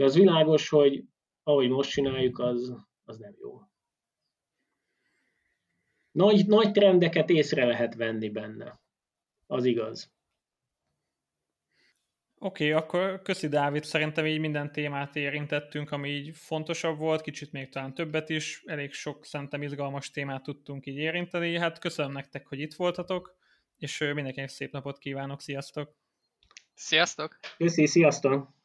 de 0.00 0.06
az 0.06 0.14
világos, 0.14 0.68
hogy 0.68 1.04
ahogy 1.42 1.68
most 1.68 1.90
csináljuk, 1.90 2.38
az, 2.38 2.72
az 3.04 3.18
nem 3.18 3.34
jó. 3.40 3.60
Nagy, 6.10 6.46
nagy 6.46 6.72
trendeket 6.72 7.30
észre 7.30 7.64
lehet 7.64 7.94
venni 7.94 8.30
benne. 8.30 8.80
Az 9.46 9.64
igaz. 9.64 10.12
Oké, 12.34 12.72
okay, 12.72 12.82
akkor 12.82 13.22
köszi 13.22 13.48
Dávid, 13.48 13.84
szerintem 13.84 14.26
így 14.26 14.38
minden 14.38 14.72
témát 14.72 15.16
érintettünk, 15.16 15.90
ami 15.90 16.08
így 16.08 16.36
fontosabb 16.36 16.98
volt, 16.98 17.20
kicsit 17.20 17.52
még 17.52 17.68
talán 17.68 17.94
többet 17.94 18.28
is, 18.28 18.62
elég 18.66 18.92
sok 18.92 19.24
szerintem 19.24 19.62
izgalmas 19.62 20.10
témát 20.10 20.42
tudtunk 20.42 20.86
így 20.86 20.96
érinteni, 20.96 21.58
hát 21.58 21.78
köszönöm 21.78 22.12
nektek, 22.12 22.46
hogy 22.46 22.60
itt 22.60 22.74
voltatok, 22.74 23.36
és 23.76 23.98
mindenkinek 23.98 24.48
szép 24.48 24.72
napot 24.72 24.98
kívánok, 24.98 25.40
sziasztok! 25.40 25.96
Sziasztok! 26.74 27.38
Köszi, 27.56 27.86
sziasztok! 27.86 28.59